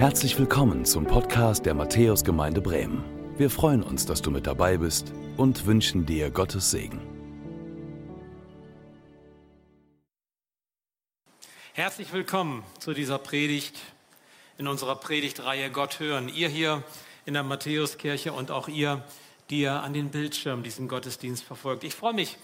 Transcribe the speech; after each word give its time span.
Herzlich 0.00 0.38
willkommen 0.38 0.86
zum 0.86 1.04
Podcast 1.04 1.66
der 1.66 1.74
Matthäusgemeinde 1.74 2.62
Bremen. 2.62 3.04
Wir 3.36 3.50
freuen 3.50 3.82
uns, 3.82 4.06
dass 4.06 4.22
du 4.22 4.30
mit 4.30 4.46
dabei 4.46 4.78
bist 4.78 5.12
und 5.36 5.66
wünschen 5.66 6.06
dir 6.06 6.30
Gottes 6.30 6.70
Segen. 6.70 7.02
Herzlich 11.74 12.14
willkommen 12.14 12.64
zu 12.78 12.94
dieser 12.94 13.18
Predigt 13.18 13.78
in 14.56 14.68
unserer 14.68 14.96
Predigtreihe 14.96 15.70
Gott 15.70 16.00
hören. 16.00 16.30
Ihr 16.30 16.48
hier 16.48 16.82
in 17.26 17.34
der 17.34 17.42
Matthäuskirche 17.42 18.32
und 18.32 18.50
auch 18.50 18.68
ihr, 18.68 19.04
die 19.50 19.60
ihr 19.60 19.82
an 19.82 19.92
den 19.92 20.08
Bildschirmen 20.08 20.62
diesen 20.62 20.88
Gottesdienst 20.88 21.44
verfolgt. 21.44 21.84
Ich 21.84 21.94
freue 21.94 22.14
mich, 22.14 22.38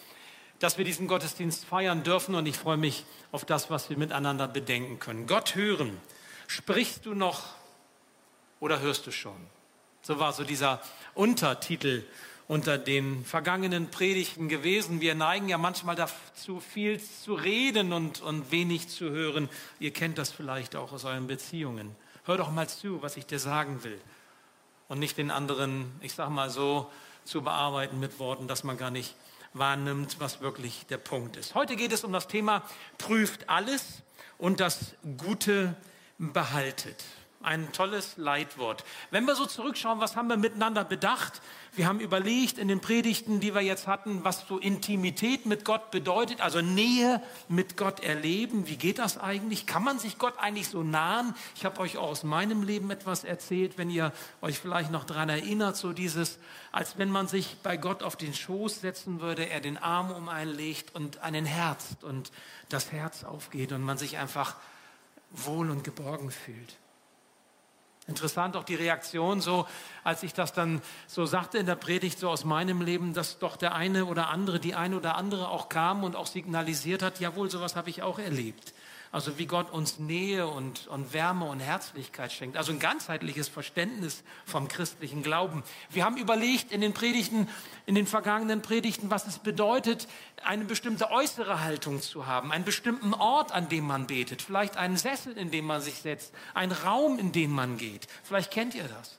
dass 0.58 0.76
wir 0.76 0.84
diesen 0.84 1.08
Gottesdienst 1.08 1.64
feiern 1.64 2.02
dürfen 2.02 2.34
und 2.34 2.44
ich 2.44 2.58
freue 2.58 2.76
mich 2.76 3.06
auf 3.32 3.46
das, 3.46 3.70
was 3.70 3.88
wir 3.88 3.96
miteinander 3.96 4.46
bedenken 4.46 4.98
können. 4.98 5.26
Gott 5.26 5.54
hören. 5.54 5.96
Sprichst 6.46 7.06
du 7.06 7.14
noch 7.14 7.44
oder 8.60 8.80
hörst 8.80 9.06
du 9.06 9.10
schon? 9.10 9.36
So 10.02 10.18
war 10.18 10.32
so 10.32 10.44
dieser 10.44 10.80
Untertitel 11.14 12.04
unter 12.48 12.78
den 12.78 13.24
vergangenen 13.24 13.90
Predigten 13.90 14.48
gewesen. 14.48 15.00
Wir 15.00 15.14
neigen 15.14 15.48
ja 15.48 15.58
manchmal 15.58 15.96
dazu, 15.96 16.60
viel 16.60 17.00
zu 17.00 17.34
reden 17.34 17.92
und, 17.92 18.20
und 18.20 18.52
wenig 18.52 18.88
zu 18.88 19.10
hören. 19.10 19.48
Ihr 19.80 19.92
kennt 19.92 20.18
das 20.18 20.30
vielleicht 20.30 20.76
auch 20.76 20.92
aus 20.92 21.04
euren 21.04 21.26
Beziehungen. 21.26 21.94
Hör 22.24 22.36
doch 22.36 22.50
mal 22.50 22.68
zu, 22.68 23.02
was 23.02 23.16
ich 23.16 23.26
dir 23.26 23.40
sagen 23.40 23.82
will. 23.82 24.00
Und 24.88 25.00
nicht 25.00 25.18
den 25.18 25.32
anderen, 25.32 25.90
ich 26.00 26.14
sag 26.14 26.30
mal 26.30 26.50
so, 26.50 26.90
zu 27.24 27.42
bearbeiten 27.42 27.98
mit 27.98 28.20
Worten, 28.20 28.46
dass 28.46 28.62
man 28.62 28.78
gar 28.78 28.92
nicht 28.92 29.16
wahrnimmt, 29.52 30.16
was 30.20 30.40
wirklich 30.40 30.86
der 30.86 30.98
Punkt 30.98 31.36
ist. 31.36 31.54
Heute 31.54 31.74
geht 31.74 31.92
es 31.92 32.04
um 32.04 32.12
das 32.12 32.28
Thema 32.28 32.62
prüft 32.98 33.48
alles 33.48 34.02
und 34.38 34.60
das 34.60 34.94
Gute 35.16 35.74
behaltet. 36.18 37.04
Ein 37.42 37.70
tolles 37.70 38.16
Leitwort. 38.16 38.82
Wenn 39.12 39.24
wir 39.24 39.36
so 39.36 39.46
zurückschauen, 39.46 40.00
was 40.00 40.16
haben 40.16 40.28
wir 40.28 40.36
miteinander 40.36 40.84
bedacht? 40.84 41.42
Wir 41.74 41.86
haben 41.86 42.00
überlegt 42.00 42.58
in 42.58 42.66
den 42.66 42.80
Predigten, 42.80 43.38
die 43.38 43.54
wir 43.54 43.60
jetzt 43.60 43.86
hatten, 43.86 44.24
was 44.24 44.48
so 44.48 44.58
Intimität 44.58 45.46
mit 45.46 45.64
Gott 45.64 45.92
bedeutet, 45.92 46.40
also 46.40 46.60
Nähe 46.60 47.22
mit 47.48 47.76
Gott 47.76 48.00
erleben. 48.00 48.66
Wie 48.66 48.76
geht 48.76 48.98
das 48.98 49.18
eigentlich? 49.18 49.66
Kann 49.66 49.84
man 49.84 50.00
sich 50.00 50.18
Gott 50.18 50.34
eigentlich 50.38 50.68
so 50.68 50.82
nahen? 50.82 51.34
Ich 51.54 51.64
habe 51.64 51.78
euch 51.80 51.98
auch 51.98 52.08
aus 52.08 52.24
meinem 52.24 52.64
Leben 52.64 52.90
etwas 52.90 53.22
erzählt, 53.22 53.78
wenn 53.78 53.90
ihr 53.90 54.12
euch 54.40 54.58
vielleicht 54.58 54.90
noch 54.90 55.04
daran 55.04 55.28
erinnert, 55.28 55.76
so 55.76 55.92
dieses, 55.92 56.40
als 56.72 56.98
wenn 56.98 57.10
man 57.10 57.28
sich 57.28 57.58
bei 57.62 57.76
Gott 57.76 58.02
auf 58.02 58.16
den 58.16 58.34
Schoß 58.34 58.80
setzen 58.80 59.20
würde, 59.20 59.48
er 59.48 59.60
den 59.60 59.76
Arm 59.76 60.10
um 60.10 60.28
einen 60.28 60.52
legt 60.52 60.96
und 60.96 61.18
einen 61.18 61.44
herzt 61.44 62.02
und 62.02 62.32
das 62.70 62.90
Herz 62.90 63.22
aufgeht 63.22 63.70
und 63.70 63.82
man 63.82 63.98
sich 63.98 64.18
einfach 64.18 64.56
wohl 65.30 65.70
und 65.70 65.84
geborgen 65.84 66.30
fühlt. 66.30 66.76
Interessant 68.08 68.56
auch 68.56 68.62
die 68.62 68.76
Reaktion 68.76 69.40
so, 69.40 69.66
als 70.04 70.22
ich 70.22 70.32
das 70.32 70.52
dann 70.52 70.80
so 71.08 71.26
sagte 71.26 71.58
in 71.58 71.66
der 71.66 71.74
Predigt 71.74 72.20
so 72.20 72.30
aus 72.30 72.44
meinem 72.44 72.80
Leben, 72.80 73.14
dass 73.14 73.40
doch 73.40 73.56
der 73.56 73.74
eine 73.74 74.04
oder 74.04 74.28
andere, 74.28 74.60
die 74.60 74.76
eine 74.76 74.96
oder 74.96 75.16
andere 75.16 75.48
auch 75.48 75.68
kam 75.68 76.04
und 76.04 76.14
auch 76.14 76.26
signalisiert 76.26 77.02
hat, 77.02 77.18
jawohl, 77.18 77.50
sowas 77.50 77.74
habe 77.74 77.90
ich 77.90 78.02
auch 78.02 78.20
erlebt. 78.20 78.74
Also 79.16 79.38
wie 79.38 79.46
Gott 79.46 79.70
uns 79.70 79.98
Nähe 79.98 80.46
und, 80.46 80.88
und 80.88 81.14
Wärme 81.14 81.46
und 81.46 81.58
Herzlichkeit 81.58 82.32
schenkt. 82.32 82.58
Also 82.58 82.72
ein 82.72 82.78
ganzheitliches 82.78 83.48
Verständnis 83.48 84.22
vom 84.44 84.68
christlichen 84.68 85.22
Glauben. 85.22 85.62
Wir 85.88 86.04
haben 86.04 86.18
überlegt 86.18 86.70
in 86.70 86.82
den 86.82 86.92
Predigten, 86.92 87.48
in 87.86 87.94
den 87.94 88.06
vergangenen 88.06 88.60
Predigten, 88.60 89.10
was 89.10 89.26
es 89.26 89.38
bedeutet, 89.38 90.06
eine 90.44 90.66
bestimmte 90.66 91.10
äußere 91.10 91.62
Haltung 91.64 92.02
zu 92.02 92.26
haben, 92.26 92.52
einen 92.52 92.66
bestimmten 92.66 93.14
Ort, 93.14 93.52
an 93.52 93.70
dem 93.70 93.86
man 93.86 94.06
betet, 94.06 94.42
vielleicht 94.42 94.76
einen 94.76 94.98
Sessel, 94.98 95.32
in 95.38 95.50
dem 95.50 95.64
man 95.64 95.80
sich 95.80 95.94
setzt, 95.94 96.34
einen 96.52 96.72
Raum, 96.72 97.18
in 97.18 97.32
den 97.32 97.52
man 97.52 97.78
geht. 97.78 98.08
Vielleicht 98.22 98.50
kennt 98.50 98.74
ihr 98.74 98.84
das. 98.84 99.16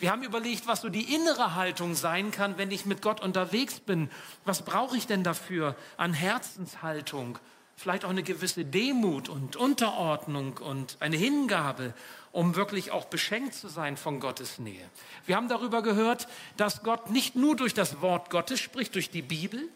Wir 0.00 0.10
haben 0.10 0.24
überlegt, 0.24 0.66
was 0.66 0.80
so 0.80 0.88
die 0.88 1.14
innere 1.14 1.54
Haltung 1.54 1.94
sein 1.94 2.32
kann, 2.32 2.58
wenn 2.58 2.72
ich 2.72 2.86
mit 2.86 3.02
Gott 3.02 3.20
unterwegs 3.20 3.78
bin. 3.78 4.10
Was 4.44 4.64
brauche 4.64 4.96
ich 4.96 5.06
denn 5.06 5.22
dafür 5.22 5.76
an 5.96 6.12
Herzenshaltung? 6.12 7.38
Vielleicht 7.78 8.04
auch 8.04 8.10
eine 8.10 8.24
gewisse 8.24 8.64
Demut 8.64 9.28
und 9.28 9.54
Unterordnung 9.54 10.58
und 10.58 10.96
eine 10.98 11.16
Hingabe, 11.16 11.94
um 12.32 12.56
wirklich 12.56 12.90
auch 12.90 13.04
beschenkt 13.04 13.54
zu 13.54 13.68
sein 13.68 13.96
von 13.96 14.18
Gottes 14.18 14.58
Nähe. 14.58 14.84
Wir 15.26 15.36
haben 15.36 15.48
darüber 15.48 15.80
gehört, 15.80 16.26
dass 16.56 16.82
Gott 16.82 17.10
nicht 17.10 17.36
nur 17.36 17.54
durch 17.54 17.74
das 17.74 18.00
Wort 18.00 18.30
Gottes 18.30 18.58
spricht, 18.58 18.96
durch 18.96 19.10
die 19.10 19.22
Bibel, 19.22 19.68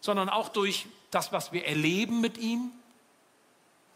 sondern 0.00 0.28
auch 0.28 0.48
durch 0.48 0.86
das, 1.12 1.30
was 1.30 1.52
wir 1.52 1.64
erleben 1.66 2.20
mit 2.20 2.36
ihm, 2.36 2.72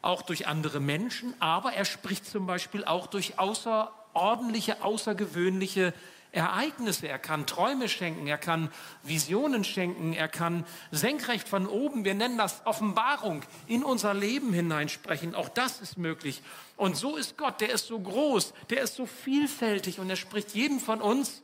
auch 0.00 0.22
durch 0.22 0.46
andere 0.46 0.78
Menschen, 0.78 1.34
aber 1.40 1.72
er 1.72 1.84
spricht 1.84 2.24
zum 2.24 2.46
Beispiel 2.46 2.84
auch 2.84 3.08
durch 3.08 3.36
außerordentliche, 3.36 4.84
außergewöhnliche 4.84 5.92
Ereignisse, 6.38 7.08
er 7.08 7.18
kann 7.18 7.46
Träume 7.46 7.88
schenken, 7.88 8.26
er 8.26 8.38
kann 8.38 8.70
Visionen 9.02 9.64
schenken, 9.64 10.12
er 10.12 10.28
kann 10.28 10.64
senkrecht 10.92 11.48
von 11.48 11.66
oben, 11.66 12.04
wir 12.04 12.14
nennen 12.14 12.38
das 12.38 12.64
Offenbarung, 12.64 13.42
in 13.66 13.82
unser 13.82 14.14
Leben 14.14 14.52
hineinsprechen. 14.52 15.34
Auch 15.34 15.48
das 15.48 15.80
ist 15.80 15.98
möglich. 15.98 16.42
Und 16.76 16.96
so 16.96 17.16
ist 17.16 17.36
Gott, 17.36 17.60
der 17.60 17.70
ist 17.70 17.88
so 17.88 17.98
groß, 17.98 18.54
der 18.70 18.82
ist 18.82 18.94
so 18.94 19.04
vielfältig 19.04 19.98
und 19.98 20.08
er 20.08 20.16
spricht 20.16 20.54
jeden 20.54 20.80
von 20.80 21.00
uns 21.00 21.42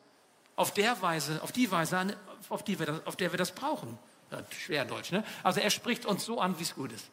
auf 0.56 0.72
der 0.72 1.03
Weise, 1.03 1.43
auf 1.43 1.50
die 1.50 1.71
Weise 1.71 2.16
auf, 2.49 2.62
die 2.62 2.78
wir 2.78 2.87
das, 2.87 3.06
auf 3.06 3.16
der 3.16 3.33
wir 3.33 3.38
das 3.38 3.53
brauchen. 3.53 3.99
Ja, 4.31 4.38
schwer 4.50 4.84
Deutsch, 4.84 5.10
ne? 5.10 5.25
Also 5.43 5.60
er 5.60 5.71
spricht 5.71 6.06
uns 6.06 6.25
so 6.25 6.41
an, 6.41 6.59
wie 6.59 6.62
es 6.62 6.75
gut 6.75 6.93
ist. 6.93 7.10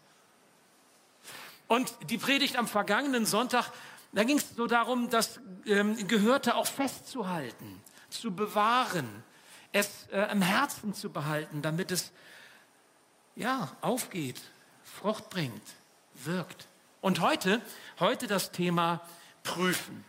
Und 1.67 1.91
die 2.09 2.17
Predigt 2.17 2.57
am 2.57 2.67
vergangenen 2.67 3.25
Sonntag 3.25 3.71
da 4.13 4.23
ging 4.23 4.37
es 4.37 4.55
so 4.55 4.67
darum, 4.67 5.09
das 5.09 5.39
ähm, 5.65 6.07
Gehörte 6.07 6.55
auch 6.55 6.67
festzuhalten, 6.67 7.81
zu 8.09 8.35
bewahren, 8.35 9.07
es 9.71 10.07
äh, 10.11 10.31
im 10.31 10.41
Herzen 10.41 10.93
zu 10.93 11.11
behalten, 11.11 11.61
damit 11.61 11.91
es 11.91 12.11
ja, 13.35 13.75
aufgeht, 13.81 14.41
Frucht 14.83 15.29
bringt, 15.29 15.61
wirkt. 16.15 16.67
Und 16.99 17.21
heute, 17.21 17.61
heute 17.99 18.27
das 18.27 18.51
Thema 18.51 19.01
Prüfen. 19.43 20.03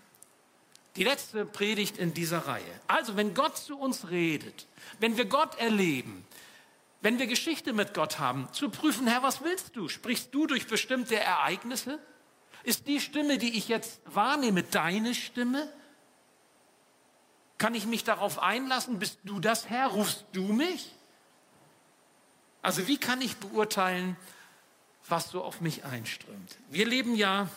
Die 0.97 1.05
letzte 1.05 1.47
Predigt 1.47 1.97
in 1.97 2.13
dieser 2.13 2.47
Reihe. 2.47 2.81
Also, 2.87 3.17
wenn 3.17 3.33
Gott 3.33 3.57
zu 3.57 3.79
uns 3.79 4.11
redet, 4.11 4.67
wenn 4.99 5.17
wir 5.17 5.25
Gott 5.25 5.59
erleben, 5.59 6.27
wenn 7.01 7.19
wir 7.19 7.27
Geschichte 7.27 7.73
mit 7.73 7.95
Gott 7.95 8.19
haben, 8.19 8.49
zu 8.53 8.69
prüfen, 8.69 9.07
Herr, 9.07 9.23
was 9.23 9.43
willst 9.43 9.75
du? 9.75 9.89
Sprichst 9.89 10.35
du 10.35 10.47
durch 10.47 10.67
bestimmte 10.67 11.19
Ereignisse? 11.19 11.99
Ist 12.65 12.87
die 12.87 13.01
Stimme, 13.01 13.39
die 13.39 13.57
ich 13.57 13.69
jetzt 13.69 14.01
wahrnehme, 14.05 14.63
deine 14.63 15.15
Stimme? 15.15 15.73
Kann 17.59 17.75
ich 17.75 17.87
mich 17.87 18.05
darauf 18.05 18.41
einlassen? 18.41 18.99
Bist 18.99 19.19
du 19.25 19.41
das 19.41 19.69
Herr? 19.69 19.89
Rufst 19.89 20.25
du 20.33 20.53
mich? 20.53 20.95
Also 22.61 22.87
wie 22.87 22.97
kann 22.97 23.21
ich 23.21 23.37
beurteilen, 23.37 24.17
was 25.09 25.31
so 25.31 25.43
auf 25.43 25.61
mich 25.61 25.85
einströmt? 25.85 26.57
Wir 26.71 26.87
leben 26.87 27.17
ja 27.17 27.49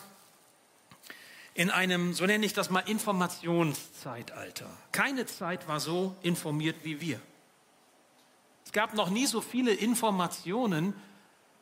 in 1.54 1.70
einem, 1.70 2.12
so 2.12 2.26
nenne 2.26 2.44
ich 2.44 2.52
das 2.52 2.70
mal, 2.70 2.80
Informationszeitalter. 2.80 4.68
Keine 4.92 5.26
Zeit 5.26 5.68
war 5.68 5.80
so 5.80 6.14
informiert 6.22 6.76
wie 6.82 7.00
wir. 7.00 7.20
Es 8.64 8.72
gab 8.72 8.94
noch 8.94 9.10
nie 9.10 9.26
so 9.26 9.40
viele 9.40 9.72
Informationen, 9.72 10.92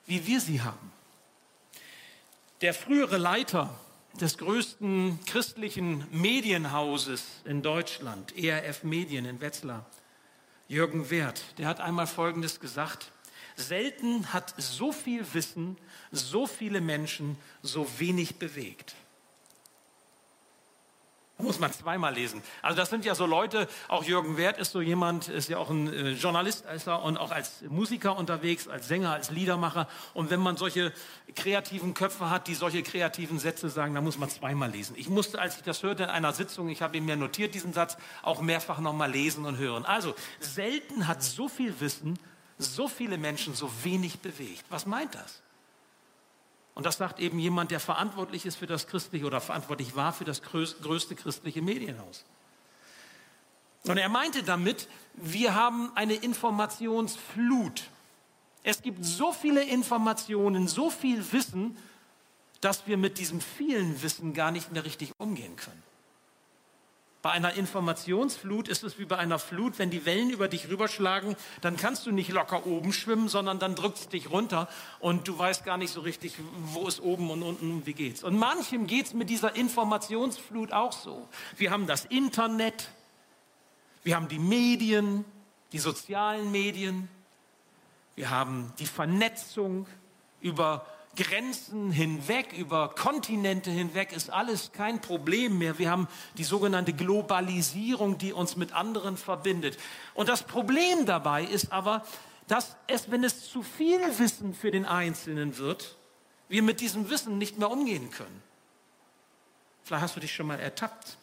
wie 0.07 0.27
wir 0.27 0.41
sie 0.41 0.63
haben. 0.63 0.91
Der 2.61 2.73
frühere 2.73 3.19
Leiter 3.19 3.75
des 4.21 4.39
größten 4.39 5.19
christlichen 5.27 6.07
Medienhauses 6.13 7.25
in 7.45 7.63
Deutschland, 7.63 8.37
ERF 8.37 8.85
Medien 8.85 9.25
in 9.25 9.41
Wetzlar, 9.41 9.85
Jürgen 10.69 11.11
Werth, 11.11 11.43
der 11.59 11.67
hat 11.67 11.81
einmal 11.81 12.07
Folgendes 12.07 12.61
gesagt. 12.61 13.11
Selten 13.57 14.33
hat 14.33 14.55
so 14.57 14.93
viel 14.93 15.27
Wissen, 15.35 15.77
so 16.13 16.47
viele 16.47 16.81
Menschen 16.81 17.37
so 17.63 17.89
wenig 17.99 18.37
bewegt. 18.37 18.95
Muss 21.39 21.59
man 21.59 21.73
zweimal 21.73 22.15
lesen. 22.15 22.43
Also 22.63 22.77
das 22.77 22.91
sind 22.91 23.05
ja 23.05 23.17
so 23.17 23.27
Leute, 23.27 23.69
auch 23.89 24.05
Jürgen 24.05 24.37
Wert 24.37 24.57
ist 24.57 24.71
so 24.71 24.81
jemand, 24.81 25.29
ist 25.29 25.49
ja 25.49 25.59
auch 25.59 25.69
ein 25.69 25.93
äh, 25.93 26.11
Journalist 26.13 26.65
ist 26.67 26.87
er, 26.87 27.03
und 27.03 27.17
auch 27.19 27.33
als 27.33 27.63
Musiker 27.69 28.17
unterwegs, 28.17 28.69
als 28.69 28.87
Sänger, 28.87 29.13
als 29.13 29.31
Liedermacher. 29.31 29.89
Und 30.15 30.31
wenn 30.31 30.39
man 30.39 30.57
solche 30.57 30.93
kreativen 31.35 31.93
Köpfe 31.93 32.31
hat, 32.31 32.47
die 32.47 32.55
solche 32.55 32.85
kreativen 32.85 33.41
Sätze 33.41 33.69
sagen, 33.69 33.95
dann 33.95 34.05
muss 34.05 34.17
man 34.17 34.31
zweimal 34.31 34.71
lesen. 34.71 34.95
Ich 34.97 35.09
musste, 35.09 35.41
als 35.41 35.57
ich 35.57 35.63
das 35.63 35.83
hörte 35.83 36.05
in 36.05 36.09
einer 36.09 36.33
Sitzung, 36.33 36.69
ich 36.69 36.83
habe 36.83 36.97
ihn 36.97 37.05
mir 37.05 37.17
notiert, 37.17 37.55
diesen 37.55 37.73
Satz, 37.73 37.97
auch 38.23 38.41
mehrfach 38.41 38.79
nochmal 38.79 39.11
lesen 39.11 39.45
und 39.45 39.59
hören. 39.59 39.85
Also 39.85 40.15
selten 40.39 41.09
hat 41.09 41.25
so 41.25 41.49
viel 41.49 41.81
Wissen, 41.81 42.17
so 42.59 42.87
viele 42.87 43.19
Menschen 43.19 43.55
so 43.55 43.69
wenig 43.83 44.21
bewegt. 44.21 44.65
Was 44.71 44.87
meint 44.87 45.17
das? 45.17 45.44
Und 46.75 46.85
das 46.87 46.97
sagt 46.97 47.21
eben 47.21 47.39
jemand, 47.39 47.71
der 47.71 47.79
verantwortlich 47.79 48.47
ist 48.47 48.57
für 48.57 48.67
das 48.67 48.89
christliche 48.89 49.27
oder 49.27 49.41
verantwortlich 49.41 49.95
war 49.95 50.13
für 50.13 50.25
das 50.25 50.43
größte 50.43 51.15
christliche 51.15 51.63
Medienhaus. 51.63 52.25
Und 53.85 53.97
er 53.97 54.09
meinte 54.09 54.43
damit, 54.43 54.89
wir 55.15 55.55
haben 55.55 55.93
eine 55.95 56.15
Informationsflut. 56.15 57.85
Es 58.65 58.83
gibt 58.83 59.05
so 59.05 59.33
viele 59.33 59.63
Informationen, 59.63 60.67
so 60.67 60.91
viel 60.91 61.33
Wissen, 61.33 61.77
dass 62.61 62.87
wir 62.89 62.97
mit 62.97 63.19
diesem 63.19 63.41
vielen 63.41 64.03
Wissen 64.03 64.33
gar 64.35 64.51
nicht 64.51 64.73
mehr 64.73 64.85
richtig 64.85 65.13
umgehen 65.19 65.55
können. 65.55 65.83
Bei 67.25 67.31
einer 67.31 67.55
Informationsflut 67.55 68.69
ist 68.69 68.85
es 68.85 68.99
wie 68.99 69.07
bei 69.07 69.17
einer 69.17 69.39
Flut, 69.39 69.79
wenn 69.79 69.89
die 69.89 70.05
Wellen 70.05 70.29
über 70.29 70.47
dich 70.47 70.69
rüberschlagen, 70.69 71.37
dann 71.63 71.79
kannst 71.79 72.05
du 72.05 72.11
nicht 72.11 72.29
locker 72.29 72.67
oben 72.67 72.93
schwimmen, 72.93 73.29
sondern 73.29 73.59
dann 73.59 73.75
drückt 73.75 73.97
es 73.97 74.09
dich 74.11 74.31
runter 74.31 74.69
und 75.01 75.27
du 75.27 75.39
weißt 75.39 75.65
gar 75.65 75.79
nicht 75.79 75.91
so 75.91 76.03
richtig, 76.03 76.35
wo 76.65 76.87
ist 76.87 77.01
oben 77.01 77.31
und 77.31 77.43
unten 77.43 77.71
und 77.71 77.87
wie 77.87 77.95
geht's. 77.95 78.23
Und 78.23 78.37
manchem 78.37 78.87
geht's 78.87 79.15
mit 79.15 79.31
dieser 79.31 79.57
Informationsflut 79.57 80.75
auch 80.75 80.93
so. 80.93 81.27
Wir 81.57 81.71
haben 81.71 81.87
das 81.87 82.05
Internet, 82.05 82.91
wir 84.03 84.17
haben 84.17 84.29
die 84.29 84.39
Medien, 84.39 85.25
die 85.73 85.79
sozialen 85.79 86.53
Medien, 86.53 87.09
wir 88.17 88.29
haben 88.29 88.71
die 88.79 88.85
Vernetzung 88.85 89.87
über 90.43 90.85
Grenzen 91.17 91.91
hinweg, 91.91 92.53
über 92.53 92.95
Kontinente 92.95 93.71
hinweg 93.71 94.13
ist 94.13 94.31
alles 94.31 94.73
kein 94.73 95.01
Problem 95.01 95.59
mehr. 95.59 95.79
Wir 95.79 95.91
haben 95.91 96.09
die 96.37 96.45
sogenannte 96.45 96.93
Globalisierung, 96.93 98.19
die 98.19 98.33
uns 98.33 98.57
mit 98.57 98.73
anderen 98.73 99.17
verbindet. 99.17 99.79
Und 100.15 100.29
das 100.29 100.43
Problem 100.43 101.07
dabei 101.07 101.45
ist 101.45 101.73
aber, 101.73 102.05
dass 102.49 102.77
es, 102.87 103.11
wenn 103.11 103.25
es 103.25 103.51
zu 103.51 103.63
viel 103.63 104.01
Wissen 104.19 104.55
für 104.55 104.71
den 104.71 104.85
Einzelnen 104.85 105.59
wird, 105.59 105.97
wir 106.49 106.63
mit 106.63 106.81
diesem 106.81 107.11
Wissen 107.11 107.39
nicht 107.39 107.59
mehr 107.59 107.71
umgehen 107.71 108.11
können. 108.11 108.43
Vielleicht 109.83 110.03
hast 110.03 110.17
du 110.17 110.21
dich 110.21 110.35
schon 110.35 110.47
mal 110.47 110.61
ertappt, 110.61 111.17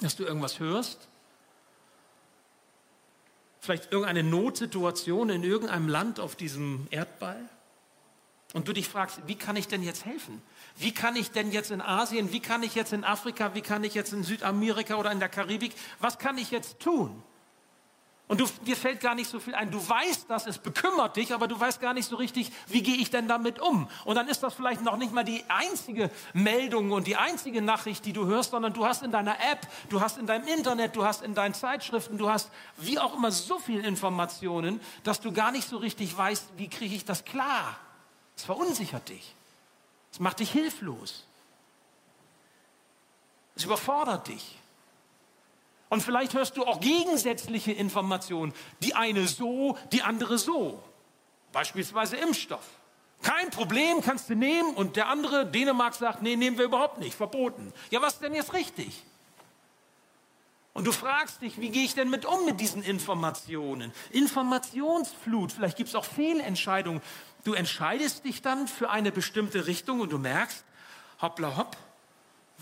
dass 0.00 0.16
du 0.16 0.24
irgendwas 0.24 0.60
hörst, 0.60 1.08
vielleicht 3.60 3.92
irgendeine 3.92 4.22
Notsituation 4.22 5.30
in 5.30 5.42
irgendeinem 5.42 5.88
Land 5.88 6.20
auf 6.20 6.36
diesem 6.36 6.86
Erdball 6.90 7.48
und 8.52 8.66
du 8.66 8.72
dich 8.72 8.88
fragst, 8.88 9.20
wie 9.26 9.36
kann 9.36 9.56
ich 9.56 9.68
denn 9.68 9.82
jetzt 9.82 10.04
helfen? 10.04 10.42
Wie 10.76 10.92
kann 10.92 11.16
ich 11.16 11.30
denn 11.30 11.52
jetzt 11.52 11.70
in 11.70 11.80
Asien, 11.80 12.32
wie 12.32 12.40
kann 12.40 12.62
ich 12.62 12.74
jetzt 12.74 12.92
in 12.92 13.04
Afrika, 13.04 13.54
wie 13.54 13.60
kann 13.60 13.84
ich 13.84 13.94
jetzt 13.94 14.12
in 14.12 14.24
Südamerika 14.24 14.96
oder 14.96 15.12
in 15.12 15.20
der 15.20 15.28
Karibik, 15.28 15.72
was 16.00 16.18
kann 16.18 16.38
ich 16.38 16.50
jetzt 16.50 16.80
tun? 16.80 17.22
Und 18.30 18.38
du, 18.38 18.46
dir 18.64 18.76
fällt 18.76 19.00
gar 19.00 19.16
nicht 19.16 19.28
so 19.28 19.40
viel 19.40 19.56
ein. 19.56 19.72
Du 19.72 19.88
weißt 19.88 20.26
das, 20.30 20.46
es 20.46 20.58
bekümmert 20.58 21.16
dich, 21.16 21.34
aber 21.34 21.48
du 21.48 21.58
weißt 21.58 21.80
gar 21.80 21.92
nicht 21.92 22.08
so 22.08 22.14
richtig, 22.14 22.52
wie 22.68 22.80
gehe 22.80 22.94
ich 22.94 23.10
denn 23.10 23.26
damit 23.26 23.58
um? 23.58 23.88
Und 24.04 24.14
dann 24.14 24.28
ist 24.28 24.44
das 24.44 24.54
vielleicht 24.54 24.82
noch 24.82 24.96
nicht 24.98 25.12
mal 25.12 25.24
die 25.24 25.42
einzige 25.48 26.12
Meldung 26.32 26.92
und 26.92 27.08
die 27.08 27.16
einzige 27.16 27.60
Nachricht, 27.60 28.04
die 28.04 28.12
du 28.12 28.26
hörst, 28.26 28.52
sondern 28.52 28.72
du 28.72 28.86
hast 28.86 29.02
in 29.02 29.10
deiner 29.10 29.34
App, 29.50 29.66
du 29.88 30.00
hast 30.00 30.16
in 30.16 30.26
deinem 30.26 30.46
Internet, 30.46 30.94
du 30.94 31.04
hast 31.04 31.24
in 31.24 31.34
deinen 31.34 31.54
Zeitschriften, 31.54 32.18
du 32.18 32.30
hast 32.30 32.50
wie 32.76 33.00
auch 33.00 33.16
immer 33.16 33.32
so 33.32 33.58
viele 33.58 33.82
Informationen, 33.82 34.80
dass 35.02 35.20
du 35.20 35.32
gar 35.32 35.50
nicht 35.50 35.68
so 35.68 35.78
richtig 35.78 36.16
weißt, 36.16 36.50
wie 36.56 36.68
kriege 36.68 36.94
ich 36.94 37.04
das 37.04 37.24
klar? 37.24 37.80
Es 38.40 38.46
verunsichert 38.46 39.06
dich. 39.10 39.34
Es 40.10 40.18
macht 40.18 40.40
dich 40.40 40.50
hilflos. 40.50 41.26
Es 43.54 43.64
überfordert 43.64 44.28
dich. 44.28 44.58
Und 45.90 46.02
vielleicht 46.02 46.32
hörst 46.32 46.56
du 46.56 46.64
auch 46.64 46.80
gegensätzliche 46.80 47.72
Informationen. 47.72 48.54
Die 48.82 48.94
eine 48.94 49.28
so, 49.28 49.76
die 49.92 50.00
andere 50.00 50.38
so. 50.38 50.82
Beispielsweise 51.52 52.16
Impfstoff. 52.16 52.64
Kein 53.20 53.50
Problem, 53.50 54.00
kannst 54.00 54.30
du 54.30 54.34
nehmen. 54.34 54.72
Und 54.74 54.96
der 54.96 55.08
andere, 55.08 55.44
Dänemark, 55.44 55.92
sagt, 55.92 56.22
nee, 56.22 56.36
nehmen 56.36 56.56
wir 56.56 56.64
überhaupt 56.64 56.96
nicht, 56.96 57.14
verboten. 57.14 57.74
Ja, 57.90 58.00
was 58.00 58.14
ist 58.14 58.22
denn 58.22 58.34
jetzt 58.34 58.54
richtig? 58.54 59.04
Und 60.72 60.86
du 60.86 60.92
fragst 60.92 61.42
dich, 61.42 61.60
wie 61.60 61.68
gehe 61.68 61.84
ich 61.84 61.94
denn 61.94 62.08
mit 62.08 62.24
um 62.24 62.46
mit 62.46 62.58
diesen 62.58 62.82
Informationen? 62.82 63.92
Informationsflut, 64.12 65.52
vielleicht 65.52 65.76
gibt 65.76 65.90
es 65.90 65.94
auch 65.94 66.06
Fehlentscheidungen. 66.06 67.02
Du 67.44 67.54
entscheidest 67.54 68.24
dich 68.24 68.42
dann 68.42 68.68
für 68.68 68.90
eine 68.90 69.12
bestimmte 69.12 69.66
Richtung 69.66 70.00
und 70.00 70.12
du 70.12 70.18
merkst, 70.18 70.64
hoppla 71.20 71.56
hopp, 71.56 71.76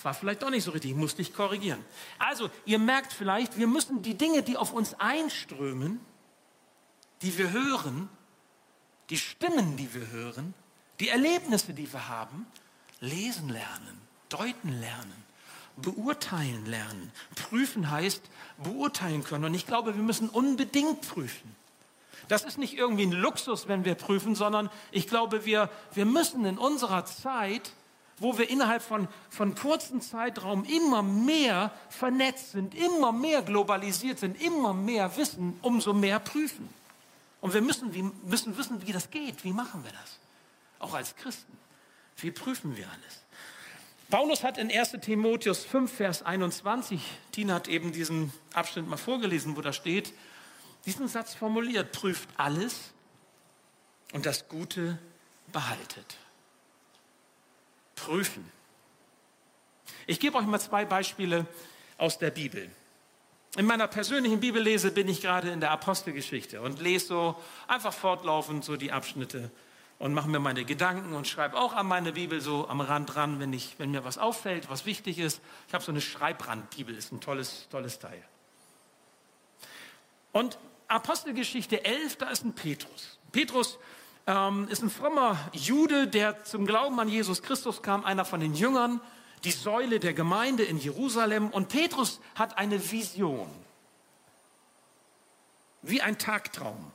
war 0.03 0.15
vielleicht 0.15 0.43
doch 0.43 0.51
nicht 0.51 0.65
so 0.65 0.71
richtig, 0.71 0.93
ich 0.93 0.97
muss 0.97 1.17
dich 1.17 1.35
korrigieren. 1.35 1.85
Also, 2.19 2.51
ihr 2.65 2.79
merkt 2.79 3.13
vielleicht, 3.13 3.59
wir 3.59 3.67
müssen 3.67 4.03
die 4.03 4.15
Dinge, 4.15 4.43
die 4.43 4.57
auf 4.57 4.73
uns 4.73 4.95
einströmen, 5.01 6.01
die 7.23 7.37
wir 7.37 7.51
hören, 7.51 8.09
die 9.11 9.19
Stimmen, 9.19 9.77
die 9.77 9.93
wir 9.95 10.09
hören, 10.11 10.55
die 11.01 11.09
Erlebnisse, 11.09 11.75
die 11.75 11.93
wir 11.93 12.09
haben, 12.09 12.47
lesen 13.01 13.49
lernen, 13.49 14.01
deuten 14.29 14.69
lernen, 14.81 15.25
beurteilen 15.77 16.67
lernen. 16.67 17.13
Prüfen 17.35 17.91
heißt 17.91 18.23
beurteilen 18.63 19.25
können. 19.25 19.45
Und 19.45 19.55
ich 19.55 19.67
glaube, 19.67 19.97
wir 19.97 20.03
müssen 20.03 20.29
unbedingt 20.29 21.09
prüfen. 21.09 21.55
Das 22.29 22.45
ist 22.45 22.59
nicht 22.59 22.75
irgendwie 22.75 23.05
ein 23.05 23.13
Luxus, 23.13 23.69
wenn 23.69 23.85
wir 23.85 23.95
prüfen, 23.95 24.35
sondern 24.35 24.71
ich 24.91 25.07
glaube, 25.07 25.45
wir, 25.45 25.71
wir 25.95 26.05
müssen 26.05 26.45
in 26.45 26.59
unserer 26.59 27.05
Zeit, 27.05 27.73
wo 28.19 28.37
wir 28.37 28.51
innerhalb 28.51 28.83
von, 28.83 29.09
von 29.31 29.55
kurzen 29.55 30.01
Zeitraum 30.01 30.65
immer 30.65 31.03
mehr 31.03 31.73
vernetzt 31.89 32.53
sind, 32.53 32.75
immer 32.75 33.13
mehr 33.13 33.43
globalisiert 33.43 34.19
sind, 34.19 34.41
immer 34.43 34.75
mehr 34.75 35.17
wissen, 35.17 35.59
umso 35.63 35.93
mehr 35.93 36.19
prüfen. 36.19 36.69
Und 37.41 37.55
wir 37.55 37.63
müssen, 37.63 37.95
wir 37.95 38.11
müssen 38.25 38.57
wissen, 38.59 38.87
wie 38.87 38.93
das 38.93 39.11
geht. 39.11 39.45
Wie 39.45 39.53
machen 39.53 39.85
wir 39.85 39.93
das? 39.93 40.19
Auch 40.81 40.95
als 40.95 41.15
Christen. 41.17 41.57
Wie 42.17 42.31
prüfen 42.31 42.77
wir 42.77 42.87
alles? 42.87 43.23
Paulus 44.11 44.43
hat 44.43 44.59
in 44.59 44.71
1 44.71 44.93
Timotheus 45.03 45.65
5, 45.65 45.93
Vers 45.93 46.23
21, 46.23 47.01
Tina 47.31 47.57
hat 47.57 47.69
eben 47.69 47.93
diesen 47.93 48.33
Abschnitt 48.55 48.89
mal 48.89 48.97
vorgelesen, 48.97 49.55
wo 49.55 49.61
da 49.61 49.73
steht, 49.73 50.15
diesen 50.89 51.07
Satz 51.07 51.35
formuliert, 51.35 51.93
prüft 51.93 52.31
alles 52.39 52.95
und 54.15 54.25
das 54.25 54.49
Gute 54.49 54.99
behaltet. 55.53 56.17
Prüfen. 57.95 58.51
Ich 60.07 60.19
gebe 60.19 60.39
euch 60.39 60.47
mal 60.47 60.59
zwei 60.59 60.87
Beispiele 60.87 61.47
aus 61.99 62.19
der 62.19 62.31
Bibel. 62.31 62.71
In 63.59 63.67
meiner 63.67 63.87
persönlichen 63.87 64.41
Bibellese 64.41 64.91
bin 64.91 65.09
ich 65.09 65.21
gerade 65.21 65.51
in 65.51 65.61
der 65.61 65.73
Apostelgeschichte 65.73 66.63
und 66.63 66.81
lese 66.81 67.07
so 67.09 67.43
einfach 67.67 67.93
fortlaufend 67.93 68.65
so 68.65 68.77
die 68.77 68.91
Abschnitte 68.91 69.51
und 69.99 70.15
mache 70.15 70.31
mir 70.31 70.39
meine 70.39 70.65
Gedanken 70.65 71.13
und 71.13 71.29
schreibe 71.29 71.59
auch 71.59 71.75
an 71.75 71.87
meine 71.87 72.13
Bibel 72.13 72.41
so 72.41 72.67
am 72.67 72.81
Rand 72.81 73.15
dran, 73.15 73.41
wenn, 73.41 73.53
ich, 73.53 73.75
wenn 73.79 73.91
mir 73.91 74.05
was 74.05 74.17
auffällt, 74.17 74.71
was 74.71 74.87
wichtig 74.87 75.19
ist. 75.19 75.43
Ich 75.67 75.75
habe 75.75 75.85
so 75.85 75.93
eine 75.93 76.01
Schreibrandbibel, 76.01 76.97
ist 76.97 77.13
ein 77.13 77.21
tolles, 77.21 77.69
tolles 77.71 77.99
Teil. 77.99 78.23
Und 80.33 80.59
Apostelgeschichte 80.89 81.85
11, 81.85 82.17
da 82.17 82.31
ist 82.31 82.45
ein 82.45 82.55
Petrus. 82.55 83.19
Petrus 83.31 83.79
ähm, 84.27 84.67
ist 84.69 84.83
ein 84.83 84.89
frommer 84.89 85.39
Jude, 85.53 86.09
der 86.09 86.45
zum 86.45 86.67
Glauben 86.67 86.99
an 86.99 87.09
Jesus 87.09 87.43
Christus 87.43 87.83
kam, 87.83 88.05
einer 88.05 88.25
von 88.25 88.41
den 88.41 88.55
Jüngern, 88.55 89.01
die 89.45 89.51
Säule 89.51 90.01
der 90.01 90.15
Gemeinde 90.15 90.65
in 90.65 90.79
Jerusalem. 90.79 91.49
Und 91.51 91.69
Petrus 91.69 92.21
hat 92.35 92.57
eine 92.57 92.91
Vision, 92.91 93.49
wie 95.83 96.01
ein 96.01 96.19
Tagtraum. 96.19 96.91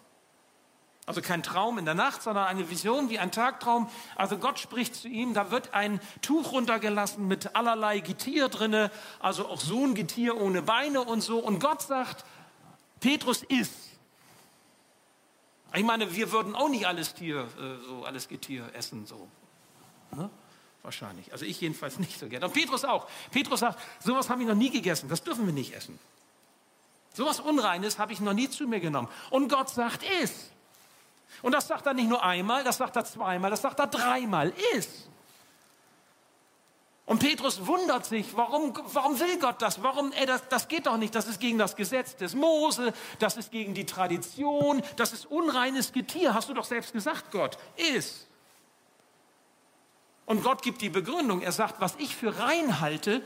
Also 1.06 1.22
kein 1.22 1.44
Traum 1.44 1.77
in 1.77 1.86
der 1.86 1.96
Nacht, 1.96 2.24
sondern 2.24 2.48
eine 2.48 2.70
Vision 2.70 3.10
wie 3.10 3.20
ein 3.20 3.32
Tagtraum. 3.32 3.89
Also 4.15 4.38
Gott 4.38 4.58
spricht 4.58 4.96
zu 4.96 5.08
ihm, 5.08 5.34
da 5.34 5.51
wird 5.51 5.74
ein 5.74 6.00
Tuch 6.22 6.53
runtergelassen 6.53 7.27
mit 7.27 7.56
allerlei 7.56 8.00
Getier 8.00 8.48
drinne, 8.50 8.89
also 9.20 9.48
auch 9.48 9.60
so 9.60 9.86
ein 9.86 9.96
Getier 9.96 10.39
ohne 10.39 10.62
Beine 10.62 11.01
und 11.01 11.22
so. 11.22 11.39
Und 11.39 11.60
Gott 11.60 11.82
sagt, 11.82 12.25
Petrus 13.01 13.44
isst. 13.44 13.92
Ich 15.75 15.84
meine, 15.84 16.13
wir 16.15 16.32
würden 16.32 16.56
auch 16.56 16.70
nicht 16.70 16.86
alles 16.86 17.13
Tier, 17.13 17.42
äh, 17.42 17.86
so 17.88 18.06
alles 18.06 18.27
Getier 18.27 18.70
essen, 18.74 19.06
so. 19.06 19.27
Ne? 20.12 20.30
Wahrscheinlich. 20.84 21.32
Also 21.32 21.46
ich 21.46 21.60
jedenfalls 21.62 21.98
nicht 21.98 22.20
so 22.20 22.27
gerne. 22.27 22.46
Und 22.46 22.53
Petrus 22.53 22.84
auch. 22.86 23.08
Petrus 23.32 23.62
sagt, 23.62 23.80
sowas 24.03 24.30
habe 24.30 24.42
ich 24.42 24.48
noch 24.48 24.56
nie 24.56 24.70
gegessen. 24.70 25.10
Das 25.10 25.24
dürfen 25.24 25.46
wir 25.46 25.53
nicht 25.53 25.74
essen. 25.74 25.98
Sowas 27.13 27.39
Unreines 27.39 28.00
habe 28.00 28.12
ich 28.12 28.20
noch 28.20 28.34
nie 28.34 28.50
zu 28.50 28.68
mir 28.68 28.80
genommen. 28.80 29.08
Und 29.30 29.48
Gott 29.48 29.70
sagt, 29.70 30.03
iss. 30.22 30.51
Und 31.42 31.53
das 31.53 31.68
sagt 31.68 31.86
er 31.86 31.94
nicht 31.94 32.10
nur 32.10 32.24
einmal, 32.24 32.63
das 32.63 32.77
sagt 32.77 32.96
er 32.96 33.06
zweimal, 33.06 33.50
das 33.50 33.62
sagt 33.62 33.80
er 33.80 33.88
dreimal. 33.88 34.53
Iss. 34.75 35.08
Und 37.05 37.19
Petrus 37.19 37.65
wundert 37.67 38.05
sich, 38.05 38.36
warum, 38.36 38.74
warum 38.93 39.19
will 39.19 39.38
Gott 39.38 39.62
das? 39.62 39.83
Warum, 39.83 40.13
ey, 40.13 40.25
das, 40.25 40.48
das 40.48 40.69
geht 40.69 40.86
doch 40.86 40.98
nicht. 40.98 41.13
Das 41.13 41.27
ist 41.27 41.39
gegen 41.39 41.57
das 41.57 41.75
Gesetz 41.75 42.15
des 42.15 42.33
Mose, 42.33 42.93
das 43.19 43.36
ist 43.36 43.51
gegen 43.51 43.74
die 43.74 43.86
Tradition, 43.86 44.81
das 44.95 45.12
ist 45.12 45.25
unreines 45.25 45.91
Getier. 45.91 46.33
Hast 46.33 46.48
du 46.48 46.53
doch 46.53 46.63
selbst 46.63 46.93
gesagt, 46.93 47.31
Gott. 47.31 47.57
Ist. 47.75 48.27
Und 50.25 50.43
Gott 50.43 50.62
gibt 50.62 50.81
die 50.81 50.89
Begründung. 50.89 51.41
Er 51.41 51.51
sagt, 51.51 51.81
was 51.81 51.95
ich 51.98 52.15
für 52.15 52.39
rein 52.39 52.79
halte, 52.79 53.22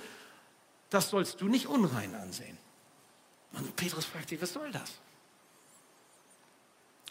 das 0.89 1.10
sollst 1.12 1.41
du 1.41 1.48
nicht 1.48 1.67
unrein 1.67 2.15
ansehen. 2.15 2.57
Und 3.53 3.75
Petrus 3.75 4.05
fragt 4.05 4.29
sich, 4.29 4.41
was 4.41 4.53
soll 4.53 4.72
das? 4.72 4.93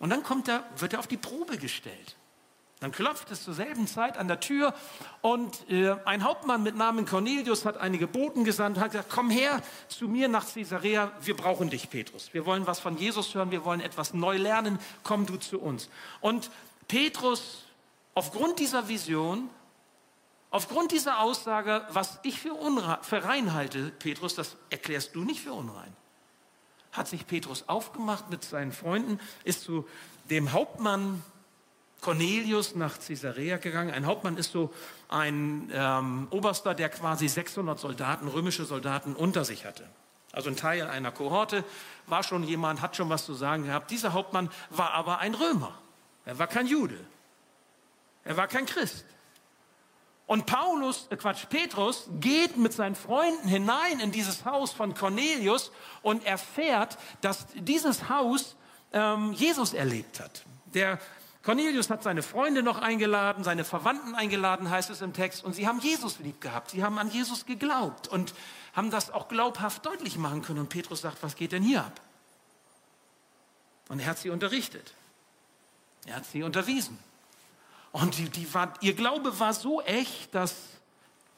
Und 0.00 0.10
dann 0.10 0.24
kommt 0.24 0.48
er, 0.48 0.64
wird 0.76 0.94
er 0.94 0.98
auf 0.98 1.06
die 1.06 1.16
Probe 1.16 1.58
gestellt. 1.58 2.16
Dann 2.80 2.92
klopft 2.92 3.30
es 3.30 3.42
zur 3.42 3.54
selben 3.54 3.86
Zeit 3.86 4.18
an 4.18 4.28
der 4.28 4.40
Tür 4.40 4.74
und 5.22 5.68
äh, 5.70 5.96
ein 6.04 6.24
Hauptmann 6.24 6.62
mit 6.62 6.76
Namen 6.76 7.06
Cornelius 7.06 7.64
hat 7.64 7.78
einige 7.78 8.06
Boten 8.06 8.44
gesandt, 8.44 8.78
hat 8.78 8.92
gesagt, 8.92 9.08
komm 9.10 9.30
her 9.30 9.62
zu 9.88 10.08
mir 10.08 10.28
nach 10.28 10.46
Caesarea, 10.46 11.10
wir 11.22 11.36
brauchen 11.36 11.70
dich, 11.70 11.88
Petrus. 11.88 12.34
Wir 12.34 12.44
wollen 12.44 12.66
was 12.66 12.78
von 12.80 12.98
Jesus 12.98 13.34
hören, 13.34 13.50
wir 13.50 13.64
wollen 13.64 13.80
etwas 13.80 14.12
neu 14.12 14.36
lernen, 14.36 14.78
komm 15.04 15.24
du 15.24 15.38
zu 15.38 15.58
uns. 15.58 15.88
Und 16.20 16.50
Petrus, 16.86 17.64
aufgrund 18.14 18.58
dieser 18.58 18.88
Vision, 18.88 19.48
Aufgrund 20.56 20.92
dieser 20.92 21.20
Aussage, 21.20 21.84
was 21.90 22.18
ich 22.22 22.40
für, 22.40 22.56
für 23.02 23.24
rein 23.24 23.52
halte, 23.52 23.90
Petrus, 23.98 24.34
das 24.34 24.56
erklärst 24.70 25.14
du 25.14 25.22
nicht 25.22 25.40
für 25.40 25.52
unrein. 25.52 25.94
Hat 26.92 27.08
sich 27.08 27.26
Petrus 27.26 27.68
aufgemacht 27.68 28.30
mit 28.30 28.42
seinen 28.42 28.72
Freunden, 28.72 29.20
ist 29.44 29.64
zu 29.64 29.86
dem 30.30 30.52
Hauptmann 30.52 31.22
Cornelius 32.06 32.76
nach 32.76 33.00
Caesarea 33.00 33.56
gegangen. 33.56 33.92
Ein 33.92 34.06
Hauptmann 34.06 34.36
ist 34.36 34.52
so 34.52 34.72
ein 35.08 35.68
ähm, 35.74 36.28
Oberster, 36.30 36.72
der 36.72 36.88
quasi 36.88 37.26
600 37.26 37.80
Soldaten, 37.80 38.28
römische 38.28 38.64
Soldaten 38.64 39.16
unter 39.16 39.44
sich 39.44 39.64
hatte. 39.64 39.84
Also 40.30 40.48
ein 40.48 40.54
Teil 40.54 40.86
einer 40.86 41.10
Kohorte, 41.10 41.64
war 42.06 42.22
schon 42.22 42.44
jemand, 42.44 42.80
hat 42.80 42.94
schon 42.94 43.10
was 43.10 43.26
zu 43.26 43.34
sagen 43.34 43.64
gehabt. 43.64 43.90
Dieser 43.90 44.12
Hauptmann 44.12 44.50
war 44.70 44.92
aber 44.92 45.18
ein 45.18 45.34
Römer. 45.34 45.76
Er 46.24 46.38
war 46.38 46.46
kein 46.46 46.68
Jude. 46.68 46.96
Er 48.22 48.36
war 48.36 48.46
kein 48.46 48.66
Christ. 48.66 49.04
Und 50.28 50.46
Paulus, 50.46 51.08
äh 51.10 51.16
Quatsch, 51.16 51.48
Petrus 51.48 52.08
geht 52.20 52.56
mit 52.56 52.72
seinen 52.72 52.94
Freunden 52.94 53.48
hinein 53.48 53.98
in 53.98 54.12
dieses 54.12 54.44
Haus 54.44 54.72
von 54.72 54.94
Cornelius 54.94 55.72
und 56.02 56.24
erfährt, 56.24 56.98
dass 57.20 57.48
dieses 57.56 58.08
Haus 58.08 58.54
ähm, 58.92 59.32
Jesus 59.32 59.74
erlebt 59.74 60.20
hat. 60.20 60.44
Der 60.66 61.00
Cornelius 61.46 61.90
hat 61.90 62.02
seine 62.02 62.24
Freunde 62.24 62.64
noch 62.64 62.82
eingeladen, 62.82 63.44
seine 63.44 63.62
Verwandten 63.64 64.16
eingeladen, 64.16 64.68
heißt 64.68 64.90
es 64.90 65.00
im 65.00 65.12
Text, 65.12 65.44
und 65.44 65.54
sie 65.54 65.68
haben 65.68 65.78
Jesus 65.78 66.18
lieb 66.18 66.40
gehabt. 66.40 66.72
Sie 66.72 66.82
haben 66.82 66.98
an 66.98 67.08
Jesus 67.08 67.46
geglaubt 67.46 68.08
und 68.08 68.34
haben 68.74 68.90
das 68.90 69.12
auch 69.12 69.28
glaubhaft 69.28 69.86
deutlich 69.86 70.18
machen 70.18 70.42
können. 70.42 70.58
Und 70.58 70.70
Petrus 70.70 71.02
sagt, 71.02 71.22
was 71.22 71.36
geht 71.36 71.52
denn 71.52 71.62
hier 71.62 71.84
ab? 71.84 72.00
Und 73.88 74.00
er 74.00 74.06
hat 74.06 74.18
sie 74.18 74.30
unterrichtet. 74.30 74.92
Er 76.04 76.16
hat 76.16 76.26
sie 76.26 76.42
unterwiesen. 76.42 76.98
Und 77.92 78.18
die, 78.18 78.28
die 78.28 78.52
war, 78.52 78.74
ihr 78.80 78.94
Glaube 78.94 79.38
war 79.38 79.54
so 79.54 79.80
echt, 79.82 80.34
dass 80.34 80.56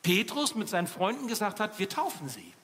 Petrus 0.03 0.55
mit 0.55 0.71
seinen 0.71 0.87
Freunden 0.87 1.29
gesagt 1.29 1.61
hat, 1.61 1.79
wir 1.79 1.91
taufen 1.91 2.31
sie. 2.31 2.55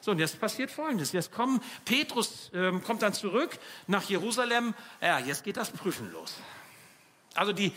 So, 0.00 0.12
und 0.12 0.18
jetzt 0.18 0.40
passiert 0.40 0.70
Folgendes. 0.70 1.12
Jetzt 1.12 1.32
kommen, 1.32 1.60
Petrus 1.84 2.50
ähm, 2.54 2.82
kommt 2.82 3.02
dann 3.02 3.12
zurück 3.12 3.58
nach 3.86 4.04
Jerusalem. 4.04 4.74
Ja, 5.00 5.18
jetzt 5.18 5.44
geht 5.44 5.56
das 5.56 5.70
Prüfen 5.70 6.10
los. 6.12 6.36
Also 7.34 7.52
die, 7.52 7.72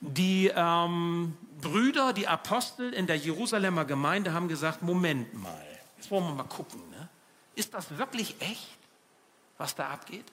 die 0.00 0.52
ähm, 0.54 1.36
Brüder, 1.60 2.12
die 2.12 2.28
Apostel 2.28 2.92
in 2.92 3.06
der 3.06 3.16
Jerusalemer 3.16 3.84
Gemeinde 3.84 4.32
haben 4.32 4.48
gesagt, 4.48 4.82
Moment 4.82 5.32
mal, 5.34 5.66
jetzt 5.96 6.10
wollen 6.10 6.24
wir 6.24 6.34
mal 6.34 6.44
gucken. 6.44 6.80
Ne? 6.90 7.08
Ist 7.54 7.72
das 7.72 7.96
wirklich 7.96 8.36
echt, 8.40 8.76
was 9.58 9.74
da 9.74 9.88
abgeht? 9.88 10.24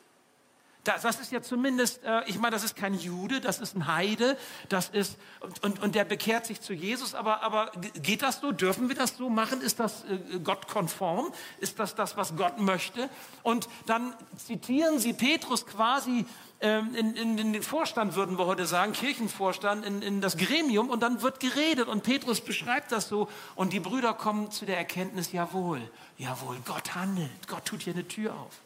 Das, 0.85 1.01
das 1.01 1.19
ist 1.19 1.31
ja 1.31 1.41
zumindest, 1.41 2.03
äh, 2.03 2.21
ich 2.25 2.39
meine, 2.39 2.51
das 2.51 2.63
ist 2.63 2.75
kein 2.75 2.93
Jude, 2.93 3.41
das 3.41 3.59
ist 3.59 3.75
ein 3.75 3.87
Heide, 3.87 4.37
das 4.69 4.89
ist, 4.89 5.17
und, 5.41 5.63
und, 5.63 5.83
und 5.83 5.95
der 5.95 6.05
bekehrt 6.05 6.45
sich 6.45 6.61
zu 6.61 6.73
Jesus, 6.73 7.15
aber, 7.15 7.43
aber 7.43 7.71
geht 8.01 8.21
das 8.21 8.39
so? 8.39 8.53
Dürfen 8.53 8.87
wir 8.87 8.95
das 8.95 9.17
so 9.17 9.29
machen? 9.29 9.61
Ist 9.61 9.79
das 9.79 10.05
äh, 10.05 10.39
gottkonform? 10.39 11.33
Ist 11.59 11.79
das 11.79 11.95
das, 11.95 12.15
was 12.15 12.35
Gott 12.37 12.59
möchte? 12.59 13.09
Und 13.43 13.67
dann 13.87 14.13
zitieren 14.37 14.99
sie 14.99 15.11
Petrus 15.11 15.65
quasi 15.65 16.25
ähm, 16.61 16.95
in, 16.95 17.15
in, 17.15 17.37
in 17.37 17.53
den 17.53 17.63
Vorstand, 17.63 18.15
würden 18.15 18.37
wir 18.37 18.45
heute 18.45 18.65
sagen, 18.65 18.93
Kirchenvorstand, 18.93 19.85
in, 19.85 20.01
in 20.01 20.21
das 20.21 20.37
Gremium, 20.37 20.89
und 20.89 21.01
dann 21.01 21.21
wird 21.21 21.39
geredet 21.39 21.87
und 21.87 22.03
Petrus 22.03 22.41
beschreibt 22.41 22.91
das 22.91 23.09
so 23.09 23.29
und 23.55 23.73
die 23.73 23.79
Brüder 23.79 24.13
kommen 24.13 24.49
zu 24.51 24.65
der 24.65 24.77
Erkenntnis, 24.77 25.31
jawohl, 25.31 25.81
jawohl, 26.17 26.57
Gott 26.65 26.95
handelt, 26.95 27.47
Gott 27.47 27.65
tut 27.65 27.81
hier 27.81 27.93
eine 27.93 28.07
Tür 28.07 28.33
auf. 28.33 28.61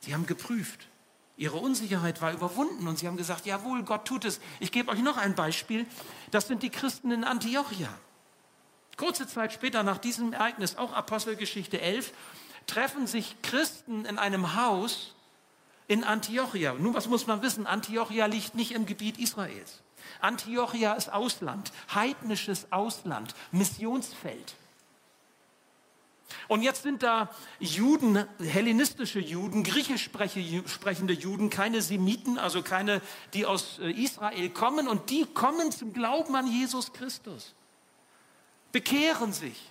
Sie 0.00 0.14
haben 0.14 0.26
geprüft. 0.26 0.88
Ihre 1.36 1.56
Unsicherheit 1.56 2.20
war 2.20 2.32
überwunden 2.32 2.86
und 2.86 2.98
sie 2.98 3.06
haben 3.06 3.16
gesagt, 3.16 3.46
jawohl, 3.46 3.82
Gott 3.82 4.04
tut 4.06 4.24
es. 4.24 4.40
Ich 4.58 4.72
gebe 4.72 4.90
euch 4.90 5.00
noch 5.00 5.16
ein 5.16 5.34
Beispiel. 5.34 5.86
Das 6.30 6.48
sind 6.48 6.62
die 6.62 6.70
Christen 6.70 7.10
in 7.10 7.24
Antiochia. 7.24 7.88
Kurze 8.96 9.26
Zeit 9.26 9.52
später 9.52 9.82
nach 9.82 9.96
diesem 9.96 10.34
Ereignis, 10.34 10.76
auch 10.76 10.92
Apostelgeschichte 10.92 11.80
11, 11.80 12.12
treffen 12.66 13.06
sich 13.06 13.40
Christen 13.40 14.04
in 14.04 14.18
einem 14.18 14.54
Haus 14.54 15.14
in 15.88 16.04
Antiochia. 16.04 16.74
Nun, 16.74 16.92
was 16.92 17.08
muss 17.08 17.26
man 17.26 17.40
wissen? 17.40 17.66
Antiochia 17.66 18.26
liegt 18.26 18.54
nicht 18.54 18.72
im 18.72 18.84
Gebiet 18.84 19.18
Israels. 19.18 19.80
Antiochia 20.20 20.92
ist 20.92 21.12
Ausland, 21.12 21.72
heidnisches 21.94 22.70
Ausland, 22.70 23.34
Missionsfeld. 23.50 24.54
Und 26.50 26.62
jetzt 26.62 26.82
sind 26.82 27.04
da 27.04 27.30
Juden, 27.60 28.26
hellenistische 28.40 29.20
Juden, 29.20 29.62
griechisch 29.62 30.02
sprechende 30.02 31.12
Juden, 31.12 31.48
keine 31.48 31.80
Semiten, 31.80 32.38
also 32.38 32.60
keine, 32.60 33.02
die 33.34 33.46
aus 33.46 33.78
äh, 33.78 33.92
Israel 33.92 34.50
kommen. 34.50 34.88
Und 34.88 35.10
die 35.10 35.26
kommen 35.26 35.70
zum 35.70 35.92
Glauben 35.92 36.34
an 36.34 36.48
Jesus 36.48 36.92
Christus, 36.92 37.54
bekehren 38.72 39.32
sich, 39.32 39.62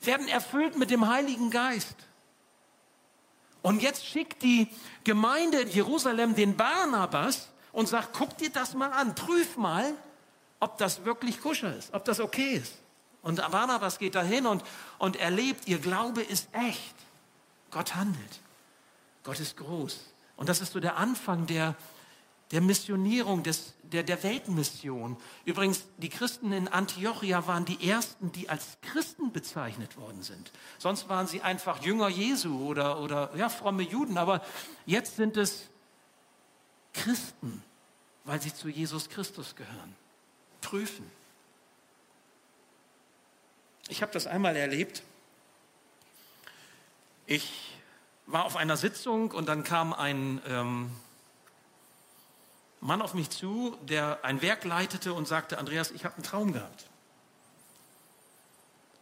werden 0.00 0.28
erfüllt 0.28 0.78
mit 0.78 0.88
dem 0.88 1.06
Heiligen 1.06 1.50
Geist. 1.50 1.96
Und 3.60 3.82
jetzt 3.82 4.06
schickt 4.06 4.42
die 4.42 4.66
Gemeinde 5.04 5.60
in 5.60 5.68
Jerusalem 5.68 6.34
den 6.34 6.56
Barnabas 6.56 7.50
und 7.70 7.86
sagt, 7.86 8.14
guck 8.14 8.38
dir 8.38 8.48
das 8.48 8.72
mal 8.72 8.92
an, 8.92 9.14
prüf 9.14 9.58
mal, 9.58 9.92
ob 10.58 10.78
das 10.78 11.04
wirklich 11.04 11.38
kuscher 11.42 11.76
ist, 11.76 11.92
ob 11.92 12.06
das 12.06 12.18
okay 12.18 12.54
ist. 12.54 12.85
Und 13.26 13.38
Barnabas 13.50 13.98
geht 13.98 14.14
dahin 14.14 14.46
und, 14.46 14.62
und 14.98 15.16
erlebt, 15.16 15.66
ihr 15.66 15.80
Glaube 15.80 16.22
ist 16.22 16.48
echt. 16.52 16.94
Gott 17.72 17.96
handelt. 17.96 18.40
Gott 19.24 19.40
ist 19.40 19.56
groß. 19.56 19.98
Und 20.36 20.48
das 20.48 20.60
ist 20.60 20.74
so 20.74 20.78
der 20.78 20.96
Anfang 20.96 21.44
der, 21.48 21.74
der 22.52 22.60
Missionierung, 22.60 23.42
des, 23.42 23.74
der, 23.82 24.04
der 24.04 24.22
Weltmission. 24.22 25.16
Übrigens, 25.44 25.86
die 25.96 26.08
Christen 26.08 26.52
in 26.52 26.68
Antiochia 26.68 27.48
waren 27.48 27.64
die 27.64 27.90
ersten, 27.90 28.30
die 28.30 28.48
als 28.48 28.78
Christen 28.80 29.32
bezeichnet 29.32 29.96
worden 29.96 30.22
sind. 30.22 30.52
Sonst 30.78 31.08
waren 31.08 31.26
sie 31.26 31.42
einfach 31.42 31.82
Jünger 31.82 32.08
Jesu 32.08 32.64
oder, 32.64 33.00
oder 33.00 33.34
ja, 33.34 33.48
fromme 33.48 33.82
Juden. 33.82 34.18
Aber 34.18 34.40
jetzt 34.84 35.16
sind 35.16 35.36
es 35.36 35.66
Christen, 36.92 37.64
weil 38.22 38.40
sie 38.40 38.54
zu 38.54 38.68
Jesus 38.68 39.08
Christus 39.08 39.56
gehören. 39.56 39.96
Prüfen. 40.60 41.15
Ich 43.88 44.02
habe 44.02 44.12
das 44.12 44.26
einmal 44.26 44.56
erlebt. 44.56 45.02
Ich 47.26 47.78
war 48.26 48.44
auf 48.44 48.56
einer 48.56 48.76
Sitzung 48.76 49.30
und 49.30 49.46
dann 49.46 49.62
kam 49.62 49.92
ein 49.92 50.40
ähm, 50.46 50.90
Mann 52.80 53.00
auf 53.02 53.14
mich 53.14 53.30
zu, 53.30 53.76
der 53.82 54.24
ein 54.24 54.42
Werk 54.42 54.64
leitete 54.64 55.12
und 55.12 55.28
sagte, 55.28 55.58
Andreas, 55.58 55.90
ich 55.92 56.04
habe 56.04 56.16
einen 56.16 56.24
Traum 56.24 56.52
gehabt. 56.52 56.86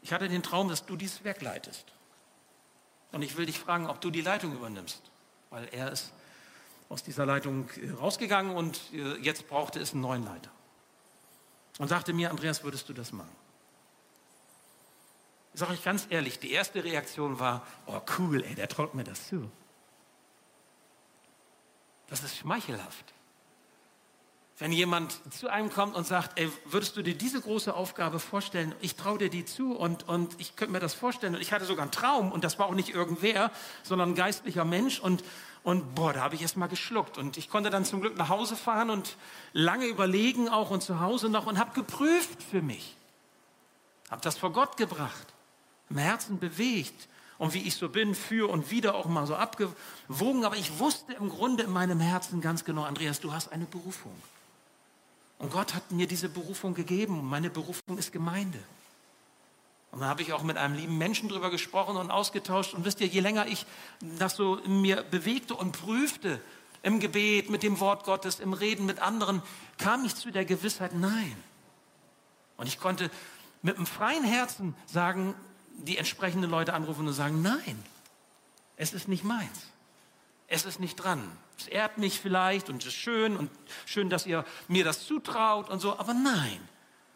Ich 0.03 0.13
hatte 0.13 0.29
den 0.29 0.43
Traum, 0.43 0.69
dass 0.69 0.85
du 0.85 0.97
dieses 0.97 1.25
Werk 1.25 1.41
leitest. 1.41 1.87
Und 3.13 3.23
ich 3.23 3.37
will 3.37 3.47
dich 3.47 3.59
fragen, 3.59 3.87
ob 3.87 4.01
du 4.01 4.11
die 4.11 4.21
Leitung 4.21 4.53
übernimmst, 4.53 5.01
weil 5.49 5.67
er 5.73 5.91
ist 5.93 6.13
aus 6.91 7.03
dieser 7.03 7.25
Leitung 7.25 7.71
äh, 7.81 7.91
rausgegangen 7.91 8.55
und 8.55 8.81
äh, 8.93 9.17
jetzt 9.17 9.49
brauchte 9.49 9.81
es 9.81 9.93
einen 9.93 10.03
neuen 10.03 10.25
Leiter. 10.25 10.51
Und 11.79 11.89
sagte 11.89 12.13
mir, 12.13 12.31
Andreas, 12.31 12.63
würdest 12.63 12.89
du 12.89 12.93
das 12.93 13.13
machen? 13.13 13.44
Ich 15.55 15.61
sage 15.61 15.73
euch 15.73 15.85
ganz 15.85 16.09
ehrlich, 16.11 16.41
die 16.41 16.51
erste 16.51 16.83
Reaktion 16.83 17.39
war, 17.39 17.65
oh 17.87 18.01
cool, 18.19 18.43
ey, 18.43 18.57
der 18.57 18.69
traut 18.69 18.97
mir 18.97 19.05
das 19.05 19.29
zu. 19.29 19.49
Das 22.09 22.25
ist 22.25 22.37
schmeichelhaft. 22.37 23.15
Wenn 24.59 24.73
jemand 24.73 25.21
zu 25.33 25.49
einem 25.49 25.71
kommt 25.71 25.95
und 25.95 26.07
sagt, 26.09 26.41
ey, 26.41 26.51
würdest 26.65 26.97
du 26.97 27.03
dir 27.03 27.17
diese 27.17 27.41
große 27.41 27.73
Aufgabe 27.73 28.19
vorstellen? 28.19 28.75
Ich 28.81 28.97
traue 28.97 29.19
dir 29.19 29.31
die 29.31 29.45
zu 29.45 29.77
und, 29.77 30.09
und 30.09 30.35
ich 30.41 30.57
könnte 30.57 30.73
mir 30.73 30.81
das 30.81 30.93
vorstellen. 30.93 31.37
Und 31.37 31.41
ich 31.41 31.53
hatte 31.53 31.67
sogar 31.67 31.85
einen 31.85 31.93
Traum 31.93 32.33
und 32.33 32.43
das 32.43 32.59
war 32.59 32.67
auch 32.67 32.75
nicht 32.75 32.89
irgendwer, 32.89 33.53
sondern 33.85 34.11
ein 34.11 34.15
geistlicher 34.17 34.65
Mensch. 34.65 34.99
Und, 34.99 35.25
und 35.63 35.95
boah, 35.95 36.13
da 36.13 36.21
habe 36.23 36.35
ich 36.35 36.43
erst 36.43 36.57
mal 36.57 36.67
geschluckt. 36.67 37.17
Und 37.17 37.37
ich 37.37 37.49
konnte 37.49 37.71
dann 37.71 37.85
zum 37.85 38.01
Glück 38.01 38.17
nach 38.17 38.29
Hause 38.29 38.57
fahren 38.57 38.91
und 38.91 39.17
lange 39.53 39.87
überlegen 39.87 40.49
auch 40.49 40.71
und 40.71 40.83
zu 40.83 40.99
Hause 40.99 41.29
noch 41.29 41.47
und 41.47 41.61
habe 41.61 41.75
geprüft 41.75 42.43
für 42.43 42.61
mich. 42.61 42.97
Habe 44.11 44.21
das 44.21 44.37
vor 44.37 44.53
Gott 44.53 44.77
gebracht 44.77 45.34
im 45.91 45.99
Herzen 45.99 46.39
bewegt 46.39 47.09
und 47.39 47.55
wie 47.55 47.63
ich 47.63 47.75
so 47.75 47.89
bin, 47.89 48.15
für 48.15 48.49
und 48.49 48.71
wieder 48.71 48.95
auch 48.95 49.07
mal 49.07 49.27
so 49.27 49.35
abgewogen. 49.35 50.45
Aber 50.45 50.57
ich 50.57 50.79
wusste 50.79 51.13
im 51.15 51.29
Grunde 51.29 51.65
in 51.65 51.73
meinem 51.73 52.01
Herzen 52.01 52.41
ganz 52.41 52.65
genau, 52.65 52.85
Andreas, 52.85 53.21
du 53.21 53.33
hast 53.33 53.53
eine 53.53 53.67
Berufung. 53.67 54.13
Und 55.39 55.53
Gott 55.53 55.75
hat 55.75 55.91
mir 55.91 56.07
diese 56.07 56.29
Berufung 56.29 56.75
gegeben 56.75 57.29
meine 57.29 57.51
Berufung 57.51 57.99
ist 57.99 58.13
Gemeinde. 58.13 58.59
Und 59.91 60.01
da 60.01 60.07
habe 60.07 60.23
ich 60.23 60.33
auch 60.33 60.43
mit 60.43 60.57
einem 60.57 60.75
lieben 60.75 60.99
Menschen 60.99 61.29
drüber 61.29 61.51
gesprochen 61.51 61.97
und 61.97 62.11
ausgetauscht. 62.11 62.75
Und 62.75 62.85
wisst 62.85 63.01
ihr, 63.01 63.07
je 63.07 63.21
länger 63.21 63.47
ich 63.47 63.65
das 64.01 64.35
so 64.35 64.57
in 64.57 64.81
mir 64.81 65.03
bewegte 65.03 65.55
und 65.55 65.73
prüfte, 65.73 66.41
im 66.83 67.01
Gebet, 67.01 67.49
mit 67.49 67.63
dem 67.63 67.81
Wort 67.81 68.05
Gottes, 68.05 68.41
im 68.41 68.53
Reden 68.53 68.87
mit 68.87 68.99
anderen, 69.01 69.43
kam 69.79 70.05
ich 70.05 70.15
zu 70.17 70.31
der 70.31 70.45
Gewissheit, 70.45 70.95
nein. 70.95 71.35
Und 72.57 72.67
ich 72.67 72.79
konnte 72.79 73.11
mit 73.63 73.77
einem 73.77 73.87
freien 73.87 74.25
Herzen 74.25 74.75
sagen, 74.87 75.35
die 75.75 75.99
entsprechenden 75.99 76.51
Leute 76.51 76.73
anrufen 76.73 77.07
und 77.07 77.13
sagen, 77.13 77.43
nein, 77.43 77.83
es 78.77 78.93
ist 78.93 79.09
nicht 79.09 79.25
meins. 79.25 79.67
Es 80.47 80.65
ist 80.65 80.81
nicht 80.81 80.97
dran. 80.97 81.31
Es 81.59 81.69
ehrt 81.69 81.99
mich 81.99 82.21
vielleicht 82.21 82.69
und 82.69 82.83
es 82.83 82.89
ist 82.89 82.95
schön 82.95 83.37
und 83.37 83.51
schön, 83.87 84.11
dass 84.11 84.27
ihr 84.27 84.45
mir 84.69 84.85
das 84.85 85.07
zutraut 85.07 85.71
und 85.71 85.81
so, 85.81 85.99
aber 85.99 86.15
nein. 86.15 86.61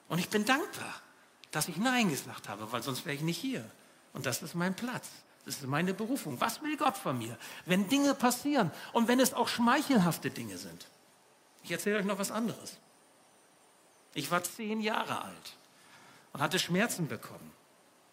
Und 0.09 0.19
ich 0.19 0.29
bin 0.29 0.45
dankbar, 0.45 0.95
dass 1.51 1.69
ich 1.69 1.77
Nein 1.77 2.11
gesagt 2.11 2.49
habe, 2.49 2.71
weil 2.73 2.83
sonst 2.83 3.05
wäre 3.05 3.15
ich 3.15 3.23
nicht 3.23 3.39
hier. 3.39 3.69
Und 4.13 4.27
das 4.27 4.43
ist 4.43 4.55
mein 4.55 4.75
Platz. 4.75 5.09
Das 5.45 5.57
ist 5.57 5.67
meine 5.67 5.95
Berufung. 5.95 6.41
Was 6.41 6.63
will 6.63 6.77
Gott 6.77 6.97
von 6.97 7.19
mir? 7.19 7.39
Wenn 7.65 7.89
Dinge 7.89 8.15
passieren 8.15 8.71
und 8.93 9.09
wenn 9.09 9.21
es 9.21 9.35
auch 9.35 9.49
schmeichelhafte 9.49 10.31
Dinge 10.31 10.59
sind. 10.59 10.87
Ich 11.63 11.71
erzähle 11.71 11.99
euch 11.99 12.05
noch 12.05 12.19
was 12.19 12.31
anderes. 12.31 12.79
Ich 14.15 14.31
war 14.31 14.43
zehn 14.43 14.81
Jahre 14.81 15.23
alt 15.23 15.57
und 16.33 16.41
hatte 16.41 16.59
Schmerzen 16.59 17.09
bekommen. 17.09 17.53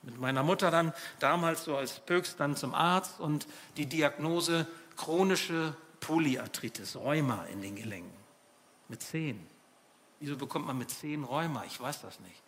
Mit 0.06 0.20
meiner 0.20 0.44
Mutter 0.44 0.70
dann 0.70 0.94
damals 1.20 1.66
so 1.66 1.76
als 1.76 2.00
Pöks 2.00 2.36
dann 2.36 2.56
zum 2.56 2.76
Arzt 2.76 3.20
und 3.20 3.48
die 3.76 3.88
Diagnose 3.88 4.68
chronische 4.96 5.76
Polyarthritis, 6.00 6.96
Rheuma 6.96 7.46
in 7.46 7.62
den 7.62 7.76
Gelenken. 7.76 8.14
Mit 8.88 9.02
zehn. 9.02 9.46
Wieso 10.20 10.38
bekommt 10.38 10.68
man 10.68 10.78
mit 10.78 10.92
zehn 10.92 11.24
Rheuma? 11.24 11.64
Ich 11.66 11.80
weiß 11.80 12.02
das 12.02 12.20
nicht. 12.20 12.42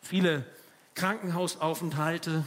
Viele 0.00 0.46
Krankenhausaufenthalte, 0.94 2.44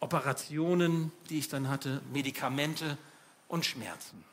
Operationen, 0.00 1.12
die 1.30 1.38
ich 1.38 1.48
dann 1.48 1.68
hatte, 1.68 2.02
Medikamente 2.12 2.98
und 3.46 3.64
Schmerzen. 3.64 4.24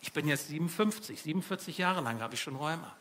Ich 0.00 0.12
bin 0.12 0.28
jetzt 0.28 0.48
57, 0.48 1.20
47 1.22 1.78
Jahre 1.78 2.00
lang 2.00 2.20
habe 2.20 2.34
ich 2.34 2.40
schon 2.40 2.56
Rheuma. 2.56 2.96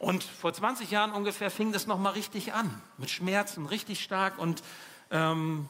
Und 0.00 0.24
vor 0.24 0.50
20 0.50 0.90
Jahren 0.90 1.12
ungefähr 1.12 1.50
fing 1.50 1.72
das 1.72 1.86
nochmal 1.86 2.14
richtig 2.14 2.54
an, 2.54 2.80
mit 2.96 3.10
Schmerzen, 3.10 3.66
richtig 3.66 4.02
stark. 4.02 4.38
Und 4.38 4.62
ähm, 5.10 5.68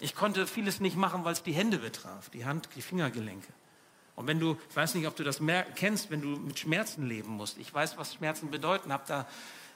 ich 0.00 0.16
konnte 0.16 0.48
vieles 0.48 0.80
nicht 0.80 0.96
machen, 0.96 1.24
weil 1.24 1.34
es 1.34 1.44
die 1.44 1.52
Hände 1.52 1.78
betraf, 1.78 2.30
die 2.30 2.44
Hand, 2.44 2.68
die 2.74 2.82
Fingergelenke. 2.82 3.46
Und 4.16 4.26
wenn 4.26 4.40
du, 4.40 4.58
ich 4.68 4.74
weiß 4.74 4.96
nicht, 4.96 5.06
ob 5.06 5.14
du 5.14 5.22
das 5.22 5.40
kennst, 5.76 6.10
wenn 6.10 6.20
du 6.20 6.30
mit 6.30 6.58
Schmerzen 6.58 7.06
leben 7.06 7.30
musst. 7.30 7.58
Ich 7.58 7.72
weiß, 7.72 7.96
was 7.96 8.12
Schmerzen 8.12 8.50
bedeuten, 8.50 8.92
habe 8.92 9.04
da 9.06 9.28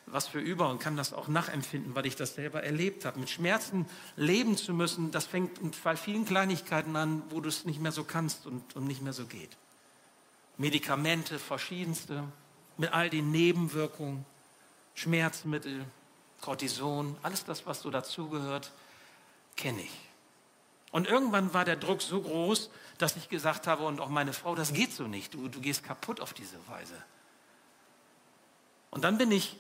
was 0.06 0.26
für 0.26 0.40
über 0.40 0.70
und 0.70 0.80
kann 0.80 0.96
das 0.96 1.12
auch 1.12 1.28
nachempfinden, 1.28 1.94
weil 1.94 2.04
ich 2.04 2.16
das 2.16 2.34
selber 2.34 2.64
erlebt 2.64 3.04
habe. 3.04 3.20
Mit 3.20 3.30
Schmerzen 3.30 3.86
leben 4.16 4.56
zu 4.56 4.74
müssen, 4.74 5.12
das 5.12 5.24
fängt 5.24 5.60
bei 5.84 5.94
vielen 5.94 6.24
Kleinigkeiten 6.24 6.96
an, 6.96 7.22
wo 7.30 7.40
du 7.40 7.48
es 7.48 7.64
nicht 7.64 7.80
mehr 7.80 7.92
so 7.92 8.02
kannst 8.02 8.44
und, 8.44 8.74
und 8.74 8.88
nicht 8.88 9.02
mehr 9.02 9.12
so 9.12 9.24
geht. 9.24 9.56
Medikamente, 10.58 11.38
verschiedenste 11.38 12.24
mit 12.76 12.92
all 12.92 13.10
den 13.10 13.30
Nebenwirkungen, 13.30 14.24
Schmerzmittel, 14.94 15.84
Cortison, 16.40 17.16
alles 17.22 17.44
das, 17.44 17.66
was 17.66 17.80
so 17.80 17.90
dazugehört, 17.90 18.72
kenne 19.56 19.82
ich. 19.82 20.00
Und 20.92 21.08
irgendwann 21.08 21.52
war 21.54 21.64
der 21.64 21.76
Druck 21.76 22.02
so 22.02 22.20
groß, 22.20 22.70
dass 22.98 23.16
ich 23.16 23.28
gesagt 23.28 23.66
habe, 23.66 23.84
und 23.84 24.00
auch 24.00 24.08
meine 24.08 24.32
Frau, 24.32 24.54
das 24.54 24.72
geht 24.72 24.92
so 24.92 25.04
nicht, 25.04 25.34
du, 25.34 25.48
du 25.48 25.60
gehst 25.60 25.82
kaputt 25.82 26.20
auf 26.20 26.32
diese 26.32 26.56
Weise. 26.68 26.94
Und 28.90 29.02
dann 29.02 29.18
bin 29.18 29.32
ich 29.32 29.56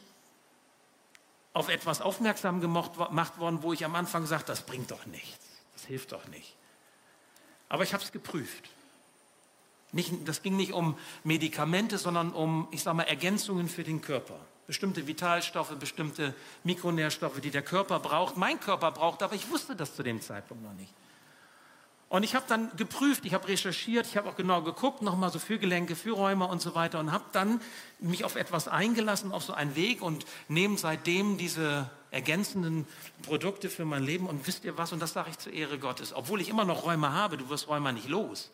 auf 1.52 1.68
etwas 1.68 2.00
aufmerksam 2.00 2.60
gemacht 2.60 3.38
worden, 3.38 3.62
wo 3.62 3.72
ich 3.72 3.84
am 3.84 3.96
Anfang 3.96 4.22
gesagt 4.22 4.48
das 4.48 4.62
bringt 4.62 4.90
doch 4.90 5.06
nichts, 5.06 5.44
das 5.72 5.84
hilft 5.84 6.12
doch 6.12 6.26
nicht. 6.28 6.54
Aber 7.68 7.82
ich 7.82 7.94
habe 7.94 8.04
es 8.04 8.12
geprüft. 8.12 8.70
Nicht, 9.94 10.12
das 10.26 10.42
ging 10.42 10.56
nicht 10.56 10.72
um 10.72 10.96
Medikamente, 11.22 11.98
sondern 11.98 12.32
um, 12.32 12.66
ich 12.72 12.82
sage 12.82 12.96
mal, 12.96 13.04
Ergänzungen 13.04 13.68
für 13.68 13.84
den 13.84 14.00
Körper. 14.00 14.34
Bestimmte 14.66 15.06
Vitalstoffe, 15.06 15.76
bestimmte 15.76 16.34
Mikronährstoffe, 16.64 17.40
die 17.40 17.50
der 17.50 17.62
Körper 17.62 18.00
braucht, 18.00 18.36
mein 18.36 18.58
Körper 18.58 18.90
braucht, 18.90 19.22
aber 19.22 19.34
ich 19.34 19.48
wusste 19.50 19.76
das 19.76 19.94
zu 19.94 20.02
dem 20.02 20.20
Zeitpunkt 20.20 20.64
noch 20.64 20.72
nicht. 20.74 20.92
Und 22.08 22.22
ich 22.22 22.34
habe 22.34 22.44
dann 22.48 22.70
geprüft, 22.76 23.24
ich 23.24 23.34
habe 23.34 23.48
recherchiert, 23.48 24.06
ich 24.06 24.16
habe 24.16 24.28
auch 24.28 24.36
genau 24.36 24.62
geguckt, 24.62 25.02
nochmal 25.02 25.30
so 25.30 25.38
für 25.38 25.58
Gelenke, 25.58 25.96
für 25.96 26.12
Rheuma 26.12 26.46
und 26.46 26.60
so 26.60 26.74
weiter 26.74 26.98
und 27.00 27.12
habe 27.12 27.24
dann 27.32 27.60
mich 27.98 28.24
auf 28.24 28.36
etwas 28.36 28.68
eingelassen, 28.68 29.32
auf 29.32 29.44
so 29.44 29.52
einen 29.52 29.74
Weg 29.76 30.02
und 30.02 30.24
nehme 30.48 30.76
seitdem 30.76 31.38
diese 31.38 31.90
ergänzenden 32.10 32.86
Produkte 33.22 33.68
für 33.68 33.84
mein 33.84 34.02
Leben. 34.02 34.26
Und 34.26 34.46
wisst 34.46 34.64
ihr 34.64 34.76
was, 34.78 34.92
und 34.92 35.00
das 35.00 35.12
sage 35.12 35.30
ich 35.30 35.38
zur 35.38 35.52
Ehre 35.52 35.78
Gottes, 35.78 36.12
obwohl 36.12 36.40
ich 36.40 36.48
immer 36.48 36.64
noch 36.64 36.84
Rheuma 36.84 37.12
habe, 37.12 37.36
du 37.36 37.48
wirst 37.48 37.68
Rheuma 37.68 37.92
nicht 37.92 38.08
los. 38.08 38.50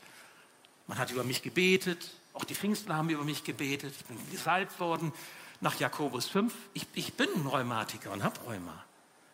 Man 0.91 0.99
hat 0.99 1.13
über 1.13 1.23
mich 1.23 1.43
gebetet, 1.43 2.11
auch 2.33 2.43
die 2.43 2.57
Pfingstler 2.57 2.97
haben 2.97 3.09
über 3.11 3.23
mich 3.23 3.45
gebetet, 3.45 3.95
ich 3.97 4.05
bin 4.07 4.19
gesalbt 4.33 4.81
worden 4.81 5.13
nach 5.61 5.79
Jakobus 5.79 6.27
5. 6.27 6.53
Ich, 6.75 6.85
ich 6.95 7.15
bin 7.15 7.29
ein 7.33 7.47
Rheumatiker 7.47 8.11
und 8.11 8.25
habe 8.25 8.41
Rheuma. 8.41 8.85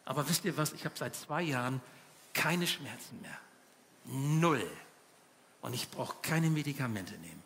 Aber 0.05 0.29
wisst 0.29 0.45
ihr 0.45 0.59
was, 0.59 0.75
ich 0.75 0.85
habe 0.85 0.99
seit 0.99 1.17
zwei 1.17 1.41
Jahren 1.41 1.81
keine 2.35 2.67
Schmerzen 2.67 3.23
mehr. 3.23 3.39
Null. 4.05 4.71
Und 5.63 5.73
ich 5.73 5.89
brauche 5.89 6.17
keine 6.21 6.51
Medikamente 6.51 7.15
nehmen. 7.15 7.43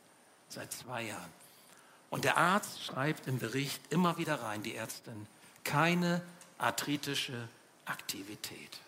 Seit 0.49 0.73
zwei 0.73 1.05
Jahren. 1.05 1.31
Und 2.11 2.25
der 2.25 2.37
Arzt 2.37 2.83
schreibt 2.83 3.29
im 3.29 3.39
Bericht 3.39 3.81
immer 3.91 4.19
wieder 4.19 4.43
rein, 4.43 4.65
die 4.65 4.75
Ärztin, 4.75 5.29
keine 5.63 6.21
arthritische 6.59 7.49
Aktivität. 7.85 8.81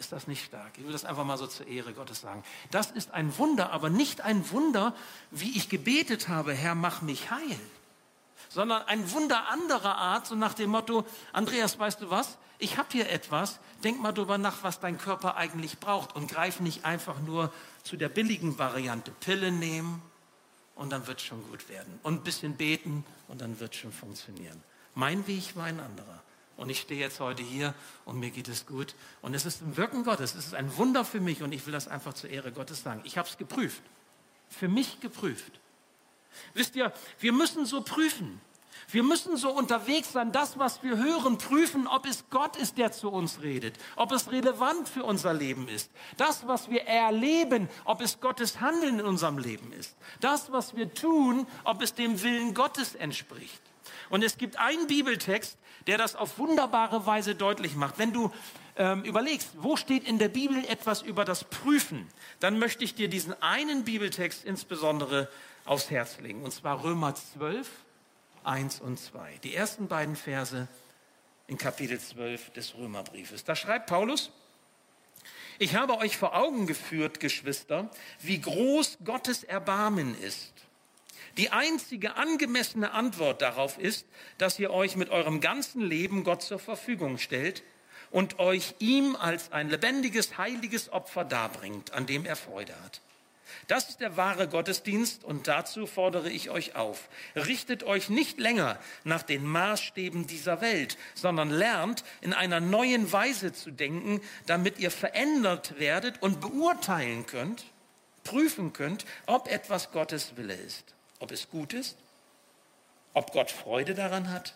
Ist 0.00 0.12
das 0.12 0.26
nicht 0.26 0.46
stark? 0.46 0.78
Ich 0.78 0.84
will 0.84 0.92
das 0.92 1.04
einfach 1.04 1.26
mal 1.26 1.36
so 1.36 1.46
zur 1.46 1.66
Ehre 1.66 1.92
Gottes 1.92 2.22
sagen. 2.22 2.42
Das 2.70 2.90
ist 2.90 3.10
ein 3.10 3.36
Wunder, 3.36 3.70
aber 3.70 3.90
nicht 3.90 4.22
ein 4.22 4.50
Wunder, 4.50 4.94
wie 5.30 5.54
ich 5.58 5.68
gebetet 5.68 6.28
habe, 6.28 6.54
Herr, 6.54 6.74
mach 6.74 7.02
mich 7.02 7.30
heil. 7.30 7.60
Sondern 8.48 8.80
ein 8.84 9.12
Wunder 9.12 9.48
anderer 9.50 9.96
Art, 9.96 10.26
so 10.26 10.34
nach 10.36 10.54
dem 10.54 10.70
Motto, 10.70 11.04
Andreas, 11.34 11.78
weißt 11.78 12.00
du 12.00 12.08
was? 12.08 12.38
Ich 12.58 12.78
habe 12.78 12.88
hier 12.92 13.10
etwas, 13.10 13.60
denk 13.84 14.00
mal 14.00 14.12
drüber 14.12 14.38
nach, 14.38 14.62
was 14.62 14.80
dein 14.80 14.96
Körper 14.96 15.36
eigentlich 15.36 15.80
braucht 15.80 16.16
und 16.16 16.28
greif 16.30 16.60
nicht 16.60 16.86
einfach 16.86 17.20
nur 17.20 17.52
zu 17.82 17.98
der 17.98 18.08
billigen 18.08 18.58
Variante. 18.58 19.10
Pille 19.10 19.52
nehmen 19.52 20.00
und 20.76 20.88
dann 20.88 21.06
wird 21.08 21.20
es 21.20 21.26
schon 21.26 21.46
gut 21.50 21.68
werden. 21.68 22.00
Und 22.04 22.20
ein 22.20 22.24
bisschen 22.24 22.56
beten 22.56 23.04
und 23.28 23.42
dann 23.42 23.60
wird 23.60 23.74
es 23.74 23.80
schon 23.80 23.92
funktionieren. 23.92 24.62
Mein 24.94 25.26
Weg 25.26 25.54
war 25.56 25.64
ein 25.64 25.78
anderer. 25.78 26.22
Und 26.60 26.68
ich 26.68 26.80
stehe 26.80 27.00
jetzt 27.00 27.20
heute 27.20 27.42
hier 27.42 27.72
und 28.04 28.20
mir 28.20 28.28
geht 28.28 28.46
es 28.46 28.66
gut. 28.66 28.94
Und 29.22 29.32
es 29.32 29.46
ist 29.46 29.62
ein 29.62 29.78
Wirken 29.78 30.04
Gottes. 30.04 30.34
Es 30.34 30.44
ist 30.44 30.54
ein 30.54 30.76
Wunder 30.76 31.06
für 31.06 31.18
mich 31.18 31.42
und 31.42 31.52
ich 31.52 31.64
will 31.64 31.72
das 31.72 31.88
einfach 31.88 32.12
zur 32.12 32.28
Ehre 32.28 32.52
Gottes 32.52 32.82
sagen. 32.82 33.00
Ich 33.04 33.16
habe 33.16 33.26
es 33.26 33.38
geprüft. 33.38 33.82
Für 34.50 34.68
mich 34.68 35.00
geprüft. 35.00 35.58
Wisst 36.52 36.76
ihr, 36.76 36.92
wir 37.18 37.32
müssen 37.32 37.64
so 37.64 37.80
prüfen. 37.80 38.42
Wir 38.90 39.02
müssen 39.02 39.38
so 39.38 39.50
unterwegs 39.50 40.12
sein, 40.12 40.32
das, 40.32 40.58
was 40.58 40.82
wir 40.82 40.98
hören, 40.98 41.38
prüfen, 41.38 41.86
ob 41.86 42.04
es 42.04 42.24
Gott 42.28 42.56
ist, 42.56 42.76
der 42.76 42.92
zu 42.92 43.08
uns 43.08 43.40
redet, 43.40 43.78
ob 43.96 44.12
es 44.12 44.30
relevant 44.30 44.86
für 44.86 45.04
unser 45.04 45.32
Leben 45.32 45.66
ist. 45.66 45.90
Das, 46.18 46.46
was 46.46 46.68
wir 46.68 46.82
erleben, 46.82 47.70
ob 47.86 48.02
es 48.02 48.20
Gottes 48.20 48.60
Handeln 48.60 48.98
in 48.98 49.06
unserem 49.06 49.38
Leben 49.38 49.72
ist. 49.72 49.96
Das, 50.20 50.52
was 50.52 50.76
wir 50.76 50.92
tun, 50.92 51.46
ob 51.64 51.80
es 51.80 51.94
dem 51.94 52.22
Willen 52.22 52.52
Gottes 52.52 52.94
entspricht. 52.94 53.62
Und 54.10 54.22
es 54.22 54.36
gibt 54.36 54.58
einen 54.58 54.88
Bibeltext, 54.88 55.56
der 55.86 55.96
das 55.96 56.16
auf 56.16 56.38
wunderbare 56.38 57.06
Weise 57.06 57.34
deutlich 57.34 57.76
macht. 57.76 57.98
Wenn 57.98 58.12
du 58.12 58.30
ähm, 58.76 59.04
überlegst, 59.04 59.50
wo 59.54 59.76
steht 59.76 60.06
in 60.06 60.18
der 60.18 60.28
Bibel 60.28 60.64
etwas 60.66 61.00
über 61.00 61.24
das 61.24 61.44
Prüfen, 61.44 62.06
dann 62.40 62.58
möchte 62.58 62.84
ich 62.84 62.94
dir 62.94 63.08
diesen 63.08 63.40
einen 63.40 63.84
Bibeltext 63.84 64.44
insbesondere 64.44 65.28
aufs 65.64 65.90
Herz 65.90 66.18
legen. 66.18 66.42
Und 66.42 66.52
zwar 66.52 66.82
Römer 66.82 67.14
12, 67.14 67.70
1 68.42 68.80
und 68.80 68.98
2. 68.98 69.38
Die 69.44 69.54
ersten 69.54 69.86
beiden 69.86 70.16
Verse 70.16 70.66
in 71.46 71.56
Kapitel 71.56 71.98
12 71.98 72.50
des 72.50 72.74
Römerbriefes. 72.76 73.44
Da 73.44 73.54
schreibt 73.54 73.86
Paulus, 73.86 74.30
ich 75.58 75.76
habe 75.76 75.98
euch 75.98 76.16
vor 76.16 76.34
Augen 76.34 76.66
geführt, 76.66 77.20
Geschwister, 77.20 77.90
wie 78.20 78.40
groß 78.40 78.98
Gottes 79.04 79.44
Erbarmen 79.44 80.18
ist 80.20 80.59
die 81.40 81.52
einzige 81.52 82.16
angemessene 82.16 82.92
Antwort 82.92 83.40
darauf 83.40 83.78
ist, 83.78 84.04
dass 84.36 84.58
ihr 84.58 84.70
euch 84.70 84.96
mit 84.96 85.08
eurem 85.08 85.40
ganzen 85.40 85.80
Leben 85.80 86.22
Gott 86.22 86.42
zur 86.42 86.58
Verfügung 86.58 87.16
stellt 87.16 87.62
und 88.10 88.38
euch 88.38 88.74
ihm 88.78 89.16
als 89.16 89.50
ein 89.50 89.70
lebendiges, 89.70 90.36
heiliges 90.36 90.92
Opfer 90.92 91.24
darbringt, 91.24 91.94
an 91.94 92.04
dem 92.04 92.26
er 92.26 92.36
Freude 92.36 92.74
hat. 92.84 93.00
Das 93.68 93.88
ist 93.88 94.00
der 94.00 94.18
wahre 94.18 94.48
Gottesdienst 94.48 95.24
und 95.24 95.48
dazu 95.48 95.86
fordere 95.86 96.28
ich 96.28 96.50
euch 96.50 96.76
auf. 96.76 97.08
Richtet 97.34 97.84
euch 97.84 98.10
nicht 98.10 98.38
länger 98.38 98.78
nach 99.04 99.22
den 99.22 99.46
Maßstäben 99.46 100.26
dieser 100.26 100.60
Welt, 100.60 100.98
sondern 101.14 101.48
lernt 101.48 102.04
in 102.20 102.34
einer 102.34 102.60
neuen 102.60 103.10
Weise 103.12 103.54
zu 103.54 103.70
denken, 103.70 104.20
damit 104.44 104.78
ihr 104.78 104.90
verändert 104.90 105.78
werdet 105.78 106.22
und 106.22 106.42
beurteilen 106.42 107.24
könnt, 107.24 107.64
prüfen 108.24 108.74
könnt, 108.74 109.06
ob 109.24 109.48
etwas 109.48 109.90
Gottes 109.90 110.36
Wille 110.36 110.54
ist 110.54 110.94
ob 111.20 111.30
es 111.30 111.48
gut 111.48 111.72
ist, 111.72 111.96
ob 113.14 113.32
Gott 113.32 113.50
Freude 113.50 113.94
daran 113.94 114.30
hat 114.30 114.54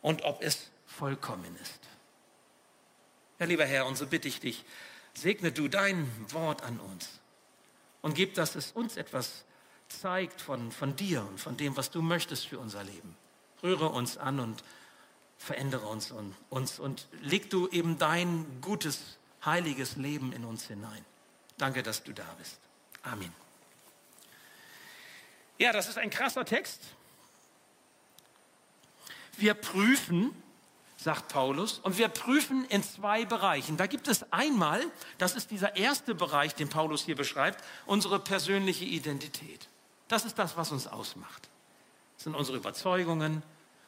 und 0.00 0.22
ob 0.22 0.42
es 0.42 0.70
vollkommen 0.86 1.56
ist. 1.62 1.80
Ja, 3.38 3.46
lieber 3.46 3.66
Herr, 3.66 3.86
und 3.86 3.96
so 3.96 4.06
bitte 4.06 4.28
ich 4.28 4.40
dich, 4.40 4.64
segne 5.14 5.52
du 5.52 5.68
dein 5.68 6.08
Wort 6.32 6.62
an 6.62 6.80
uns 6.80 7.08
und 8.02 8.14
gib, 8.14 8.34
dass 8.34 8.54
es 8.54 8.72
uns 8.72 8.96
etwas 8.96 9.44
zeigt 9.88 10.40
von, 10.40 10.70
von 10.72 10.96
dir 10.96 11.22
und 11.22 11.40
von 11.40 11.56
dem, 11.56 11.76
was 11.76 11.90
du 11.90 12.00
möchtest 12.02 12.46
für 12.46 12.58
unser 12.58 12.84
Leben. 12.84 13.16
Rühre 13.62 13.88
uns 13.88 14.16
an 14.16 14.40
und 14.40 14.62
verändere 15.36 15.86
uns 15.86 16.10
und, 16.10 16.34
uns 16.48 16.78
und 16.78 17.08
leg 17.22 17.50
du 17.50 17.68
eben 17.68 17.98
dein 17.98 18.60
gutes, 18.60 19.18
heiliges 19.44 19.96
Leben 19.96 20.32
in 20.32 20.44
uns 20.44 20.66
hinein. 20.66 21.04
Danke, 21.58 21.82
dass 21.82 22.04
du 22.04 22.12
da 22.12 22.26
bist. 22.38 22.58
Amen. 23.02 23.32
Ja, 25.60 25.72
das 25.72 25.88
ist 25.88 25.98
ein 25.98 26.08
krasser 26.08 26.46
Text. 26.46 26.80
Wir 29.36 29.52
prüfen, 29.52 30.34
sagt 30.96 31.28
Paulus, 31.28 31.80
und 31.80 31.98
wir 31.98 32.08
prüfen 32.08 32.64
in 32.70 32.82
zwei 32.82 33.26
Bereichen. 33.26 33.76
Da 33.76 33.86
gibt 33.86 34.08
es 34.08 34.32
einmal, 34.32 34.82
das 35.18 35.36
ist 35.36 35.50
dieser 35.50 35.76
erste 35.76 36.14
Bereich, 36.14 36.54
den 36.54 36.70
Paulus 36.70 37.04
hier 37.04 37.14
beschreibt, 37.14 37.62
unsere 37.84 38.18
persönliche 38.18 38.86
Identität. 38.86 39.68
Das 40.08 40.24
ist 40.24 40.38
das, 40.38 40.56
was 40.56 40.72
uns 40.72 40.86
ausmacht. 40.86 41.50
Das 42.16 42.24
sind 42.24 42.34
unsere 42.34 42.56
Überzeugungen, 42.56 43.42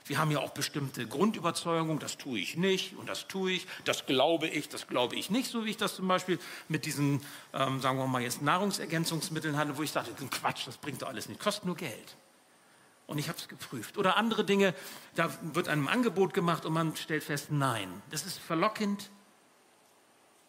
wir 0.07 0.19
haben 0.19 0.31
ja 0.31 0.41
auch 0.41 0.51
bestimmte 0.51 1.07
Grundüberzeugungen, 1.07 1.99
das 1.99 2.19
tue 2.19 2.39
ich 2.39 2.57
nicht 2.57 2.97
und 2.97 3.09
das 3.09 3.29
tue 3.29 3.53
ich, 3.53 3.67
das 3.85 4.07
glaube 4.07 4.49
ich, 4.49 4.69
das 4.69 4.87
glaube 4.87 5.17
ich 5.17 5.31
nicht, 5.31 5.51
so 5.51 5.65
wie 5.65 5.71
ich 5.71 5.77
das 5.77 5.97
zum 5.97 6.09
Beispiel 6.09 6.39
mit 6.69 6.85
diesen, 6.87 7.23
ähm, 7.53 7.81
sagen 7.81 7.99
wir 7.99 8.07
mal 8.07 8.23
jetzt 8.23 8.43
Nahrungsergänzungsmitteln 8.43 9.57
hatte, 9.57 9.77
wo 9.77 9.83
ich 9.83 9.91
sagte, 9.91 10.13
Quatsch, 10.27 10.67
das 10.67 10.77
bringt 10.77 11.03
doch 11.03 11.09
alles 11.09 11.29
nicht, 11.29 11.41
kostet 11.41 11.65
nur 11.65 11.77
Geld. 11.77 12.17
Und 13.07 13.19
ich 13.19 13.29
habe 13.29 13.39
es 13.39 13.49
geprüft. 13.49 13.99
Oder 13.99 14.17
andere 14.17 14.45
Dinge, 14.45 14.75
da 15.17 15.31
wird 15.43 15.69
einem 15.69 15.89
Angebot 15.89 16.33
gemacht 16.35 16.65
und 16.65 16.73
man 16.73 16.97
stellt 16.97 17.25
fest, 17.25 17.49
nein, 17.51 18.03
das 18.11 18.25
ist 18.25 18.39
verlockend, 18.39 19.11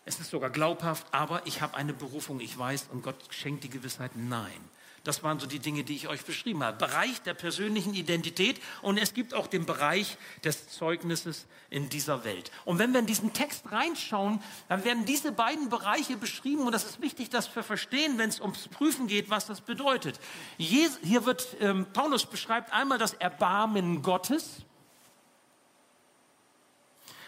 es 0.05 0.19
ist 0.19 0.31
sogar 0.31 0.49
glaubhaft, 0.49 1.07
aber 1.11 1.45
ich 1.47 1.61
habe 1.61 1.75
eine 1.75 1.93
Berufung, 1.93 2.39
ich 2.39 2.57
weiß 2.57 2.89
und 2.91 3.03
Gott 3.03 3.15
schenkt 3.29 3.63
die 3.63 3.69
Gewissheit, 3.69 4.11
nein. 4.15 4.69
Das 5.03 5.21
waren 5.21 5.37
so 5.37 5.47
die 5.47 5.59
Dinge, 5.59 5.83
die 5.83 5.95
ich 5.95 6.07
euch 6.07 6.23
beschrieben 6.23 6.63
habe. 6.63 6.77
Bereich 6.77 7.21
der 7.23 7.33
persönlichen 7.33 7.93
Identität 7.93 8.61
und 8.81 8.97
es 8.97 9.13
gibt 9.13 9.33
auch 9.33 9.47
den 9.47 9.65
Bereich 9.65 10.17
des 10.45 10.69
Zeugnisses 10.69 11.45
in 11.69 11.89
dieser 11.89 12.23
Welt. 12.23 12.51
Und 12.63 12.79
wenn 12.79 12.93
wir 12.93 13.01
in 13.01 13.05
diesen 13.05 13.33
Text 13.33 13.69
reinschauen, 13.69 14.41
dann 14.69 14.85
werden 14.85 15.03
diese 15.03 15.33
beiden 15.33 15.67
Bereiche 15.67 16.15
beschrieben 16.15 16.61
und 16.61 16.71
das 16.71 16.85
ist 16.85 17.01
wichtig, 17.01 17.29
dass 17.29 17.53
wir 17.53 17.63
verstehen, 17.63 18.17
wenn 18.17 18.29
es 18.29 18.39
ums 18.39 18.69
Prüfen 18.69 19.07
geht, 19.07 19.29
was 19.29 19.45
das 19.45 19.59
bedeutet. 19.59 20.21
Hier 20.57 21.25
wird, 21.25 21.57
ähm, 21.59 21.85
Paulus 21.91 22.25
beschreibt 22.25 22.71
einmal 22.71 22.97
das 22.97 23.13
Erbarmen 23.13 24.03
Gottes. 24.03 24.61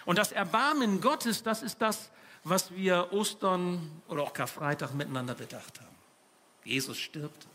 Und 0.06 0.18
das 0.18 0.32
Erbarmen 0.32 1.02
Gottes, 1.02 1.44
das 1.44 1.62
ist 1.62 1.82
das, 1.82 2.10
was 2.46 2.74
wir 2.74 3.12
Ostern 3.12 4.02
oder 4.08 4.24
auch 4.24 4.32
Karfreitag 4.32 4.94
miteinander 4.94 5.34
bedacht 5.34 5.82
haben. 5.82 5.96
Jesus 6.64 6.98
stirbt 6.98 7.48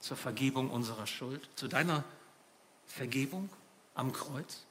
zur 0.00 0.16
Vergebung 0.16 0.70
unserer 0.70 1.06
Schuld, 1.06 1.48
zu 1.56 1.68
deiner 1.68 2.04
Vergebung 2.86 3.48
am 3.94 4.12
Kreuz. 4.12 4.64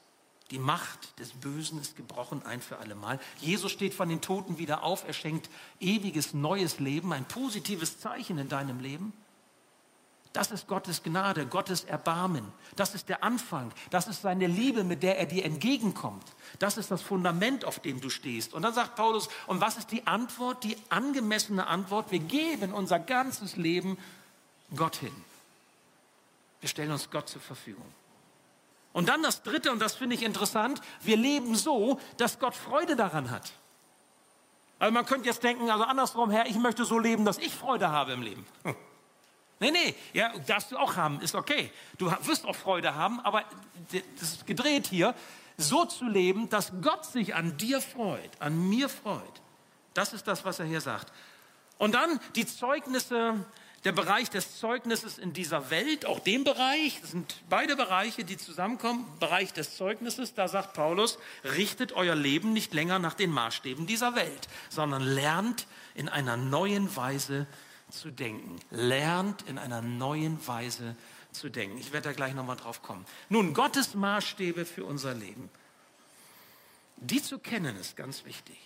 Die 0.51 0.59
Macht 0.59 1.19
des 1.19 1.31
Bösen 1.31 1.81
ist 1.81 1.95
gebrochen 1.95 2.43
ein 2.45 2.61
für 2.61 2.77
allemal. 2.77 3.19
Jesus 3.39 3.71
steht 3.71 3.95
von 3.95 4.09
den 4.09 4.21
Toten 4.21 4.59
wieder 4.59 4.83
auf. 4.83 5.03
Er 5.07 5.13
schenkt 5.13 5.49
ewiges 5.79 6.33
neues 6.33 6.79
Leben, 6.79 7.11
ein 7.13 7.25
positives 7.25 7.99
Zeichen 7.99 8.37
in 8.37 8.47
deinem 8.47 8.79
Leben. 8.79 9.11
Das 10.33 10.51
ist 10.51 10.67
Gottes 10.67 11.01
Gnade, 11.01 11.47
Gottes 11.47 11.85
Erbarmen. 11.85 12.45
Das 12.75 12.93
ist 12.93 13.07
der 13.07 13.23
Anfang. 13.23 13.71
Das 13.89 14.07
ist 14.07 14.21
seine 14.21 14.47
Liebe, 14.47 14.83
mit 14.83 15.01
der 15.01 15.17
er 15.17 15.25
dir 15.25 15.45
entgegenkommt. 15.45 16.25
Das 16.59 16.77
ist 16.77 16.91
das 16.91 17.01
Fundament, 17.01 17.63
auf 17.63 17.79
dem 17.79 18.01
du 18.01 18.09
stehst. 18.09 18.53
Und 18.53 18.63
dann 18.63 18.73
sagt 18.73 18.97
Paulus, 18.97 19.29
und 19.47 19.61
was 19.61 19.77
ist 19.77 19.91
die 19.93 20.05
Antwort, 20.05 20.65
die 20.65 20.75
angemessene 20.89 21.65
Antwort? 21.67 22.11
Wir 22.11 22.19
geben 22.19 22.73
unser 22.73 22.99
ganzes 22.99 23.55
Leben 23.55 23.97
Gott 24.75 24.95
hin. 24.97 25.15
Wir 26.61 26.69
stellen 26.69 26.91
uns 26.91 27.09
Gott 27.09 27.29
zur 27.29 27.41
Verfügung. 27.41 27.85
Und 28.93 29.09
dann 29.09 29.21
das 29.21 29.43
Dritte, 29.43 29.71
und 29.71 29.79
das 29.79 29.95
finde 29.95 30.15
ich 30.15 30.23
interessant, 30.23 30.81
wir 31.01 31.17
leben 31.17 31.55
so, 31.55 31.99
dass 32.17 32.39
Gott 32.39 32.55
Freude 32.55 32.95
daran 32.95 33.29
hat. 33.29 33.51
Also 34.79 34.93
man 34.93 35.05
könnte 35.05 35.27
jetzt 35.27 35.43
denken, 35.43 35.69
also 35.69 35.83
andersrum, 35.83 36.31
Herr, 36.31 36.47
ich 36.47 36.55
möchte 36.55 36.85
so 36.85 36.97
leben, 36.97 37.25
dass 37.25 37.37
ich 37.37 37.53
Freude 37.53 37.89
habe 37.89 38.13
im 38.13 38.21
Leben. 38.21 38.45
Nee, 39.57 39.71
nee, 39.71 39.95
ja, 40.11 40.33
darfst 40.47 40.73
du 40.73 40.77
auch 40.77 40.97
haben, 40.97 41.21
ist 41.21 41.33
okay. 41.33 41.71
Du 41.97 42.11
wirst 42.23 42.45
auch 42.45 42.57
Freude 42.57 42.93
haben, 42.93 43.21
aber 43.21 43.45
das 44.19 44.33
ist 44.33 44.45
gedreht 44.45 44.87
hier, 44.87 45.15
so 45.57 45.85
zu 45.85 46.05
leben, 46.05 46.49
dass 46.49 46.73
Gott 46.81 47.05
sich 47.05 47.35
an 47.35 47.55
dir 47.55 47.79
freut, 47.79 48.29
an 48.39 48.67
mir 48.67 48.89
freut. 48.89 49.23
Das 49.93 50.11
ist 50.11 50.27
das, 50.27 50.43
was 50.43 50.59
er 50.59 50.65
hier 50.65 50.81
sagt. 50.81 51.11
Und 51.77 51.95
dann 51.95 52.19
die 52.35 52.45
Zeugnisse 52.45 53.45
der 53.85 53.91
Bereich 53.91 54.31
des 54.31 54.57
Zeugnisses 54.57 55.19
in 55.19 55.31
dieser 55.31 55.69
Welt, 55.69 56.07
auch 56.07 56.19
dem 56.19 56.43
Bereich, 56.43 56.99
das 57.01 57.11
sind 57.11 57.35
beide 57.49 57.75
Bereiche, 57.75 58.23
die 58.23 58.35
zusammenkommen, 58.35 59.05
Bereich 59.19 59.53
des 59.53 59.77
Zeugnisses, 59.77 60.33
da 60.33 60.47
sagt 60.47 60.73
Paulus, 60.73 61.19
richtet 61.43 61.93
euer 61.93 62.15
Leben 62.15 62.51
nicht 62.51 62.73
länger 62.73 62.97
nach 62.97 63.13
den 63.13 63.29
Maßstäben 63.29 63.85
dieser 63.85 64.15
Welt, 64.15 64.47
sondern 64.69 65.03
lernt 65.03 65.67
in 65.93 66.09
einer 66.09 66.35
neuen 66.35 66.95
Weise 66.95 67.45
zu 67.91 68.09
denken. 68.09 68.57
Lernt 68.71 69.43
in 69.43 69.59
einer 69.59 69.83
neuen 69.83 70.45
Weise 70.47 70.95
zu 71.31 71.49
denken. 71.49 71.77
Ich 71.77 71.93
werde 71.93 72.09
da 72.09 72.13
gleich 72.13 72.33
nochmal 72.33 72.57
drauf 72.57 72.81
kommen. 72.81 73.05
Nun, 73.29 73.53
Gottes 73.53 73.93
Maßstäbe 73.93 74.65
für 74.65 74.83
unser 74.83 75.13
Leben. 75.13 75.49
Die 76.97 77.21
zu 77.21 77.37
kennen 77.37 77.75
ist 77.77 77.95
ganz 77.95 78.25
wichtig. 78.25 78.57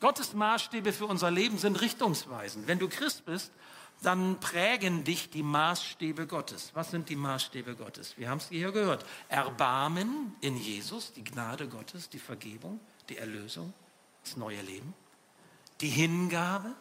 Gottes 0.00 0.32
Maßstäbe 0.32 0.92
für 0.92 1.06
unser 1.06 1.32
Leben 1.32 1.58
sind 1.58 1.80
Richtungsweisen. 1.80 2.68
Wenn 2.68 2.78
du 2.78 2.88
Christ 2.88 3.24
bist 3.24 3.50
dann 4.02 4.38
prägen 4.38 5.02
dich 5.04 5.30
die 5.30 5.42
Maßstäbe 5.42 6.26
Gottes. 6.26 6.70
Was 6.74 6.90
sind 6.90 7.08
die 7.08 7.16
Maßstäbe 7.16 7.74
Gottes? 7.74 8.16
Wir 8.16 8.30
haben 8.30 8.38
es 8.38 8.48
hier 8.48 8.70
gehört. 8.70 9.04
Erbarmen 9.28 10.36
in 10.40 10.56
Jesus, 10.56 11.12
die 11.12 11.24
Gnade 11.24 11.68
Gottes, 11.68 12.08
die 12.08 12.20
Vergebung, 12.20 12.78
die 13.08 13.16
Erlösung, 13.16 13.72
das 14.22 14.36
neue 14.36 14.60
Leben. 14.62 14.94
Die 15.80 15.88
Hingabe. 15.88 16.74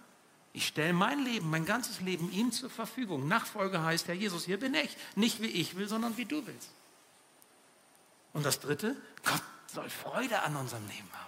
Ich 0.53 0.67
stelle 0.67 0.93
mein 0.93 1.23
Leben, 1.23 1.49
mein 1.49 1.65
ganzes 1.65 2.01
Leben 2.01 2.31
ihm 2.31 2.51
zur 2.51 2.69
Verfügung. 2.69 3.27
Nachfolge 3.27 3.83
heißt, 3.83 4.07
Herr 4.07 4.15
Jesus, 4.15 4.45
hier 4.45 4.59
bin 4.59 4.73
ich. 4.75 4.95
Nicht 5.15 5.41
wie 5.41 5.47
ich 5.47 5.75
will, 5.75 5.87
sondern 5.87 6.17
wie 6.17 6.25
du 6.25 6.45
willst. 6.45 6.71
Und 8.33 8.45
das 8.45 8.59
Dritte, 8.59 8.95
Gott 9.23 9.41
soll 9.67 9.89
Freude 9.89 10.41
an 10.43 10.55
unserem 10.55 10.87
Leben 10.87 11.09
haben. 11.13 11.27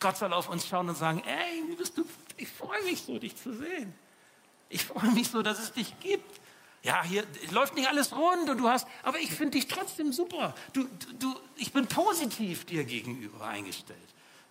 Gott 0.00 0.16
soll 0.16 0.32
auf 0.32 0.48
uns 0.48 0.66
schauen 0.66 0.88
und 0.88 0.96
sagen, 0.96 1.22
ey, 1.26 1.64
wie 1.68 1.74
bist 1.74 1.98
du? 1.98 2.04
Ich 2.36 2.48
freue 2.48 2.82
mich 2.84 3.02
so, 3.02 3.18
dich 3.18 3.36
zu 3.36 3.52
sehen. 3.52 3.92
Ich 4.68 4.84
freue 4.84 5.10
mich 5.12 5.30
so, 5.30 5.42
dass 5.42 5.58
es 5.58 5.72
dich 5.72 5.98
gibt. 6.00 6.40
Ja, 6.82 7.02
hier 7.02 7.24
läuft 7.50 7.74
nicht 7.74 7.88
alles 7.88 8.14
rund 8.14 8.48
und 8.48 8.58
du 8.58 8.68
hast, 8.68 8.86
aber 9.02 9.18
ich 9.18 9.30
finde 9.30 9.58
dich 9.58 9.66
trotzdem 9.66 10.12
super. 10.12 10.54
Du, 10.72 10.88
du, 11.18 11.34
ich 11.56 11.72
bin 11.72 11.86
positiv 11.86 12.64
dir 12.66 12.84
gegenüber 12.84 13.46
eingestellt. 13.46 13.98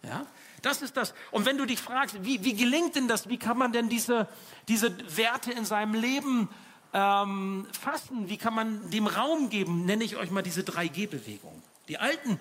Ja, 0.03 0.25
das 0.61 0.81
ist 0.81 0.97
das. 0.97 1.13
Und 1.31 1.45
wenn 1.45 1.57
du 1.57 1.65
dich 1.65 1.79
fragst, 1.79 2.23
wie, 2.23 2.43
wie 2.43 2.53
gelingt 2.53 2.95
denn 2.95 3.07
das? 3.07 3.29
Wie 3.29 3.37
kann 3.37 3.57
man 3.57 3.71
denn 3.71 3.89
diese, 3.89 4.27
diese 4.67 4.95
Werte 5.17 5.51
in 5.51 5.65
seinem 5.65 5.93
Leben 5.93 6.49
ähm, 6.93 7.65
fassen? 7.71 8.29
Wie 8.29 8.37
kann 8.37 8.53
man 8.53 8.89
dem 8.91 9.07
Raum 9.07 9.49
geben? 9.49 9.85
Nenne 9.85 10.03
ich 10.03 10.17
euch 10.17 10.29
mal 10.29 10.43
diese 10.43 10.61
3G-Bewegung. 10.61 11.63
Die 11.87 11.97
alten 11.97 12.39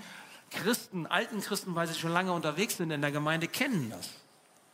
Christen, 0.50 1.06
alten 1.06 1.40
Christen, 1.40 1.74
weil 1.74 1.86
sie 1.86 1.98
schon 1.98 2.12
lange 2.12 2.32
unterwegs 2.32 2.76
sind 2.76 2.90
in 2.90 3.00
der 3.00 3.12
Gemeinde, 3.12 3.48
kennen 3.48 3.90
das 3.90 4.10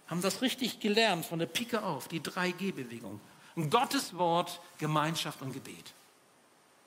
haben 0.07 0.23
das 0.23 0.43
richtig 0.43 0.81
gelernt 0.81 1.25
von 1.25 1.38
der 1.38 1.47
Pike 1.47 1.83
auf, 1.83 2.09
die 2.09 2.21
3G-Bewegung. 2.21 3.21
Ein 3.57 3.71
Gottes 3.71 4.17
Wort, 4.17 4.61
Gemeinschaft 4.79 5.43
und 5.43 5.53
Gebet. 5.53 5.93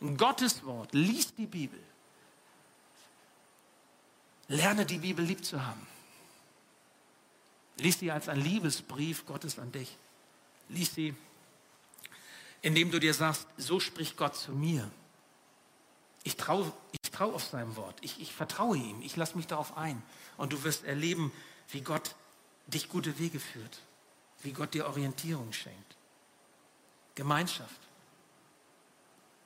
Ein 0.01 0.17
Gottes 0.17 0.63
Wort, 0.65 0.93
lies 0.93 1.33
die 1.35 1.45
Bibel. 1.45 1.79
Lerne 4.47 4.85
die 4.85 4.99
Bibel 4.99 5.25
lieb 5.25 5.43
zu 5.43 5.65
haben. 5.65 5.85
Lies 7.77 7.99
sie 7.99 8.11
als 8.11 8.29
ein 8.29 8.39
Liebesbrief 8.39 9.25
Gottes 9.25 9.59
an 9.59 9.71
dich. 9.71 9.97
Lies 10.69 10.93
sie, 10.93 11.15
indem 12.61 12.91
du 12.91 12.99
dir 12.99 13.13
sagst, 13.13 13.47
so 13.57 13.79
spricht 13.79 14.17
Gott 14.17 14.35
zu 14.35 14.51
mir. 14.51 14.89
Ich 16.23 16.37
traue 16.37 16.71
ich 17.03 17.11
trau 17.11 17.31
auf 17.31 17.43
sein 17.43 17.75
Wort. 17.75 17.95
Ich, 18.01 18.19
ich 18.19 18.33
vertraue 18.33 18.77
ihm. 18.77 19.01
Ich 19.01 19.15
lasse 19.15 19.37
mich 19.37 19.47
darauf 19.47 19.77
ein. 19.77 20.01
Und 20.37 20.53
du 20.53 20.63
wirst 20.63 20.83
erleben, 20.83 21.31
wie 21.69 21.81
Gott 21.81 22.15
dich 22.67 22.89
gute 22.89 23.17
Wege 23.19 23.39
führt, 23.39 23.79
wie 24.41 24.51
Gott 24.51 24.73
dir 24.73 24.87
Orientierung 24.87 25.51
schenkt. 25.53 25.95
Gemeinschaft. 27.15 27.79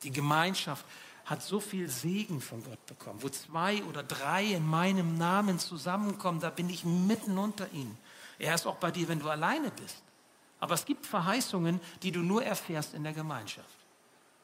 Die 0.02 0.10
Gemeinschaft 0.10 0.84
hat 1.26 1.42
so 1.42 1.60
viel 1.60 1.88
Segen 1.88 2.40
von 2.40 2.64
Gott 2.64 2.84
bekommen. 2.86 3.22
Wo 3.22 3.28
zwei 3.28 3.84
oder 3.84 4.02
drei 4.02 4.44
in 4.44 4.66
meinem 4.66 5.16
Namen 5.16 5.58
zusammenkommen, 5.58 6.40
da 6.40 6.50
bin 6.50 6.68
ich 6.68 6.84
mitten 6.84 7.38
unter 7.38 7.70
ihnen. 7.72 7.96
Er 8.38 8.54
ist 8.54 8.66
auch 8.66 8.76
bei 8.76 8.90
dir, 8.90 9.06
wenn 9.08 9.20
du 9.20 9.28
alleine 9.28 9.70
bist. 9.70 10.02
Aber 10.58 10.74
es 10.74 10.84
gibt 10.84 11.06
Verheißungen, 11.06 11.80
die 12.02 12.10
du 12.10 12.20
nur 12.20 12.44
erfährst 12.44 12.94
in 12.94 13.04
der 13.04 13.12
Gemeinschaft. 13.12 13.68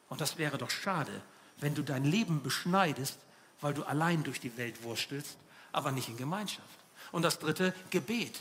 Und 0.09 0.21
das 0.21 0.39
wäre 0.39 0.59
doch 0.59 0.71
schade, 0.71 1.23
wenn 1.59 1.75
du 1.75 1.83
dein 1.83 2.05
Leben 2.05 2.43
beschneidest, 2.43 3.19
weil 3.61 3.75
du 3.75 3.83
allein 3.85 4.23
durch 4.23 4.39
die 4.39 4.57
Welt 4.57 4.83
wurstelst, 4.83 5.37
aber 5.73 5.93
nicht 5.93 6.09
in 6.09 6.17
Gemeinschaft. 6.17 6.69
Und 7.13 7.23
das 7.23 7.39
dritte, 7.39 7.75
Gebet. 7.91 8.41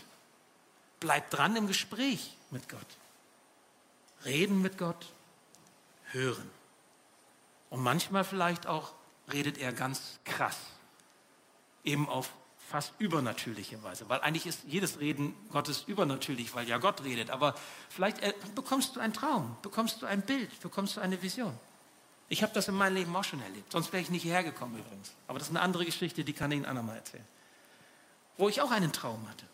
Bleib 0.99 1.29
dran 1.29 1.55
im 1.55 1.67
Gespräch 1.67 2.35
mit 2.51 2.69
Gott. 2.69 2.87
Reden 4.23 4.61
mit 4.61 4.77
Gott, 4.77 5.05
hören. 6.11 6.49
Und 7.69 7.81
manchmal 7.81 8.23
vielleicht 8.23 8.67
auch 8.67 8.93
redet 9.31 9.57
er 9.57 9.73
ganz 9.73 10.19
krass, 10.23 10.57
eben 11.83 12.07
auf 12.07 12.31
fast 12.69 12.93
übernatürliche 12.97 13.81
Weise, 13.83 14.09
weil 14.09 14.21
eigentlich 14.21 14.47
ist 14.47 14.61
jedes 14.65 14.99
Reden 14.99 15.35
Gottes 15.51 15.83
übernatürlich, 15.85 16.55
weil 16.55 16.67
ja 16.67 16.77
Gott 16.77 17.03
redet. 17.03 17.29
Aber 17.29 17.53
vielleicht 17.89 18.21
äh, 18.23 18.33
bekommst 18.55 18.95
du 18.95 18.99
einen 18.99 19.13
Traum, 19.13 19.55
bekommst 19.61 20.01
du 20.01 20.05
ein 20.07 20.21
Bild, 20.21 20.59
bekommst 20.61 20.97
du 20.97 21.01
eine 21.01 21.21
Vision. 21.21 21.57
Ich 22.27 22.41
habe 22.41 22.53
das 22.53 22.67
in 22.67 22.75
meinem 22.75 22.95
Leben 22.95 23.15
auch 23.15 23.23
schon 23.23 23.41
erlebt. 23.41 23.71
Sonst 23.71 23.93
wäre 23.93 24.01
ich 24.01 24.09
nicht 24.09 24.23
hierher 24.23 24.43
gekommen 24.43 24.79
übrigens. 24.79 25.11
Aber 25.27 25.37
das 25.37 25.49
ist 25.49 25.55
eine 25.55 25.61
andere 25.61 25.85
Geschichte, 25.85 26.23
die 26.23 26.33
kann 26.33 26.51
ich 26.51 26.57
Ihnen 26.57 26.65
andermal 26.65 26.95
erzählen. 26.95 27.25
Wo 28.37 28.49
ich 28.49 28.61
auch 28.61 28.71
einen 28.71 28.91
Traum 28.91 29.29
hatte. 29.29 29.45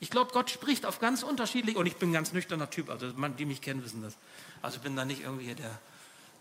Ich 0.00 0.10
glaube, 0.10 0.32
Gott 0.32 0.50
spricht 0.50 0.86
auf 0.86 1.00
ganz 1.00 1.22
unterschiedlich, 1.22 1.76
und 1.76 1.86
ich 1.86 1.96
bin 1.96 2.10
ein 2.10 2.12
ganz 2.12 2.32
nüchterner 2.32 2.70
Typ, 2.70 2.88
also 2.88 3.12
man, 3.16 3.36
die 3.36 3.44
mich 3.44 3.60
kennen, 3.60 3.84
wissen 3.84 4.02
das. 4.02 4.16
Also 4.62 4.76
ich 4.76 4.82
bin 4.82 4.94
da 4.94 5.04
nicht 5.04 5.22
irgendwie 5.22 5.54
der, 5.54 5.78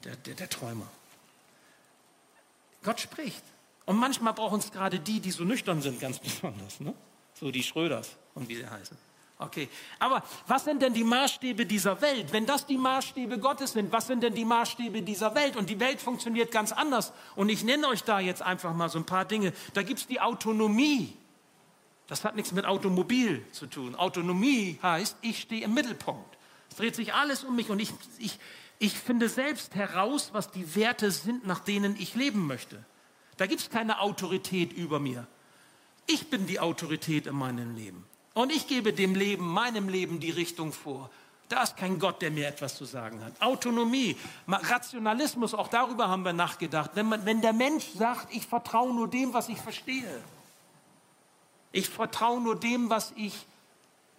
der, 0.03 0.15
der, 0.15 0.35
der 0.35 0.49
Träumer. 0.49 0.87
Gott 2.83 2.99
spricht. 2.99 3.43
Und 3.85 3.97
manchmal 3.97 4.33
brauchen 4.33 4.59
es 4.59 4.71
gerade 4.71 4.99
die, 4.99 5.19
die 5.19 5.31
so 5.31 5.43
nüchtern 5.43 5.81
sind, 5.81 5.99
ganz 5.99 6.19
besonders. 6.19 6.79
Ne? 6.79 6.93
So 7.33 7.51
die 7.51 7.63
Schröders 7.63 8.15
und 8.35 8.47
wie 8.49 8.55
sie 8.55 8.69
heißen. 8.69 8.97
Okay, 9.39 9.69
aber 9.99 10.23
was 10.47 10.63
sind 10.63 10.81
denn 10.81 10.93
die 10.93 11.03
Maßstäbe 11.03 11.67
dieser 11.67 12.01
Welt? 12.01 12.33
Wenn 12.33 12.47
das 12.47 12.65
die 12.65 12.77
Maßstäbe 12.77 13.37
Gottes 13.37 13.73
sind, 13.73 13.91
was 13.91 14.07
sind 14.07 14.23
denn 14.23 14.33
die 14.33 14.45
Maßstäbe 14.45 15.03
dieser 15.03 15.35
Welt? 15.35 15.55
Und 15.55 15.69
die 15.69 15.79
Welt 15.79 16.01
funktioniert 16.01 16.51
ganz 16.51 16.71
anders. 16.71 17.13
Und 17.35 17.49
ich 17.49 17.63
nenne 17.63 17.87
euch 17.87 18.03
da 18.03 18.19
jetzt 18.19 18.41
einfach 18.41 18.73
mal 18.73 18.89
so 18.89 18.97
ein 18.97 19.05
paar 19.05 19.25
Dinge. 19.25 19.53
Da 19.73 19.83
gibt 19.83 19.99
es 19.99 20.07
die 20.07 20.19
Autonomie. 20.19 21.13
Das 22.07 22.23
hat 22.23 22.35
nichts 22.35 22.53
mit 22.53 22.65
Automobil 22.65 23.45
zu 23.51 23.67
tun. 23.67 23.95
Autonomie 23.95 24.79
heißt, 24.81 25.17
ich 25.21 25.41
stehe 25.41 25.63
im 25.65 25.73
Mittelpunkt. 25.73 26.37
Es 26.69 26.77
dreht 26.77 26.95
sich 26.95 27.13
alles 27.13 27.43
um 27.43 27.55
mich 27.55 27.69
und 27.69 27.79
ich, 27.79 27.91
ich, 28.17 28.39
ich 28.79 28.93
finde 28.93 29.29
selbst 29.29 29.75
heraus, 29.75 30.29
was 30.33 30.51
die 30.51 30.75
Werte 30.75 31.11
sind, 31.11 31.45
nach 31.45 31.59
denen 31.59 31.95
ich 31.99 32.15
leben 32.15 32.47
möchte. 32.47 32.83
Da 33.35 33.45
gibt 33.45 33.61
es 33.61 33.69
keine 33.69 33.99
Autorität 33.99 34.73
über 34.73 34.99
mir. 34.99 35.27
Ich 36.05 36.29
bin 36.29 36.47
die 36.47 36.59
Autorität 36.59 37.27
in 37.27 37.35
meinem 37.35 37.75
Leben. 37.75 38.05
Und 38.33 38.51
ich 38.51 38.67
gebe 38.67 38.93
dem 38.93 39.15
Leben, 39.15 39.45
meinem 39.45 39.89
Leben 39.89 40.19
die 40.19 40.31
Richtung 40.31 40.71
vor. 40.71 41.09
Da 41.49 41.63
ist 41.63 41.77
kein 41.77 41.97
Gott, 41.99 42.21
der 42.21 42.31
mir 42.31 42.47
etwas 42.47 42.75
zu 42.75 42.85
sagen 42.85 43.23
hat. 43.23 43.41
Autonomie, 43.41 44.17
Rationalismus, 44.47 45.53
auch 45.53 45.69
darüber 45.69 46.07
haben 46.07 46.23
wir 46.23 46.33
nachgedacht. 46.33 46.91
Wenn, 46.93 47.07
man, 47.07 47.25
wenn 47.25 47.41
der 47.41 47.53
Mensch 47.53 47.85
sagt, 47.95 48.33
ich 48.33 48.45
vertraue 48.45 48.93
nur 48.93 49.09
dem, 49.09 49.33
was 49.33 49.49
ich 49.49 49.57
verstehe. 49.57 50.21
Ich 51.71 51.89
vertraue 51.89 52.41
nur 52.41 52.59
dem, 52.59 52.89
was 52.89 53.13
ich 53.15 53.45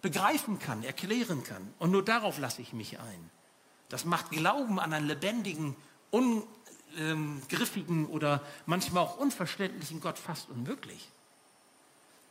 begreifen 0.01 0.59
kann, 0.59 0.83
erklären 0.83 1.43
kann. 1.43 1.73
Und 1.79 1.91
nur 1.91 2.03
darauf 2.03 2.39
lasse 2.39 2.61
ich 2.61 2.73
mich 2.73 2.99
ein. 2.99 3.29
Das 3.89 4.05
macht 4.05 4.31
Glauben 4.31 4.79
an 4.79 4.93
einen 4.93 5.07
lebendigen, 5.07 5.75
ungriffigen 6.11 8.05
oder 8.05 8.41
manchmal 8.65 9.03
auch 9.03 9.17
unverständlichen 9.17 9.99
Gott 9.99 10.17
fast 10.17 10.49
unmöglich. 10.49 11.09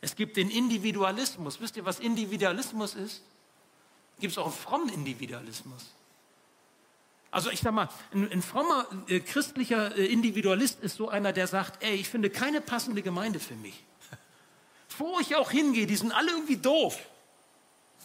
Es 0.01 0.15
gibt 0.15 0.37
den 0.37 0.49
Individualismus. 0.49 1.59
Wisst 1.59 1.75
ihr, 1.77 1.85
was 1.85 1.99
Individualismus 1.99 2.95
ist? 2.95 3.21
Gibt 4.19 4.31
es 4.31 4.37
auch 4.37 4.45
einen 4.45 4.53
frommen 4.53 4.89
Individualismus. 4.89 5.93
Also 7.31 7.51
ich 7.51 7.59
sag 7.59 7.73
mal, 7.73 7.89
ein, 8.13 8.31
ein 8.31 8.41
frommer 8.41 8.87
äh, 9.07 9.19
christlicher 9.19 9.95
äh, 9.95 10.05
Individualist 10.05 10.79
ist 10.81 10.95
so 10.95 11.09
einer, 11.09 11.31
der 11.31 11.47
sagt, 11.47 11.83
ey, 11.83 11.95
ich 11.95 12.09
finde 12.09 12.29
keine 12.29 12.59
passende 12.59 13.01
Gemeinde 13.01 13.39
für 13.39 13.55
mich. 13.55 13.83
Wo 14.99 15.19
ich 15.19 15.35
auch 15.35 15.49
hingehe, 15.49 15.87
die 15.87 15.95
sind 15.95 16.11
alle 16.11 16.31
irgendwie 16.31 16.57
doof. 16.57 16.99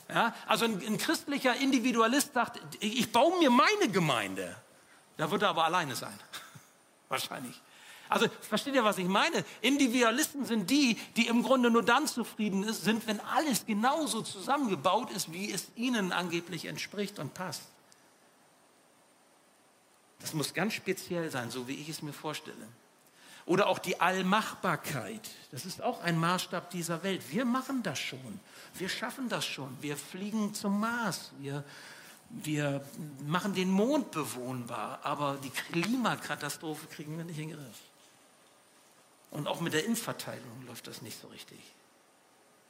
Ja? 0.08 0.34
Also 0.46 0.64
ein, 0.64 0.80
ein 0.86 0.96
christlicher 0.96 1.56
Individualist 1.56 2.32
sagt, 2.32 2.60
ich, 2.80 3.00
ich 3.00 3.12
baue 3.12 3.38
mir 3.38 3.50
meine 3.50 3.88
Gemeinde. 3.90 4.56
Da 5.16 5.30
wird 5.30 5.42
er 5.42 5.48
aber 5.48 5.64
alleine 5.64 5.96
sein. 5.96 6.18
Wahrscheinlich. 7.08 7.60
Also 8.08 8.26
versteht 8.42 8.74
ihr, 8.74 8.84
was 8.84 8.98
ich 8.98 9.08
meine? 9.08 9.44
Individualisten 9.60 10.44
sind 10.44 10.70
die, 10.70 10.96
die 11.16 11.26
im 11.26 11.42
Grunde 11.42 11.68
nur 11.68 11.82
dann 11.82 12.06
zufrieden 12.06 12.70
sind, 12.72 13.06
wenn 13.08 13.18
alles 13.20 13.66
genauso 13.66 14.22
zusammengebaut 14.22 15.10
ist, 15.10 15.32
wie 15.32 15.50
es 15.50 15.72
ihnen 15.74 16.12
angeblich 16.12 16.66
entspricht 16.66 17.18
und 17.18 17.34
passt. 17.34 17.62
Das 20.20 20.32
muss 20.32 20.54
ganz 20.54 20.74
speziell 20.74 21.28
sein, 21.30 21.50
so 21.50 21.66
wie 21.66 21.74
ich 21.74 21.88
es 21.88 22.02
mir 22.02 22.12
vorstelle. 22.12 22.68
Oder 23.46 23.66
auch 23.66 23.78
die 23.78 24.00
Allmachbarkeit. 24.00 25.30
Das 25.50 25.66
ist 25.66 25.82
auch 25.82 26.02
ein 26.02 26.18
Maßstab 26.18 26.70
dieser 26.70 27.02
Welt. 27.02 27.22
Wir 27.30 27.44
machen 27.44 27.82
das 27.82 27.98
schon. 27.98 28.40
Wir 28.74 28.88
schaffen 28.88 29.28
das 29.28 29.44
schon. 29.44 29.76
Wir 29.82 29.96
fliegen 29.96 30.54
zum 30.54 30.80
Mars. 30.80 31.32
Wir, 31.38 31.62
wir 32.30 32.84
machen 33.26 33.54
den 33.54 33.70
Mond 33.70 34.12
bewohnbar. 34.12 35.00
Aber 35.02 35.38
die 35.42 35.50
Klimakatastrophe 35.50 36.86
kriegen 36.86 37.18
wir 37.18 37.24
nicht 37.24 37.38
in 37.38 37.48
den 37.48 37.58
Griff. 37.58 37.80
Und 39.30 39.46
auch 39.46 39.60
mit 39.60 39.74
der 39.74 39.84
Impfverteilung 39.84 40.66
läuft 40.66 40.86
das 40.86 41.02
nicht 41.02 41.20
so 41.20 41.26
richtig. 41.28 41.58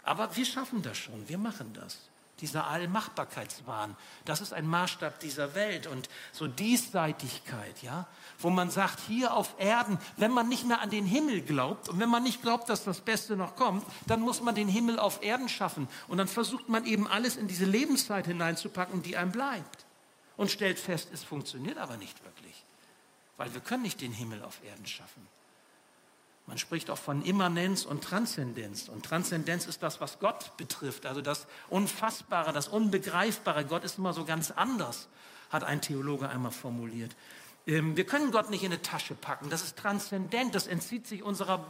Aber 0.03 0.35
wir 0.35 0.45
schaffen 0.45 0.83
das 0.83 0.99
schon, 0.99 1.29
wir 1.29 1.39
machen 1.39 1.73
das. 1.75 1.99
Dieser 2.45 2.67
Allmachbarkeitswahn, 2.67 3.97
das 4.27 4.43
ist 4.43 4.53
ein 4.53 4.67
Maßstab 4.67 5.19
dieser 5.19 5.55
Welt. 5.55 5.87
Und 5.87 6.11
so 6.31 6.47
Diesseitigkeit, 6.47 7.81
ja, 7.81 8.07
wo 8.39 8.51
man 8.51 8.69
sagt, 8.69 9.01
hier 9.01 9.33
auf 9.33 9.55
Erden, 9.57 9.97
wenn 10.19 10.31
man 10.31 10.47
nicht 10.51 10.67
mehr 10.67 10.83
an 10.83 10.91
den 10.91 11.07
Himmel 11.07 11.41
glaubt 11.41 11.89
und 11.89 12.01
wenn 12.01 12.11
man 12.11 12.23
nicht 12.23 12.43
glaubt, 12.43 12.69
dass 12.69 12.85
das 12.85 13.01
Beste 13.01 13.35
noch 13.35 13.57
kommt, 13.57 13.83
dann 14.07 14.21
muss 14.21 14.43
man 14.43 14.55
den 14.55 14.69
Himmel 14.69 14.99
auf 14.99 15.23
Erden 15.23 15.49
schaffen. 15.49 15.89
Und 16.07 16.19
dann 16.19 16.29
versucht 16.29 16.69
man 16.69 16.85
eben 16.85 17.07
alles 17.07 17.37
in 17.39 17.49
diese 17.49 17.65
Lebenszeit 17.65 18.27
hineinzupacken, 18.27 19.03
die 19.03 19.17
einem 19.17 19.33
bleibt. 19.33 19.87
Und 20.37 20.51
stellt 20.51 20.79
fest, 20.79 21.09
es 21.15 21.25
funktioniert 21.25 21.79
aber 21.79 21.97
nicht 21.97 22.23
wirklich, 22.25 22.63
weil 23.39 23.55
wir 23.55 23.63
können 23.63 23.85
nicht 23.85 24.03
den 24.03 24.13
Himmel 24.13 24.43
auf 24.43 24.63
Erden 24.63 24.85
schaffen. 24.85 25.27
Man 26.47 26.59
spricht 26.59 26.91
auch 26.91 26.99
von 26.99 27.23
Immanenz 27.23 27.85
und 27.85 28.05
Transzendenz. 28.05 28.89
Und 28.89 29.05
Transzendenz 29.05 29.67
ist 29.67 29.83
das, 29.83 30.01
was 30.01 30.19
Gott 30.19 30.57
betrifft, 30.57 31.07
also 31.07 31.23
das 31.23 31.47
Unfassbare, 31.71 32.53
das 32.53 32.69
Unbegreifbare. 32.69 33.65
Gott 33.65 33.85
ist 33.85 33.99
immer 33.99 34.13
so 34.13 34.25
ganz 34.25 34.51
anders, 34.51 35.09
hat 35.51 35.65
ein 35.65 35.81
Theologe 35.81 36.29
einmal 36.29 36.53
formuliert. 36.53 37.17
Ähm, 37.67 37.97
wir 37.97 38.05
können 38.05 38.31
Gott 38.31 38.51
nicht 38.51 38.63
in 38.63 38.73
eine 38.73 38.83
Tasche 38.83 39.15
packen. 39.15 39.49
Das 39.49 39.63
ist 39.63 39.79
transzendent, 39.79 40.55
das 40.55 40.67
entzieht 40.67 41.07
sich 41.07 41.23
unserer 41.23 41.67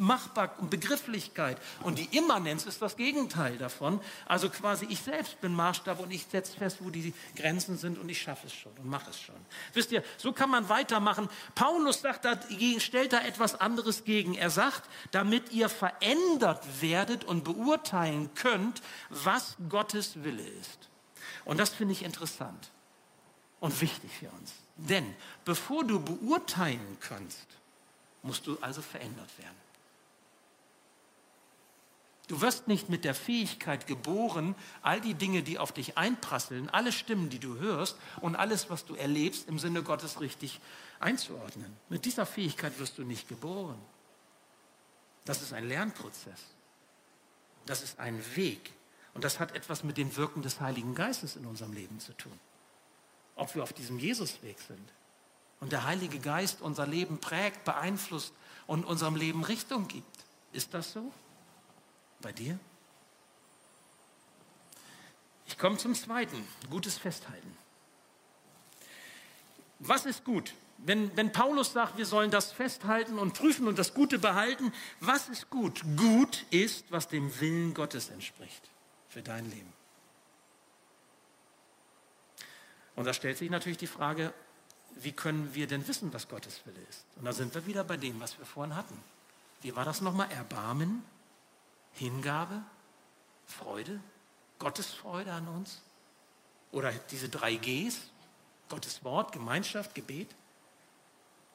Machbar 0.00 0.54
und 0.58 0.70
Begrifflichkeit. 0.70 1.58
Und 1.82 1.98
die 1.98 2.16
Immanenz 2.16 2.64
ist 2.64 2.82
das 2.82 2.96
Gegenteil 2.96 3.58
davon. 3.58 4.00
Also 4.26 4.48
quasi 4.48 4.86
ich 4.88 5.00
selbst 5.00 5.40
bin 5.40 5.54
Maßstab 5.54 6.00
und 6.00 6.10
ich 6.10 6.26
setze 6.26 6.56
fest, 6.56 6.78
wo 6.80 6.90
die 6.90 7.14
Grenzen 7.36 7.76
sind 7.76 7.98
und 7.98 8.08
ich 8.08 8.20
schaffe 8.20 8.46
es 8.46 8.54
schon 8.54 8.72
und 8.78 8.88
mache 8.88 9.10
es 9.10 9.20
schon. 9.20 9.36
Wisst 9.74 9.92
ihr, 9.92 10.02
so 10.16 10.32
kann 10.32 10.50
man 10.50 10.68
weitermachen. 10.68 11.28
Paulus 11.54 12.00
sagt 12.00 12.24
da, 12.24 12.38
stellt 12.78 13.12
da 13.12 13.20
etwas 13.20 13.60
anderes 13.60 14.04
gegen. 14.04 14.34
Er 14.34 14.50
sagt, 14.50 14.88
damit 15.10 15.52
ihr 15.52 15.68
verändert 15.68 16.64
werdet 16.80 17.24
und 17.24 17.44
beurteilen 17.44 18.30
könnt, 18.34 18.82
was 19.10 19.56
Gottes 19.68 20.24
Wille 20.24 20.46
ist. 20.46 20.88
Und 21.44 21.58
das 21.58 21.70
finde 21.70 21.92
ich 21.92 22.02
interessant 22.02 22.70
und 23.60 23.80
wichtig 23.80 24.10
für 24.18 24.30
uns. 24.30 24.52
Denn 24.76 25.14
bevor 25.44 25.84
du 25.84 26.00
beurteilen 26.00 26.96
kannst, 27.00 27.46
musst 28.22 28.46
du 28.46 28.56
also 28.60 28.82
verändert 28.82 29.30
werden. 29.38 29.69
Du 32.30 32.40
wirst 32.40 32.68
nicht 32.68 32.88
mit 32.88 33.04
der 33.04 33.16
Fähigkeit 33.16 33.88
geboren, 33.88 34.54
all 34.82 35.00
die 35.00 35.14
Dinge, 35.14 35.42
die 35.42 35.58
auf 35.58 35.72
dich 35.72 35.98
einprasseln, 35.98 36.70
alle 36.70 36.92
Stimmen, 36.92 37.28
die 37.28 37.40
du 37.40 37.58
hörst 37.58 37.96
und 38.20 38.36
alles, 38.36 38.70
was 38.70 38.84
du 38.84 38.94
erlebst, 38.94 39.48
im 39.48 39.58
Sinne 39.58 39.82
Gottes 39.82 40.20
richtig 40.20 40.60
einzuordnen. 41.00 41.76
Mit 41.88 42.04
dieser 42.04 42.26
Fähigkeit 42.26 42.78
wirst 42.78 42.98
du 42.98 43.02
nicht 43.02 43.28
geboren. 43.28 43.80
Das 45.24 45.42
ist 45.42 45.52
ein 45.52 45.66
Lernprozess. 45.66 46.40
Das 47.66 47.82
ist 47.82 47.98
ein 47.98 48.22
Weg. 48.36 48.74
Und 49.12 49.24
das 49.24 49.40
hat 49.40 49.56
etwas 49.56 49.82
mit 49.82 49.96
dem 49.96 50.16
Wirken 50.16 50.42
des 50.42 50.60
Heiligen 50.60 50.94
Geistes 50.94 51.34
in 51.34 51.46
unserem 51.46 51.72
Leben 51.72 51.98
zu 51.98 52.12
tun. 52.12 52.38
Ob 53.34 53.56
wir 53.56 53.64
auf 53.64 53.72
diesem 53.72 53.98
Jesusweg 53.98 54.60
sind. 54.60 54.88
Und 55.58 55.72
der 55.72 55.82
Heilige 55.82 56.20
Geist 56.20 56.60
unser 56.60 56.86
Leben 56.86 57.18
prägt, 57.18 57.64
beeinflusst 57.64 58.32
und 58.68 58.84
unserem 58.84 59.16
Leben 59.16 59.42
Richtung 59.42 59.88
gibt. 59.88 60.24
Ist 60.52 60.74
das 60.74 60.92
so? 60.92 61.12
Bei 62.22 62.32
dir? 62.32 62.58
Ich 65.46 65.58
komme 65.58 65.78
zum 65.78 65.94
zweiten, 65.94 66.46
gutes 66.70 66.96
Festhalten. 66.96 67.56
Was 69.80 70.06
ist 70.06 70.24
gut? 70.24 70.54
Wenn, 70.78 71.14
wenn 71.16 71.32
Paulus 71.32 71.72
sagt, 71.72 71.98
wir 71.98 72.06
sollen 72.06 72.30
das 72.30 72.52
festhalten 72.52 73.18
und 73.18 73.34
prüfen 73.34 73.66
und 73.66 73.78
das 73.78 73.92
Gute 73.92 74.18
behalten, 74.18 74.72
was 75.00 75.28
ist 75.28 75.50
gut? 75.50 75.82
Gut 75.96 76.44
ist, 76.50 76.90
was 76.90 77.08
dem 77.08 77.38
Willen 77.40 77.74
Gottes 77.74 78.08
entspricht 78.08 78.62
für 79.08 79.22
dein 79.22 79.50
Leben. 79.50 79.72
Und 82.96 83.04
da 83.04 83.12
stellt 83.12 83.38
sich 83.38 83.50
natürlich 83.50 83.78
die 83.78 83.86
Frage, 83.86 84.32
wie 84.96 85.12
können 85.12 85.54
wir 85.54 85.66
denn 85.66 85.86
wissen, 85.88 86.12
was 86.12 86.28
Gottes 86.28 86.60
Wille 86.64 86.80
ist? 86.88 87.04
Und 87.16 87.24
da 87.24 87.32
sind 87.32 87.54
wir 87.54 87.66
wieder 87.66 87.84
bei 87.84 87.96
dem, 87.96 88.20
was 88.20 88.38
wir 88.38 88.46
vorhin 88.46 88.76
hatten. 88.76 88.96
Wie 89.62 89.74
war 89.76 89.84
das 89.84 90.00
nochmal? 90.00 90.30
Erbarmen, 90.30 91.02
Hingabe, 91.92 92.62
Freude, 93.46 94.00
Gottes 94.58 94.86
Freude 94.86 95.32
an 95.32 95.48
uns? 95.48 95.82
Oder 96.72 96.92
diese 97.10 97.28
drei 97.28 97.56
Gs, 97.56 97.98
Gottes 98.68 99.02
Wort, 99.04 99.32
Gemeinschaft, 99.32 99.94
Gebet? 99.94 100.28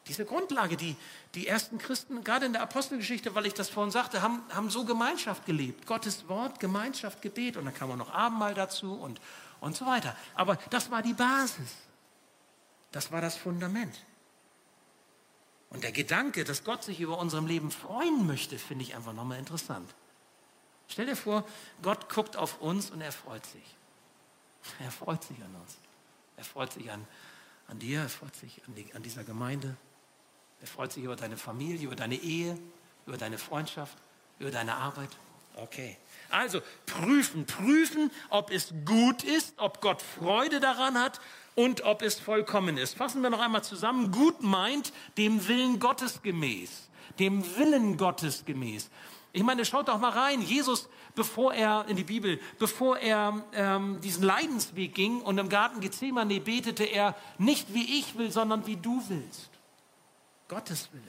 Diese 0.07 0.25
Grundlage, 0.25 0.77
die 0.77 0.95
die 1.33 1.47
ersten 1.47 1.79
Christen, 1.79 2.23
gerade 2.23 2.45
in 2.45 2.53
der 2.53 2.61
Apostelgeschichte, 2.61 3.33
weil 3.33 3.47
ich 3.47 3.55
das 3.55 3.69
vorhin 3.69 3.91
sagte, 3.91 4.21
haben, 4.21 4.43
haben 4.53 4.69
so 4.69 4.85
Gemeinschaft 4.85 5.45
gelebt. 5.45 5.87
Gottes 5.87 6.27
Wort, 6.27 6.59
Gemeinschaft, 6.59 7.21
Gebet. 7.21 7.57
Und 7.57 7.65
dann 7.65 7.73
kam 7.73 7.89
auch 7.91 7.95
noch 7.95 8.13
Abendmahl 8.13 8.53
dazu 8.53 8.93
und, 8.93 9.19
und 9.61 9.75
so 9.75 9.85
weiter. 9.85 10.15
Aber 10.35 10.57
das 10.69 10.91
war 10.91 11.01
die 11.01 11.13
Basis. 11.13 11.75
Das 12.91 13.11
war 13.11 13.19
das 13.21 13.35
Fundament. 13.35 13.95
Und 15.71 15.83
der 15.83 15.91
Gedanke, 15.91 16.43
dass 16.43 16.63
Gott 16.63 16.83
sich 16.83 16.99
über 16.99 17.17
unserem 17.17 17.47
Leben 17.47 17.71
freuen 17.71 18.27
möchte, 18.27 18.59
finde 18.59 18.83
ich 18.83 18.95
einfach 18.95 19.13
nochmal 19.13 19.39
interessant. 19.39 19.93
Stell 20.87 21.05
dir 21.05 21.15
vor, 21.15 21.45
Gott 21.81 22.09
guckt 22.09 22.37
auf 22.37 22.61
uns 22.61 22.91
und 22.91 23.01
er 23.01 23.11
freut 23.11 23.45
sich. 23.45 23.75
Er 24.79 24.91
freut 24.91 25.23
sich 25.23 25.37
an 25.37 25.55
uns. 25.61 25.77
Er 26.37 26.43
freut 26.43 26.73
sich 26.73 26.91
an, 26.91 27.05
an 27.67 27.79
dir, 27.79 28.01
er 28.01 28.09
freut 28.09 28.35
sich 28.35 28.61
an, 28.67 28.75
die, 28.75 28.93
an 28.93 29.03
dieser 29.03 29.23
Gemeinde. 29.23 29.75
Er 30.61 30.67
freut 30.67 30.91
sich 30.91 31.03
über 31.03 31.15
deine 31.15 31.37
Familie, 31.37 31.85
über 31.85 31.95
deine 31.95 32.15
Ehe, 32.15 32.57
über 33.05 33.17
deine 33.17 33.37
Freundschaft, 33.37 33.97
über 34.39 34.51
deine 34.51 34.75
Arbeit. 34.75 35.09
Okay. 35.57 35.97
Also 36.29 36.61
prüfen, 36.85 37.45
prüfen, 37.45 38.11
ob 38.29 38.51
es 38.51 38.73
gut 38.83 39.23
ist, 39.23 39.53
ob 39.57 39.79
Gott 39.79 40.01
Freude 40.01 40.59
daran 40.59 40.99
hat 40.99 41.21
und 41.55 41.83
ob 41.83 42.01
es 42.01 42.19
vollkommen 42.19 42.77
ist. 42.77 42.95
Fassen 42.95 43.21
wir 43.21 43.29
noch 43.29 43.39
einmal 43.39 43.63
zusammen. 43.63 44.11
Gut 44.11 44.41
meint 44.41 44.91
dem 45.17 45.47
Willen 45.47 45.79
Gottes 45.79 46.21
gemäß. 46.21 46.89
Dem 47.19 47.45
Willen 47.55 47.95
Gottes 47.95 48.43
gemäß. 48.43 48.89
Ich 49.35 49.43
meine, 49.43 49.65
schaut 49.65 49.89
doch 49.89 49.99
mal 49.99 50.11
rein. 50.11 50.41
Jesus, 50.41 50.87
bevor 51.13 51.53
er 51.53 51.85
in 51.89 51.97
die 51.97 52.05
Bibel, 52.05 52.39
bevor 52.57 52.97
er 52.99 53.43
ähm, 53.51 53.99
diesen 53.99 54.23
Leidensweg 54.23 54.95
ging 54.95 55.19
und 55.19 55.37
im 55.37 55.49
Garten 55.49 55.81
Gethsemane 55.81 56.39
betete 56.39 56.85
er 56.85 57.15
nicht 57.37 57.73
wie 57.73 57.99
ich 57.99 58.17
will, 58.17 58.31
sondern 58.31 58.65
wie 58.65 58.77
du 58.77 59.03
willst. 59.09 59.49
Gottes 60.47 60.87
Wille. 60.93 61.03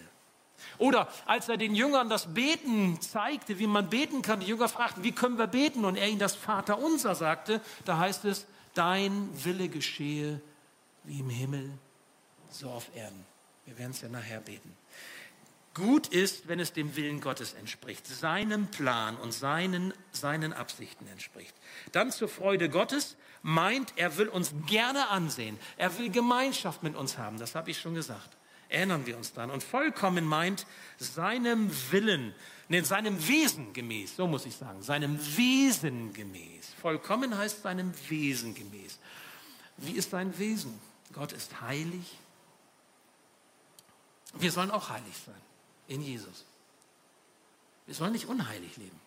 Oder 0.79 1.09
als 1.27 1.49
er 1.49 1.57
den 1.57 1.77
Jüngern 1.77 2.09
das 2.09 2.35
Beten 2.35 3.01
zeigte, 3.01 3.61
wie 3.61 3.69
man 3.69 3.89
beten 3.89 4.23
kann, 4.23 4.41
die 4.41 4.47
Jünger 4.47 4.69
fragten, 4.69 5.05
wie 5.05 5.12
können 5.12 5.39
wir 5.39 5.47
beten? 5.47 5.85
Und 5.85 5.95
er 5.95 6.09
ihnen 6.09 6.19
das 6.19 6.35
Vaterunser 6.35 7.15
sagte, 7.15 7.61
da 7.85 7.99
heißt 7.99 8.25
es, 8.25 8.47
dein 8.75 9.29
Wille 9.45 9.69
geschehe 9.69 10.41
wie 11.05 11.21
im 11.21 11.31
Himmel, 11.31 11.71
so 12.51 12.71
auf 12.71 12.91
Erden. 12.97 13.25
Wir 13.67 13.79
werden 13.79 13.93
es 13.93 14.01
ja 14.01 14.09
nachher 14.09 14.41
beten. 14.41 14.77
Gut 15.77 16.07
ist, 16.07 16.49
wenn 16.49 16.59
es 16.59 16.73
dem 16.73 16.97
Willen 16.97 17.21
Gottes 17.21 17.53
entspricht, 17.53 18.07
seinem 18.07 18.69
Plan 18.69 19.15
und 19.19 19.33
seinen, 19.33 19.93
seinen 20.11 20.55
Absichten 20.55 21.07
entspricht. 21.09 21.55
Dann 21.93 22.11
zur 22.11 22.31
Freude 22.31 22.71
Gottes 22.71 23.17
meint, 23.43 23.93
er 23.97 24.17
will 24.17 24.29
uns 24.29 24.55
gerne 24.67 25.09
ansehen. 25.09 25.59
Er 25.77 25.99
will 25.99 26.09
Gemeinschaft 26.09 26.83
mit 26.83 26.97
uns 26.97 27.19
haben. 27.19 27.39
Das 27.39 27.55
habe 27.55 27.71
ich 27.71 27.79
schon 27.79 27.93
gesagt. 27.93 28.39
Erinnern 28.71 29.05
wir 29.05 29.19
uns 29.19 29.35
dran. 29.35 29.51
Und 29.51 29.62
vollkommen 29.62 30.25
meint 30.25 30.67
seinem 30.97 31.71
Willen, 31.91 32.35
nee, 32.69 32.81
seinem 32.81 33.29
Wesen 33.29 33.75
gemäß, 33.75 34.17
so 34.17 34.27
muss 34.27 34.47
ich 34.47 34.57
sagen, 34.57 34.81
seinem 34.81 35.19
Wesen 35.37 36.15
gemäß. 36.15 36.73
Vollkommen 36.81 37.37
heißt 37.37 37.61
seinem 37.62 37.93
Wesen 38.09 38.55
gemäß. 38.55 38.99
Wie 39.77 39.93
ist 39.93 40.09
sein 40.09 40.39
Wesen? 40.39 40.81
Gott 41.12 41.33
ist 41.33 41.61
heilig. 41.61 42.17
Wir 44.33 44.51
sollen 44.51 44.71
auch 44.71 44.89
heilig 44.89 45.15
sein 45.27 45.35
in 45.88 46.03
Jesus. 46.03 46.44
Wir 47.87 47.94
sollen 47.94 48.12
nicht 48.12 48.27
unheilig 48.27 48.77
leben. 48.77 49.01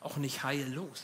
Auch 0.00 0.16
nicht 0.16 0.42
heillos. 0.42 1.02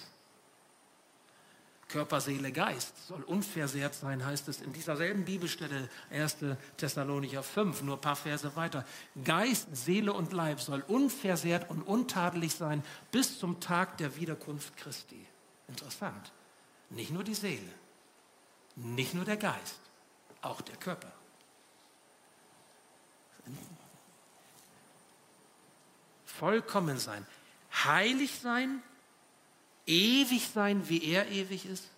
Körper, 1.89 2.21
Seele, 2.21 2.51
Geist 2.51 3.07
soll 3.07 3.23
unversehrt 3.23 3.95
sein, 3.95 4.25
heißt 4.25 4.49
es 4.49 4.61
in 4.61 4.73
dieser 4.73 4.97
selben 4.97 5.25
Bibelstelle, 5.25 5.89
1. 6.11 6.39
Thessalonicher 6.77 7.45
5, 7.45 7.83
nur 7.83 7.97
ein 7.97 8.01
paar 8.01 8.17
Verse 8.17 8.57
weiter. 8.57 8.85
Geist, 9.25 9.69
Seele 9.73 10.13
und 10.13 10.33
Leib 10.33 10.61
soll 10.61 10.83
unversehrt 10.89 11.71
und 11.71 11.83
untadelig 11.83 12.55
sein 12.55 12.83
bis 13.13 13.39
zum 13.39 13.61
Tag 13.61 13.99
der 13.99 14.17
Wiederkunft 14.17 14.77
Christi. 14.77 15.25
Interessant. 15.69 16.33
Nicht 16.91 17.13
nur 17.13 17.23
die 17.23 17.35
Seele, 17.35 17.73
nicht 18.75 19.15
nur 19.15 19.25
der 19.25 19.37
Geist, 19.37 19.81
auch 20.43 20.61
der 20.61 20.77
Körper. 20.77 21.13
Vollkommen 26.39 26.99
sein, 26.99 27.27
heilig 27.85 28.39
sein, 28.41 28.83
ewig 29.87 30.49
sein, 30.49 30.89
wie 30.89 31.03
er 31.05 31.29
ewig 31.29 31.67
ist, 31.67 31.89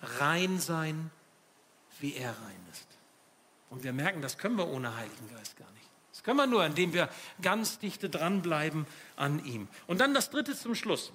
rein 0.00 0.58
sein, 0.58 1.10
wie 2.00 2.14
er 2.14 2.30
rein 2.30 2.66
ist. 2.72 2.86
Und 3.70 3.84
wir 3.84 3.92
merken, 3.92 4.22
das 4.22 4.38
können 4.38 4.56
wir 4.56 4.68
ohne 4.68 4.96
Heiligen 4.96 5.28
Geist 5.34 5.56
gar 5.56 5.70
nicht. 5.72 5.86
Das 6.12 6.22
können 6.22 6.38
wir 6.38 6.46
nur, 6.46 6.64
indem 6.64 6.92
wir 6.92 7.08
ganz 7.42 7.78
dichte 7.78 8.08
dranbleiben 8.08 8.86
an 9.16 9.44
ihm. 9.44 9.68
Und 9.86 10.00
dann 10.00 10.14
das 10.14 10.30
dritte 10.30 10.56
zum 10.56 10.74
Schluss. 10.74 11.12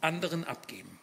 Anderen 0.00 0.44
abgeben. 0.44 0.98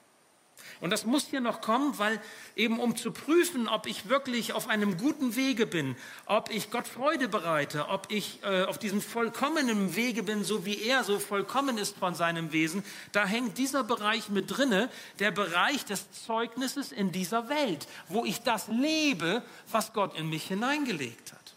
Und 0.81 0.91
das 0.91 1.05
muss 1.05 1.27
hier 1.27 1.41
noch 1.41 1.59
kommen, 1.59 1.99
weil 1.99 2.21
eben 2.55 2.79
um 2.79 2.95
zu 2.95 3.11
prüfen, 3.11 3.67
ob 3.67 3.85
ich 3.85 4.07
wirklich 4.07 4.53
auf 4.53 4.69
einem 4.69 4.97
guten 4.97 5.35
Wege 5.35 5.65
bin, 5.65 5.97
ob 6.25 6.49
ich 6.49 6.71
Gott 6.71 6.87
Freude 6.87 7.27
bereite, 7.27 7.89
ob 7.89 8.09
ich 8.09 8.39
äh, 8.43 8.63
auf 8.63 8.77
diesem 8.77 9.01
vollkommenen 9.01 9.97
Wege 9.97 10.23
bin, 10.23 10.45
so 10.45 10.65
wie 10.65 10.81
er 10.81 11.03
so 11.03 11.19
vollkommen 11.19 11.77
ist 11.77 11.97
von 11.97 12.15
seinem 12.15 12.53
Wesen, 12.53 12.83
da 13.11 13.25
hängt 13.25 13.57
dieser 13.57 13.83
Bereich 13.83 14.29
mit 14.29 14.55
drinne, 14.55 14.89
der 15.19 15.31
Bereich 15.31 15.83
des 15.83 16.09
Zeugnisses 16.25 16.93
in 16.93 17.11
dieser 17.11 17.49
Welt, 17.49 17.87
wo 18.07 18.23
ich 18.23 18.41
das 18.41 18.69
lebe, 18.69 19.43
was 19.69 19.91
Gott 19.91 20.17
in 20.17 20.29
mich 20.29 20.47
hineingelegt 20.47 21.33
hat. 21.33 21.55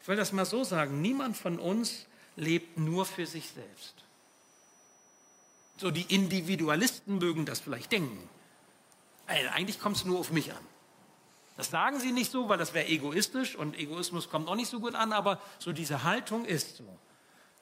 Ich 0.00 0.08
will 0.08 0.16
das 0.16 0.32
mal 0.32 0.46
so 0.46 0.64
sagen, 0.64 1.02
niemand 1.02 1.36
von 1.36 1.58
uns 1.58 2.06
lebt 2.36 2.78
nur 2.78 3.04
für 3.04 3.26
sich 3.26 3.50
selbst. 3.50 4.05
So 5.76 5.90
die 5.90 6.14
Individualisten 6.14 7.18
mögen 7.18 7.44
das 7.44 7.60
vielleicht 7.60 7.92
denken. 7.92 8.28
Eigentlich 9.26 9.80
kommt 9.80 9.96
es 9.96 10.04
nur 10.04 10.18
auf 10.18 10.30
mich 10.30 10.52
an. 10.52 10.64
Das 11.56 11.70
sagen 11.70 11.98
sie 11.98 12.12
nicht 12.12 12.30
so, 12.30 12.48
weil 12.48 12.58
das 12.58 12.74
wäre 12.74 12.86
egoistisch 12.86 13.56
und 13.56 13.78
Egoismus 13.78 14.28
kommt 14.28 14.48
auch 14.48 14.56
nicht 14.56 14.70
so 14.70 14.80
gut 14.80 14.94
an, 14.94 15.12
aber 15.12 15.40
so 15.58 15.72
diese 15.72 16.02
Haltung 16.04 16.44
ist 16.44 16.76
so. 16.76 16.98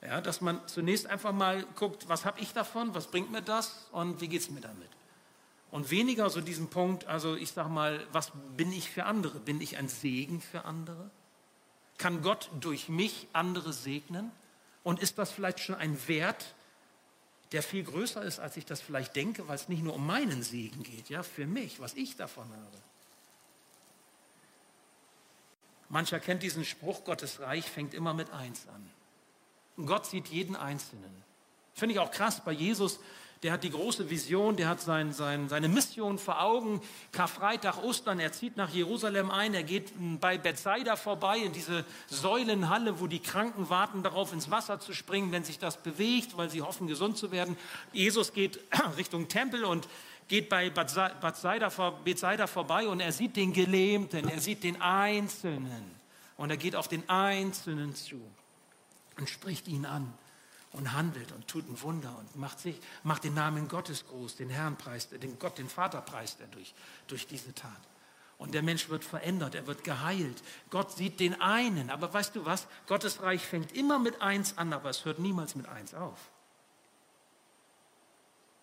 Ja, 0.01 0.21
dass 0.21 0.41
man 0.41 0.65
zunächst 0.67 1.07
einfach 1.07 1.31
mal 1.31 1.63
guckt, 1.75 2.07
was 2.07 2.25
habe 2.25 2.39
ich 2.39 2.53
davon, 2.53 2.93
was 2.93 3.07
bringt 3.07 3.31
mir 3.31 3.41
das 3.41 3.87
und 3.91 4.21
wie 4.21 4.27
geht 4.27 4.41
es 4.41 4.49
mir 4.49 4.61
damit. 4.61 4.89
Und 5.71 5.91
weniger 5.91 6.29
so 6.29 6.41
diesen 6.41 6.69
Punkt, 6.69 7.05
also 7.07 7.35
ich 7.35 7.51
sage 7.51 7.69
mal, 7.69 8.05
was 8.11 8.31
bin 8.55 8.71
ich 8.71 8.89
für 8.89 9.05
andere? 9.05 9.39
Bin 9.39 9.59
ich 9.61 9.77
ein 9.77 9.87
Segen 9.89 10.41
für 10.41 10.65
andere? 10.65 11.09
Kann 11.97 12.21
Gott 12.21 12.49
durch 12.59 12.87
mich 12.87 13.27
andere 13.33 13.73
segnen? 13.73 14.31
Und 14.83 14.99
ist 14.99 15.17
das 15.17 15.31
vielleicht 15.31 15.59
schon 15.59 15.75
ein 15.75 15.97
Wert, 16.07 16.54
der 17.51 17.63
viel 17.63 17.83
größer 17.83 18.21
ist, 18.23 18.39
als 18.39 18.57
ich 18.57 18.65
das 18.65 18.81
vielleicht 18.81 19.15
denke, 19.15 19.47
weil 19.47 19.55
es 19.55 19.69
nicht 19.69 19.83
nur 19.83 19.93
um 19.93 20.05
meinen 20.05 20.43
Segen 20.43 20.83
geht, 20.83 21.09
ja, 21.09 21.23
für 21.23 21.45
mich, 21.45 21.79
was 21.79 21.93
ich 21.93 22.15
davon 22.15 22.49
habe. 22.49 22.77
Mancher 25.89 26.19
kennt 26.19 26.43
diesen 26.43 26.65
Spruch, 26.65 27.03
Gottes 27.03 27.39
Reich 27.39 27.69
fängt 27.69 27.93
immer 27.93 28.13
mit 28.13 28.31
eins 28.31 28.67
an. 28.67 28.89
Und 29.77 29.85
Gott 29.85 30.05
sieht 30.05 30.27
jeden 30.27 30.55
Einzelnen. 30.55 31.23
Finde 31.73 31.93
ich 31.93 31.99
auch 31.99 32.11
krass 32.11 32.43
bei 32.43 32.51
Jesus, 32.51 32.99
der 33.43 33.51
hat 33.51 33.63
die 33.63 33.69
große 33.69 34.09
Vision, 34.09 34.55
der 34.55 34.69
hat 34.69 34.81
sein, 34.81 35.13
sein, 35.13 35.49
seine 35.49 35.67
Mission 35.67 36.17
vor 36.17 36.41
Augen. 36.41 36.81
Karfreitag, 37.11 37.83
Ostern, 37.83 38.19
er 38.19 38.31
zieht 38.31 38.57
nach 38.57 38.69
Jerusalem 38.69 39.29
ein, 39.29 39.53
er 39.53 39.63
geht 39.63 39.91
bei 40.19 40.37
Bethsaida 40.37 40.95
vorbei 40.95 41.39
in 41.39 41.51
diese 41.51 41.85
Säulenhalle, 42.07 42.99
wo 42.99 43.07
die 43.07 43.19
Kranken 43.19 43.69
warten 43.69 44.03
darauf, 44.03 44.33
ins 44.33 44.49
Wasser 44.51 44.79
zu 44.79 44.93
springen, 44.93 45.31
wenn 45.31 45.43
sich 45.43 45.59
das 45.59 45.77
bewegt, 45.77 46.37
weil 46.37 46.49
sie 46.49 46.61
hoffen, 46.61 46.87
gesund 46.87 47.17
zu 47.17 47.31
werden. 47.31 47.57
Jesus 47.91 48.33
geht 48.33 48.59
Richtung 48.97 49.27
Tempel 49.27 49.65
und 49.65 49.87
geht 50.27 50.49
bei 50.49 50.69
Bethsaida, 50.69 51.69
Bethsaida 52.03 52.47
vorbei 52.47 52.87
und 52.87 52.99
er 52.99 53.11
sieht 53.11 53.35
den 53.35 53.53
Gelähmten, 53.53 54.27
er 54.27 54.39
sieht 54.39 54.63
den 54.63 54.81
Einzelnen 54.81 55.83
und 56.37 56.49
er 56.49 56.57
geht 56.57 56.75
auf 56.75 56.87
den 56.87 57.07
Einzelnen 57.09 57.95
zu 57.95 58.19
und 59.17 59.29
spricht 59.29 59.67
ihn 59.67 59.85
an 59.85 60.11
und 60.75 60.93
handelt 60.93 61.31
und 61.31 61.47
tut 61.47 61.67
ein 61.69 61.81
Wunder 61.81 62.15
und 62.17 62.35
macht, 62.35 62.59
sich, 62.59 62.79
macht 63.03 63.23
den 63.23 63.33
Namen 63.33 63.67
Gottes 63.67 64.05
groß, 64.07 64.35
den 64.35 64.49
Herrn 64.49 64.77
preist 64.77 65.13
er, 65.13 65.19
den 65.19 65.39
Gott, 65.39 65.57
den 65.57 65.69
Vater 65.69 66.01
preist 66.01 66.41
er 66.41 66.47
durch, 66.47 66.73
durch 67.07 67.27
diese 67.27 67.53
Tat. 67.53 67.71
Und 68.37 68.53
der 68.53 68.61
Mensch 68.61 68.89
wird 68.89 69.05
verändert, 69.05 69.55
er 69.55 69.65
wird 69.65 69.85
geheilt. 69.85 70.43
Gott 70.69 70.91
sieht 70.91 71.21
den 71.21 71.39
einen. 71.39 71.89
Aber 71.89 72.13
weißt 72.13 72.35
du 72.35 72.43
was? 72.43 72.67
Gottes 72.85 73.21
Reich 73.21 73.45
fängt 73.45 73.71
immer 73.71 73.97
mit 73.97 74.21
eins 74.21 74.57
an, 74.57 74.73
aber 74.73 74.89
es 74.89 75.05
hört 75.05 75.19
niemals 75.19 75.55
mit 75.55 75.69
eins 75.69 75.93
auf. 75.93 76.19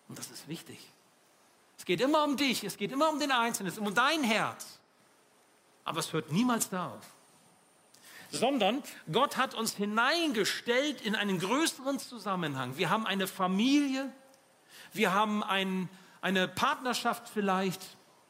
Und 0.07 0.19
das 0.19 0.29
ist 0.29 0.47
wichtig. 0.47 0.79
Es 1.79 1.85
geht 1.85 2.01
immer 2.01 2.23
um 2.23 2.37
dich, 2.37 2.63
es 2.63 2.77
geht 2.77 2.91
immer 2.91 3.09
um 3.09 3.19
den 3.19 3.31
Einzelnen, 3.31 3.69
es 3.69 3.79
geht 3.79 3.87
um 3.87 3.95
dein 3.95 4.23
Herz. 4.23 4.79
Aber 5.85 5.99
es 5.99 6.13
hört 6.13 6.31
niemals 6.31 6.69
da 6.69 6.89
auf 6.89 7.22
sondern 8.33 8.81
Gott 9.11 9.37
hat 9.37 9.53
uns 9.53 9.75
hineingestellt 9.75 11.01
in 11.01 11.15
einen 11.15 11.39
größeren 11.39 11.99
Zusammenhang. 11.99 12.77
Wir 12.77 12.89
haben 12.89 13.05
eine 13.05 13.27
Familie, 13.27 14.11
wir 14.91 15.13
haben 15.13 15.43
ein, 15.43 15.87
eine 16.21 16.47
Partnerschaft 16.47 17.29
vielleicht, 17.29 17.81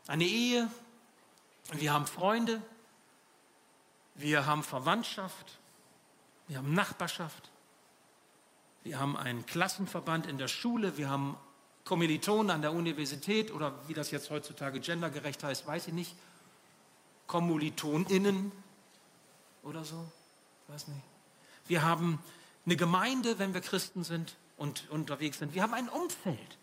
eine 0.08 0.26
Ehe, 0.26 0.70
Wir 1.72 1.94
haben 1.94 2.06
Freunde, 2.06 2.62
wir 4.16 4.46
haben 4.46 4.64
Verwandtschaft, 4.64 5.60
wir 6.48 6.58
haben 6.58 6.74
Nachbarschaft, 6.74 7.50
wir 8.84 9.00
haben 9.00 9.16
einen 9.16 9.46
Klassenverband 9.46 10.28
in 10.28 10.38
der 10.38 10.50
Schule, 10.50 10.98
wir 10.98 11.10
haben 11.10 11.38
Kommilitonen 11.86 12.52
an 12.52 12.62
der 12.62 12.74
Universität 12.74 13.52
oder 13.52 13.74
wie 13.88 13.94
das 13.94 14.12
jetzt 14.12 14.30
heutzutage 14.30 14.82
gendergerecht 14.82 15.44
heißt, 15.44 15.66
weiß 15.66 15.88
ich 15.88 15.94
nicht. 15.94 16.16
KommilitonInnen 17.28 18.52
oder 19.64 19.84
so, 19.84 20.06
weiß 20.68 20.88
nicht. 20.90 21.02
Wir 21.68 21.84
haben 21.84 22.20
eine 22.66 22.76
Gemeinde, 22.76 23.40
wenn 23.40 23.54
wir 23.54 23.62
Christen 23.62 24.04
sind 24.04 24.36
und 24.58 24.90
unterwegs 24.90 25.40
sind. 25.40 25.54
Wir 25.54 25.64
haben 25.64 25.74
ein 25.74 25.90
Umfeld. 25.90 26.58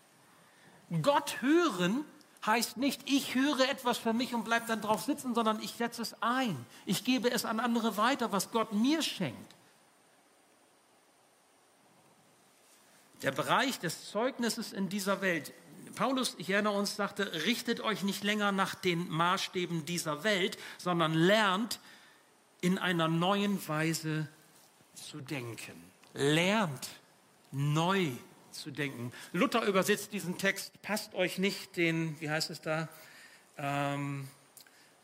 Gott 1.01 1.41
hören 1.41 2.05
heißt 2.45 2.77
nicht, 2.77 3.01
ich 3.05 3.35
höre 3.35 3.69
etwas 3.69 3.97
für 3.97 4.13
mich 4.13 4.33
und 4.33 4.43
bleibe 4.43 4.65
dann 4.67 4.81
drauf 4.81 5.03
sitzen, 5.03 5.35
sondern 5.35 5.61
ich 5.61 5.73
setze 5.73 6.01
es 6.01 6.15
ein. 6.21 6.65
Ich 6.85 7.03
gebe 7.03 7.31
es 7.31 7.45
an 7.45 7.59
andere 7.59 7.97
weiter, 7.97 8.31
was 8.31 8.51
Gott 8.51 8.73
mir 8.73 9.01
schenkt. 9.01 9.55
Der 13.21 13.31
Bereich 13.31 13.79
des 13.79 14.09
Zeugnisses 14.09 14.73
in 14.73 14.89
dieser 14.89 15.21
Welt. 15.21 15.53
Paulus, 15.95 16.35
ich 16.39 16.49
erinnere 16.49 16.73
uns, 16.73 16.95
sagte, 16.95 17.31
richtet 17.45 17.81
euch 17.81 18.01
nicht 18.01 18.23
länger 18.23 18.51
nach 18.51 18.73
den 18.73 19.07
Maßstäben 19.09 19.85
dieser 19.85 20.23
Welt, 20.23 20.57
sondern 20.79 21.13
lernt 21.13 21.79
in 22.61 22.77
einer 22.77 23.07
neuen 23.07 23.67
Weise 23.67 24.27
zu 24.93 25.19
denken. 25.21 25.73
Lernt 26.13 26.89
neu 27.51 28.11
zu 28.51 28.71
denken. 28.71 29.11
Luther 29.33 29.63
übersetzt 29.63 30.13
diesen 30.13 30.37
Text, 30.37 30.81
passt 30.81 31.13
euch 31.13 31.37
nicht 31.37 31.75
den, 31.77 32.19
wie 32.19 32.29
heißt 32.29 32.49
es 32.49 32.61
da, 32.61 32.87
ähm, 33.57 34.27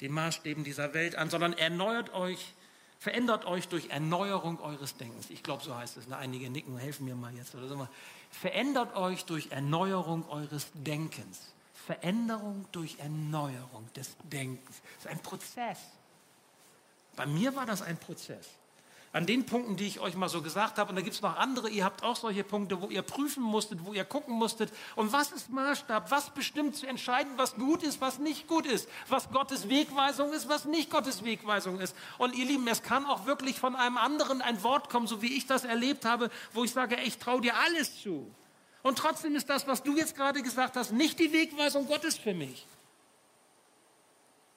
den 0.01 0.12
Maßstäben 0.12 0.64
dieser 0.64 0.93
Welt 0.93 1.16
an, 1.16 1.30
sondern 1.30 1.53
erneuert 1.53 2.14
euch, 2.14 2.53
verändert 2.99 3.45
euch 3.45 3.68
durch 3.68 3.89
Erneuerung 3.89 4.60
eures 4.60 4.97
Denkens. 4.97 5.30
Ich 5.30 5.43
glaube, 5.43 5.64
so 5.64 5.76
heißt 5.76 5.97
es. 5.97 6.08
Ne? 6.08 6.18
Einige 6.18 6.49
nicken, 6.49 6.78
helfen 6.78 7.05
mir 7.05 7.16
mal 7.16 7.34
jetzt 7.36 7.55
oder 7.55 7.68
so. 7.68 7.88
Verändert 8.30 8.95
euch 8.95 9.26
durch 9.26 9.51
Erneuerung 9.51 10.28
eures 10.30 10.68
Denkens. 10.74 11.53
Veränderung 11.74 12.66
durch 12.74 12.99
Erneuerung 12.99 13.89
des 13.95 14.16
Denkens. 14.24 14.82
Das 14.97 15.05
ist 15.05 15.08
ein 15.08 15.20
Prozess. 15.20 15.80
Bei 17.18 17.26
mir 17.26 17.53
war 17.55 17.65
das 17.65 17.82
ein 17.82 17.97
Prozess 17.97 18.47
an 19.13 19.26
den 19.26 19.47
Punkten, 19.47 19.78
die 19.78 19.88
ich 19.88 19.99
euch 19.99 20.15
mal 20.15 20.30
so 20.30 20.43
gesagt 20.43 20.78
habe. 20.78 20.89
Und 20.91 20.95
da 20.95 21.01
gibt 21.01 21.15
es 21.15 21.22
noch 21.24 21.38
andere, 21.38 21.70
ihr 21.70 21.84
habt 21.84 22.03
auch 22.03 22.15
solche 22.15 22.43
Punkte, 22.43 22.82
wo 22.82 22.89
ihr 22.89 23.01
prüfen 23.01 23.41
musstet, 23.41 23.80
wo 23.84 23.93
ihr 23.93 24.05
gucken 24.05 24.36
musstet. 24.36 24.72
Und 24.95 25.11
was 25.11 25.32
ist 25.32 25.49
Maßstab? 25.49 26.11
Was 26.11 26.30
bestimmt 26.30 26.76
zu 26.76 26.86
entscheiden, 26.86 27.32
was 27.36 27.55
gut 27.55 27.82
ist, 27.82 27.99
was 27.99 28.20
nicht 28.20 28.47
gut 28.47 28.68
ist? 28.68 28.88
Was 29.09 29.32
Gottes 29.32 29.70
Wegweisung 29.70 30.34
ist, 30.34 30.49
was 30.49 30.65
nicht 30.65 30.91
Gottes 30.91 31.24
Wegweisung 31.24 31.80
ist? 31.80 31.95
Und 32.20 32.36
ihr 32.36 32.45
Lieben, 32.45 32.68
es 32.68 32.84
kann 32.84 33.05
auch 33.05 33.26
wirklich 33.26 33.59
von 33.59 33.76
einem 33.76 33.97
anderen 33.97 34.41
ein 34.43 34.61
Wort 34.61 34.89
kommen, 34.89 35.07
so 35.07 35.22
wie 35.24 35.36
ich 35.36 35.47
das 35.47 35.63
erlebt 35.63 36.05
habe, 36.05 36.30
wo 36.53 36.63
ich 36.63 36.72
sage, 36.72 36.97
ich 37.03 37.18
traue 37.18 37.41
dir 37.41 37.55
alles 37.55 37.99
zu. 38.01 38.30
Und 38.84 38.99
trotzdem 38.99 39.36
ist 39.36 39.49
das, 39.49 39.68
was 39.68 39.82
du 39.82 39.97
jetzt 39.97 40.15
gerade 40.15 40.43
gesagt 40.43 40.76
hast, 40.76 40.91
nicht 40.91 41.20
die 41.20 41.34
Wegweisung 41.34 41.88
Gottes 41.88 42.18
für 42.18 42.36
mich. 42.36 42.68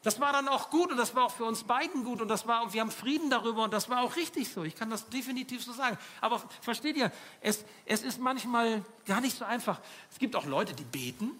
Das 0.02 0.18
war 0.18 0.32
dann 0.32 0.48
auch 0.48 0.70
gut 0.70 0.90
und 0.90 0.96
das 0.96 1.14
war 1.14 1.24
auch 1.24 1.32
für 1.32 1.44
uns 1.44 1.64
beiden 1.64 2.04
gut 2.04 2.22
und 2.22 2.28
das 2.28 2.46
war, 2.46 2.62
und 2.62 2.72
wir 2.72 2.80
haben 2.80 2.90
Frieden 2.90 3.28
darüber 3.28 3.64
und 3.64 3.72
das 3.72 3.90
war 3.90 4.02
auch 4.02 4.16
richtig 4.16 4.48
so. 4.48 4.64
Ich 4.64 4.74
kann 4.74 4.88
das 4.88 5.08
definitiv 5.10 5.62
so 5.62 5.72
sagen. 5.72 5.98
Aber 6.22 6.42
versteht 6.62 6.96
ihr, 6.96 7.12
es, 7.42 7.64
es 7.84 8.02
ist 8.02 8.18
manchmal 8.18 8.82
gar 9.04 9.20
nicht 9.20 9.36
so 9.36 9.44
einfach. 9.44 9.78
Es 10.10 10.18
gibt 10.18 10.36
auch 10.36 10.46
Leute, 10.46 10.72
die 10.72 10.84
beten. 10.84 11.38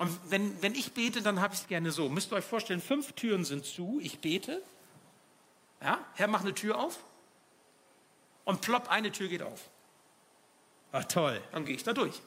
Und 0.00 0.18
wenn, 0.28 0.60
wenn 0.62 0.74
ich 0.74 0.92
bete, 0.94 1.22
dann 1.22 1.40
habe 1.40 1.54
ich 1.54 1.60
es 1.60 1.68
gerne 1.68 1.92
so. 1.92 2.08
Müsst 2.08 2.32
ihr 2.32 2.36
euch 2.36 2.44
vorstellen, 2.44 2.80
fünf 2.80 3.12
Türen 3.12 3.44
sind 3.44 3.64
zu, 3.64 4.00
ich 4.02 4.18
bete. 4.18 4.60
Ja, 5.80 6.00
Herr, 6.14 6.26
mach 6.26 6.40
eine 6.40 6.54
Tür 6.54 6.78
auf. 6.78 6.98
Und 8.44 8.62
plopp, 8.62 8.90
eine 8.90 9.12
Tür 9.12 9.28
geht 9.28 9.42
auf. 9.42 9.60
Ach 10.90 11.04
toll, 11.04 11.40
dann 11.52 11.64
gehe 11.64 11.76
ich 11.76 11.84
da 11.84 11.92
durch. 11.92 12.20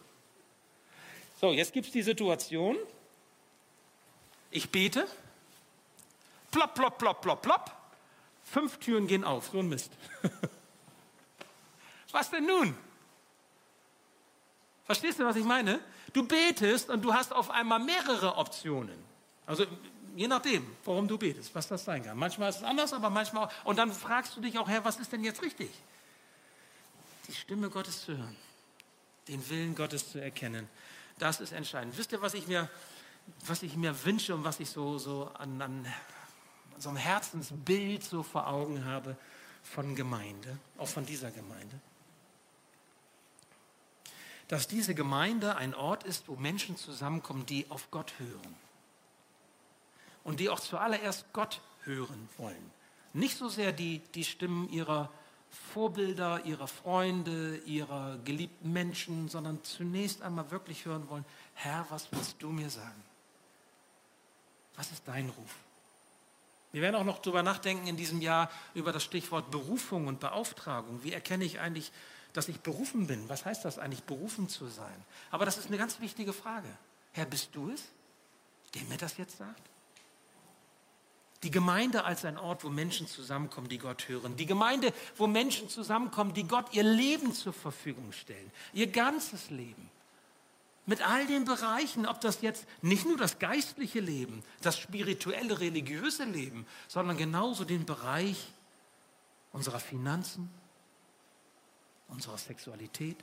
So, 1.42 1.52
jetzt 1.52 1.74
gibt 1.74 1.88
es 1.88 1.94
die 1.94 2.02
Situation, 2.02 2.78
ich 4.58 4.70
bete, 4.72 5.08
plopp, 6.52 6.74
plopp, 6.74 6.98
plopp, 6.98 7.22
plopp, 7.22 7.42
plopp, 7.42 7.72
fünf 8.44 8.78
Türen 8.80 9.08
gehen 9.08 9.24
auf, 9.24 9.50
so 9.52 9.60
ein 9.60 9.70
Mist. 9.70 9.92
was 12.12 12.30
denn 12.32 12.46
nun? 12.46 12.76
Verstehst 14.86 15.20
du, 15.20 15.26
was 15.26 15.36
ich 15.36 15.46
meine? 15.46 15.80
Du 16.14 16.28
betest 16.28 16.90
und 16.90 17.04
du 17.04 17.14
hast 17.14 17.34
auf 17.34 17.52
einmal 17.52 17.80
mehrere 17.80 18.38
Optionen. 18.38 18.98
Also 19.46 19.66
je 20.16 20.28
nachdem, 20.28 20.66
warum 20.86 21.08
du 21.08 21.18
betest, 21.18 21.54
was 21.54 21.68
das 21.68 21.86
sein 21.86 22.04
kann. 22.04 22.18
Manchmal 22.18 22.50
ist 22.50 22.58
es 22.58 22.64
anders, 22.64 22.94
aber 22.94 23.10
manchmal 23.10 23.46
auch. 23.46 23.52
Und 23.66 23.78
dann 23.78 23.92
fragst 23.92 24.36
du 24.36 24.42
dich 24.42 24.58
auch, 24.58 24.68
Herr, 24.68 24.84
was 24.84 24.98
ist 24.98 25.12
denn 25.12 25.24
jetzt 25.24 25.44
richtig? 25.44 25.70
Die 27.28 27.34
Stimme 27.34 27.70
Gottes 27.70 28.06
zu 28.06 28.18
hören, 28.18 28.36
den 29.28 29.48
Willen 29.50 29.76
Gottes 29.76 30.12
zu 30.12 30.20
erkennen, 30.20 30.68
das 31.20 31.42
ist 31.42 31.52
entscheidend. 31.52 31.98
Wisst 31.98 32.12
ihr, 32.14 32.22
was 32.22 32.34
ich 32.34 32.48
mir 32.48 32.70
was 33.46 33.64
ich 33.64 33.76
mir 33.76 34.04
wünsche 34.06 34.36
und 34.36 34.44
was 34.44 34.60
ich 34.60 34.70
so, 34.70 34.98
so 34.98 35.32
an, 35.38 35.62
an 35.62 35.88
so 36.78 36.90
einem 36.90 36.98
Herzensbild 36.98 38.04
so 38.04 38.24
vor 38.24 38.48
Augen 38.48 38.86
habe 38.86 39.16
von 39.64 39.96
Gemeinde, 39.96 40.58
auch 40.78 40.88
von 40.88 41.06
dieser 41.06 41.32
Gemeinde. 41.32 41.80
Dass 44.48 44.68
diese 44.68 44.96
Gemeinde 44.96 45.56
ein 45.58 45.76
Ort 45.76 46.04
ist, 46.04 46.28
wo 46.28 46.36
Menschen 46.36 46.78
zusammenkommen, 46.78 47.46
die 47.46 47.66
auf 47.70 47.92
Gott 47.92 48.14
hören. 48.18 48.56
Und 50.24 50.40
die 50.40 50.50
auch 50.50 50.60
zuallererst 50.60 51.26
Gott 51.34 51.62
hören 51.84 52.30
wollen. 52.38 52.72
Nicht 53.14 53.38
so 53.38 53.50
sehr 53.50 53.72
die, 53.72 54.00
die 54.14 54.24
Stimmen 54.24 54.70
ihrer 54.70 55.10
Vorbilder, 55.50 56.46
ihrer 56.46 56.68
Freunde, 56.68 57.58
ihrer 57.66 58.18
geliebten 58.24 58.72
Menschen, 58.72 59.30
sondern 59.30 59.64
zunächst 59.64 60.22
einmal 60.22 60.52
wirklich 60.52 60.86
hören 60.86 61.10
wollen, 61.10 61.26
Herr, 61.54 61.86
was 61.90 62.12
willst 62.12 62.42
du 62.42 62.50
mir 62.50 62.70
sagen? 62.70 63.04
Was 64.78 64.92
ist 64.92 65.04
dein 65.06 65.30
Ruf? 65.30 65.56
Wir 66.72 66.82
werden 66.82 66.96
auch 66.96 67.04
noch 67.04 67.20
darüber 67.20 67.44
nachdenken 67.44 67.88
in 67.88 67.98
diesem 67.98 68.22
Jahr 68.22 68.50
über 68.74 68.92
das 68.92 69.04
Stichwort 69.04 69.52
Berufung 69.52 70.08
und 70.08 70.20
Beauftragung. 70.20 71.04
Wie 71.04 71.14
erkenne 71.14 71.44
ich 71.44 71.60
eigentlich, 71.60 71.92
dass 72.34 72.48
ich 72.48 72.60
berufen 72.60 73.08
bin? 73.08 73.28
Was 73.30 73.46
heißt 73.46 73.66
das 73.66 73.80
eigentlich, 73.80 74.04
berufen 74.04 74.48
zu 74.48 74.68
sein? 74.68 75.06
Aber 75.32 75.46
das 75.46 75.58
ist 75.58 75.68
eine 75.68 75.78
ganz 75.78 76.00
wichtige 76.00 76.34
Frage. 76.34 76.68
Herr, 77.14 77.26
bist 77.26 77.50
du 77.54 77.72
es, 77.72 77.84
der 78.76 78.84
mir 78.84 78.98
das 78.98 79.18
jetzt 79.18 79.38
sagt? 79.38 79.62
Die 81.44 81.52
Gemeinde 81.52 82.04
als 82.04 82.26
ein 82.26 82.38
Ort, 82.38 82.64
wo 82.64 82.70
Menschen 82.70 83.08
zusammenkommen, 83.08 83.70
die 83.70 83.78
Gott 83.78 84.08
hören. 84.08 84.36
Die 84.38 84.46
Gemeinde, 84.46 84.92
wo 85.16 85.28
Menschen 85.28 85.70
zusammenkommen, 85.70 86.34
die 86.34 86.48
Gott 86.48 86.74
ihr 86.74 86.84
Leben 86.84 87.34
zur 87.34 87.54
Verfügung 87.54 88.12
stellen. 88.12 88.52
Ihr 88.74 88.88
ganzes 88.88 89.50
Leben. 89.50 89.90
Mit 90.88 91.02
all 91.02 91.28
den 91.28 91.44
Bereichen, 91.44 92.08
ob 92.08 92.22
das 92.22 92.42
jetzt 92.42 92.66
nicht 92.82 93.06
nur 93.06 93.18
das 93.18 93.40
geistliche 93.40 94.00
Leben, 94.00 94.42
das 94.62 94.80
spirituelle, 94.80 95.60
religiöse 95.60 96.24
Leben, 96.24 96.66
sondern 96.88 97.18
genauso 97.18 97.66
den 97.66 97.86
Bereich 97.86 98.54
unserer 99.52 99.82
Finanzen, 99.82 100.50
unserer 102.08 102.38
Sexualität, 102.38 103.18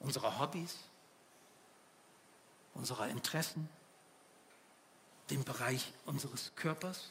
unserer 0.00 0.40
Hobbys, 0.40 0.76
unserer 2.74 3.06
Interessen, 3.06 3.68
den 5.30 5.44
Bereich 5.44 5.92
unseres 6.06 6.50
Körpers. 6.56 7.10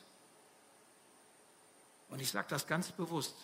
Und 2.09 2.19
ich 2.19 2.29
sage 2.29 2.47
das 2.49 2.67
ganz 2.67 2.91
bewusst, 2.91 3.35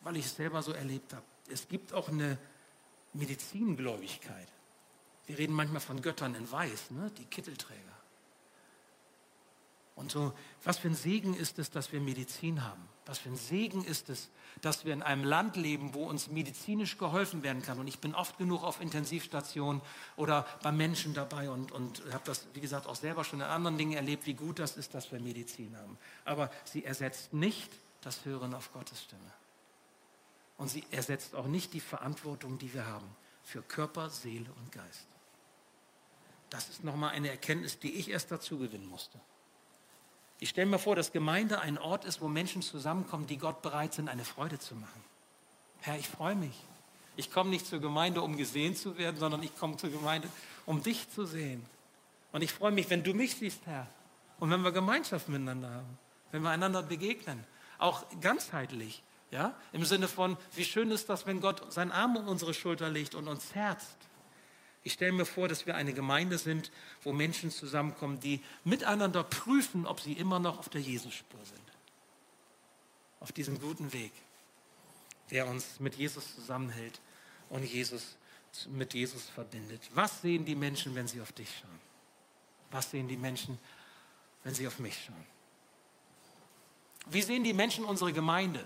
weil 0.00 0.16
ich 0.16 0.24
es 0.24 0.36
selber 0.36 0.62
so 0.62 0.72
erlebt 0.72 1.12
habe. 1.12 1.26
Es 1.50 1.68
gibt 1.68 1.92
auch 1.92 2.08
eine 2.08 2.38
Medizingläubigkeit. 3.12 4.48
Wir 5.26 5.38
reden 5.38 5.54
manchmal 5.54 5.80
von 5.80 6.02
Göttern 6.02 6.34
in 6.34 6.50
Weiß, 6.50 6.90
ne? 6.90 7.10
die 7.18 7.24
Kittelträger. 7.24 7.80
Und 10.00 10.10
so, 10.10 10.32
was 10.64 10.78
für 10.78 10.88
ein 10.88 10.94
Segen 10.94 11.34
ist 11.34 11.58
es, 11.58 11.70
dass 11.70 11.92
wir 11.92 12.00
Medizin 12.00 12.64
haben? 12.64 12.88
Was 13.04 13.18
für 13.18 13.28
ein 13.28 13.36
Segen 13.36 13.84
ist 13.84 14.08
es, 14.08 14.30
dass 14.62 14.84
wir 14.84 14.94
in 14.94 15.02
einem 15.02 15.24
Land 15.24 15.56
leben, 15.56 15.94
wo 15.94 16.04
uns 16.04 16.30
medizinisch 16.30 16.96
geholfen 16.96 17.42
werden 17.42 17.60
kann? 17.60 17.78
Und 17.78 17.86
ich 17.86 17.98
bin 17.98 18.14
oft 18.14 18.38
genug 18.38 18.62
auf 18.62 18.80
Intensivstationen 18.80 19.82
oder 20.16 20.46
bei 20.62 20.72
Menschen 20.72 21.12
dabei 21.12 21.50
und, 21.50 21.70
und 21.70 22.02
habe 22.12 22.24
das, 22.24 22.46
wie 22.54 22.60
gesagt, 22.60 22.86
auch 22.86 22.94
selber 22.94 23.24
schon 23.24 23.40
in 23.40 23.46
anderen 23.46 23.76
Dingen 23.76 23.92
erlebt, 23.92 24.26
wie 24.26 24.34
gut 24.34 24.58
das 24.58 24.76
ist, 24.76 24.94
dass 24.94 25.12
wir 25.12 25.20
Medizin 25.20 25.76
haben. 25.76 25.98
Aber 26.24 26.50
sie 26.64 26.84
ersetzt 26.84 27.34
nicht 27.34 27.70
das 28.00 28.24
Hören 28.24 28.54
auf 28.54 28.72
Gottes 28.72 29.02
Stimme. 29.02 29.39
Und 30.60 30.68
sie 30.68 30.84
ersetzt 30.90 31.34
auch 31.34 31.46
nicht 31.46 31.72
die 31.72 31.80
Verantwortung, 31.80 32.58
die 32.58 32.74
wir 32.74 32.86
haben 32.86 33.08
für 33.42 33.62
Körper, 33.62 34.10
Seele 34.10 34.52
und 34.58 34.70
Geist. 34.70 35.06
Das 36.50 36.68
ist 36.68 36.84
nochmal 36.84 37.12
eine 37.12 37.30
Erkenntnis, 37.30 37.78
die 37.78 37.94
ich 37.94 38.10
erst 38.10 38.30
dazu 38.30 38.58
gewinnen 38.58 38.86
musste. 38.86 39.18
Ich 40.38 40.50
stelle 40.50 40.66
mir 40.66 40.78
vor, 40.78 40.96
dass 40.96 41.12
Gemeinde 41.12 41.62
ein 41.62 41.78
Ort 41.78 42.04
ist, 42.04 42.20
wo 42.20 42.28
Menschen 42.28 42.60
zusammenkommen, 42.60 43.26
die 43.26 43.38
Gott 43.38 43.62
bereit 43.62 43.94
sind, 43.94 44.10
eine 44.10 44.22
Freude 44.22 44.58
zu 44.58 44.74
machen. 44.74 45.02
Herr, 45.80 45.98
ich 45.98 46.08
freue 46.08 46.34
mich. 46.34 46.62
Ich 47.16 47.32
komme 47.32 47.48
nicht 47.48 47.66
zur 47.66 47.80
Gemeinde, 47.80 48.20
um 48.20 48.36
gesehen 48.36 48.76
zu 48.76 48.98
werden, 48.98 49.16
sondern 49.16 49.42
ich 49.42 49.56
komme 49.56 49.78
zur 49.78 49.88
Gemeinde, 49.88 50.28
um 50.66 50.82
dich 50.82 51.08
zu 51.08 51.24
sehen, 51.24 51.64
Und 52.32 52.42
ich 52.42 52.52
freue 52.52 52.70
mich, 52.70 52.90
wenn 52.90 53.02
du 53.02 53.14
mich 53.14 53.34
siehst, 53.36 53.64
Herr. 53.64 53.86
Und 54.38 54.50
wenn 54.50 54.60
wir 54.60 54.72
Gemeinschaft 54.72 55.30
miteinander 55.30 55.70
haben, 55.70 55.98
wenn 56.32 56.42
wir 56.42 56.50
einander 56.50 56.82
begegnen, 56.82 57.46
auch 57.78 58.04
ganzheitlich, 58.20 59.02
ja, 59.30 59.54
im 59.72 59.84
Sinne 59.84 60.08
von, 60.08 60.36
wie 60.54 60.64
schön 60.64 60.90
ist 60.90 61.08
das, 61.08 61.26
wenn 61.26 61.40
Gott 61.40 61.72
seinen 61.72 61.92
Arm 61.92 62.16
um 62.16 62.28
unsere 62.28 62.54
Schulter 62.54 62.88
legt 62.88 63.14
und 63.14 63.28
uns 63.28 63.54
herzt. 63.54 63.96
Ich 64.82 64.94
stelle 64.94 65.12
mir 65.12 65.26
vor, 65.26 65.46
dass 65.46 65.66
wir 65.66 65.74
eine 65.76 65.92
Gemeinde 65.92 66.38
sind, 66.38 66.72
wo 67.02 67.12
Menschen 67.12 67.50
zusammenkommen, 67.50 68.18
die 68.18 68.40
miteinander 68.64 69.22
prüfen, 69.22 69.86
ob 69.86 70.00
sie 70.00 70.14
immer 70.14 70.38
noch 70.38 70.58
auf 70.58 70.68
der 70.68 70.80
Jesusspur 70.80 71.40
sind. 71.44 71.60
Auf 73.20 73.30
diesem 73.32 73.60
guten 73.60 73.92
Weg, 73.92 74.12
der 75.30 75.46
uns 75.46 75.78
mit 75.78 75.96
Jesus 75.96 76.34
zusammenhält 76.34 77.00
und 77.50 77.62
Jesus 77.62 78.16
mit 78.68 78.94
Jesus 78.94 79.28
verbindet. 79.28 79.80
Was 79.94 80.22
sehen 80.22 80.44
die 80.44 80.54
Menschen, 80.54 80.94
wenn 80.94 81.06
sie 81.06 81.20
auf 81.20 81.32
dich 81.32 81.48
schauen? 81.60 81.80
Was 82.70 82.90
sehen 82.90 83.08
die 83.08 83.16
Menschen, 83.16 83.58
wenn 84.44 84.54
sie 84.54 84.66
auf 84.66 84.78
mich 84.78 85.04
schauen? 85.04 85.26
Wie 87.06 87.22
sehen 87.22 87.44
die 87.44 87.52
Menschen 87.52 87.84
unsere 87.84 88.12
Gemeinde? 88.12 88.64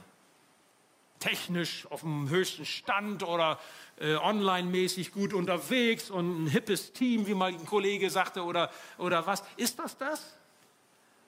Technisch 1.25 1.87
auf 1.91 2.03
dem 2.03 2.29
höchsten 2.29 2.67
Stand 2.67 3.23
oder 3.23 3.59
äh, 3.99 4.15
online-mäßig 4.17 5.11
gut 5.11 5.33
unterwegs 5.33 6.11
und 6.11 6.45
ein 6.45 6.47
hippes 6.49 6.93
Team, 6.93 7.27
wie 7.27 7.33
mal 7.33 7.51
ein 7.51 7.65
Kollege 7.65 8.11
sagte, 8.11 8.45
oder, 8.45 8.71
oder 8.99 9.27
was? 9.27 9.43
Ist 9.57 9.79
das 9.79 9.97
das? 9.97 10.35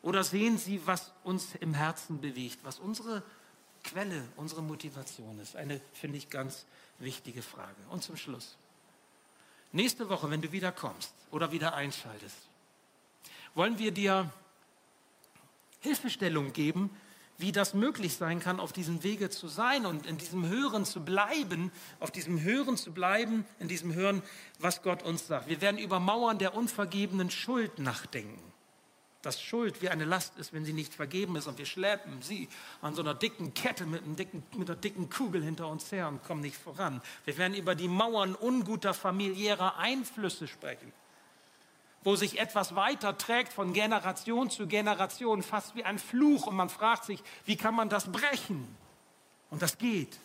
Oder 0.02 0.22
sehen 0.22 0.58
Sie, 0.58 0.86
was 0.86 1.14
uns 1.24 1.54
im 1.60 1.72
Herzen 1.72 2.20
bewegt, 2.20 2.58
was 2.62 2.78
unsere 2.78 3.22
Quelle, 3.84 4.28
unsere 4.36 4.62
Motivation 4.62 5.40
ist? 5.40 5.56
Eine, 5.56 5.80
finde 5.94 6.18
ich, 6.18 6.28
ganz 6.28 6.66
wichtige 6.98 7.40
Frage. 7.40 7.74
Und 7.88 8.02
zum 8.02 8.18
Schluss. 8.18 8.58
Nächste 9.72 10.10
Woche, 10.10 10.30
wenn 10.30 10.42
du 10.42 10.52
wieder 10.52 10.72
kommst 10.72 11.14
oder 11.30 11.52
wieder 11.52 11.74
einschaltest, 11.74 12.36
wollen 13.54 13.78
wir 13.78 13.92
dir 13.92 14.30
Hilfestellung 15.80 16.52
geben, 16.52 16.90
wie 17.38 17.52
das 17.52 17.74
möglich 17.74 18.16
sein 18.16 18.40
kann, 18.40 18.60
auf 18.60 18.72
diesem 18.72 19.02
Wege 19.02 19.30
zu 19.30 19.48
sein 19.48 19.86
und 19.86 20.06
in 20.06 20.18
diesem 20.18 20.46
Hören 20.48 20.84
zu 20.84 21.04
bleiben, 21.04 21.70
auf 22.00 22.10
diesem 22.10 22.42
Hören 22.42 22.76
zu 22.76 22.92
bleiben, 22.92 23.44
in 23.58 23.68
diesem 23.68 23.94
Hören, 23.94 24.22
was 24.58 24.82
Gott 24.82 25.02
uns 25.02 25.26
sagt. 25.26 25.48
Wir 25.48 25.60
werden 25.60 25.78
über 25.78 26.00
Mauern 26.00 26.38
der 26.38 26.54
unvergebenen 26.54 27.30
Schuld 27.30 27.78
nachdenken. 27.78 28.40
Dass 29.22 29.42
Schuld 29.42 29.82
wie 29.82 29.88
eine 29.88 30.04
Last 30.04 30.38
ist, 30.38 30.52
wenn 30.52 30.64
sie 30.64 30.72
nicht 30.72 30.94
vergeben 30.94 31.34
ist 31.36 31.48
und 31.48 31.58
wir 31.58 31.66
schleppen 31.66 32.22
sie 32.22 32.48
an 32.80 32.94
so 32.94 33.02
einer 33.02 33.14
dicken 33.14 33.54
Kette 33.54 33.84
mit, 33.84 34.04
einem 34.04 34.14
dicken, 34.14 34.44
mit 34.56 34.70
einer 34.70 34.78
dicken 34.78 35.10
Kugel 35.10 35.42
hinter 35.42 35.68
uns 35.68 35.90
her 35.90 36.08
und 36.08 36.22
kommen 36.22 36.42
nicht 36.42 36.56
voran. 36.56 37.02
Wir 37.24 37.36
werden 37.36 37.54
über 37.54 37.74
die 37.74 37.88
Mauern 37.88 38.34
unguter 38.34 38.94
familiärer 38.94 39.78
Einflüsse 39.78 40.46
sprechen 40.46 40.92
wo 42.06 42.14
sich 42.14 42.38
etwas 42.38 42.76
weiter 42.76 43.18
trägt 43.18 43.52
von 43.52 43.72
Generation 43.72 44.48
zu 44.48 44.68
Generation, 44.68 45.42
fast 45.42 45.74
wie 45.74 45.82
ein 45.82 45.98
Fluch. 45.98 46.46
Und 46.46 46.54
man 46.54 46.68
fragt 46.68 47.04
sich, 47.04 47.20
wie 47.46 47.56
kann 47.56 47.74
man 47.74 47.88
das 47.88 48.12
brechen? 48.12 48.76
Und 49.50 49.60
das 49.60 49.76
geht. 49.76 50.16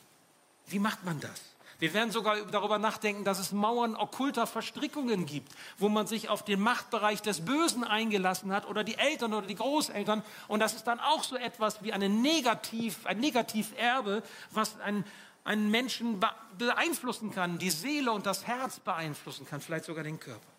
Wie 0.67 0.77
macht 0.77 1.03
man 1.03 1.19
das? 1.19 1.41
Wir 1.79 1.91
werden 1.95 2.11
sogar 2.11 2.39
darüber 2.51 2.77
nachdenken, 2.77 3.23
dass 3.23 3.39
es 3.39 3.51
Mauern 3.51 3.95
okkulter 3.95 4.45
Verstrickungen 4.45 5.25
gibt, 5.25 5.51
wo 5.79 5.89
man 5.89 6.05
sich 6.05 6.29
auf 6.29 6.45
den 6.45 6.59
Machtbereich 6.59 7.23
des 7.23 7.45
Bösen 7.45 7.84
eingelassen 7.84 8.51
hat 8.51 8.67
oder 8.67 8.84
die 8.84 8.99
Eltern 8.99 9.34
oder 9.34 9.47
die 9.47 9.55
Großeltern. 9.55 10.21
Und 10.47 10.59
das 10.59 10.75
ist 10.75 10.86
dann 10.86 10.99
auch 10.99 11.23
so 11.23 11.36
etwas 11.36 11.82
wie 11.82 11.93
eine 11.93 12.09
Negativ, 12.09 13.07
ein 13.07 13.19
Negativerbe, 13.19 14.21
was 14.51 14.79
einen, 14.82 15.03
einen 15.43 15.71
Menschen 15.71 16.19
beeinflussen 16.59 17.32
kann, 17.32 17.57
die 17.57 17.71
Seele 17.71 18.11
und 18.11 18.27
das 18.27 18.45
Herz 18.45 18.79
beeinflussen 18.79 19.47
kann, 19.47 19.61
vielleicht 19.61 19.86
sogar 19.86 20.03
den 20.03 20.19
Körper. 20.19 20.50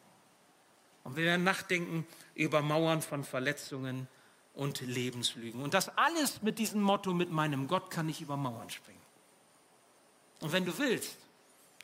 Und 1.05 1.17
wir 1.17 1.25
werden 1.25 1.45
nachdenken 1.45 2.07
über 2.35 2.63
Mauern 2.63 3.03
von 3.03 3.25
Verletzungen 3.25 4.09
und 4.55 4.81
Lebenslügen. 4.81 5.63
Und 5.63 5.75
das 5.75 5.97
alles 5.97 6.43
mit 6.43 6.59
diesem 6.59 6.83
Motto, 6.83 7.13
mit 7.13 7.31
meinem 7.31 7.69
Gott 7.69 7.91
kann 7.91 8.09
ich 8.09 8.21
über 8.21 8.37
Mauern 8.37 8.71
springen. 8.71 9.01
Und 10.41 10.53
wenn 10.53 10.65
du 10.65 10.77
willst, 10.79 11.17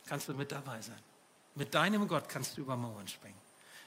kannst 0.07 0.29
du 0.29 0.35
mit 0.35 0.53
dabei 0.53 0.81
sein. 0.81 0.99
Mit 1.55 1.75
deinem 1.75 2.07
Gott 2.09 2.29
kannst 2.29 2.57
du 2.57 2.63
über 2.63 2.77
Mauern 2.77 3.09
springen. 3.09 3.39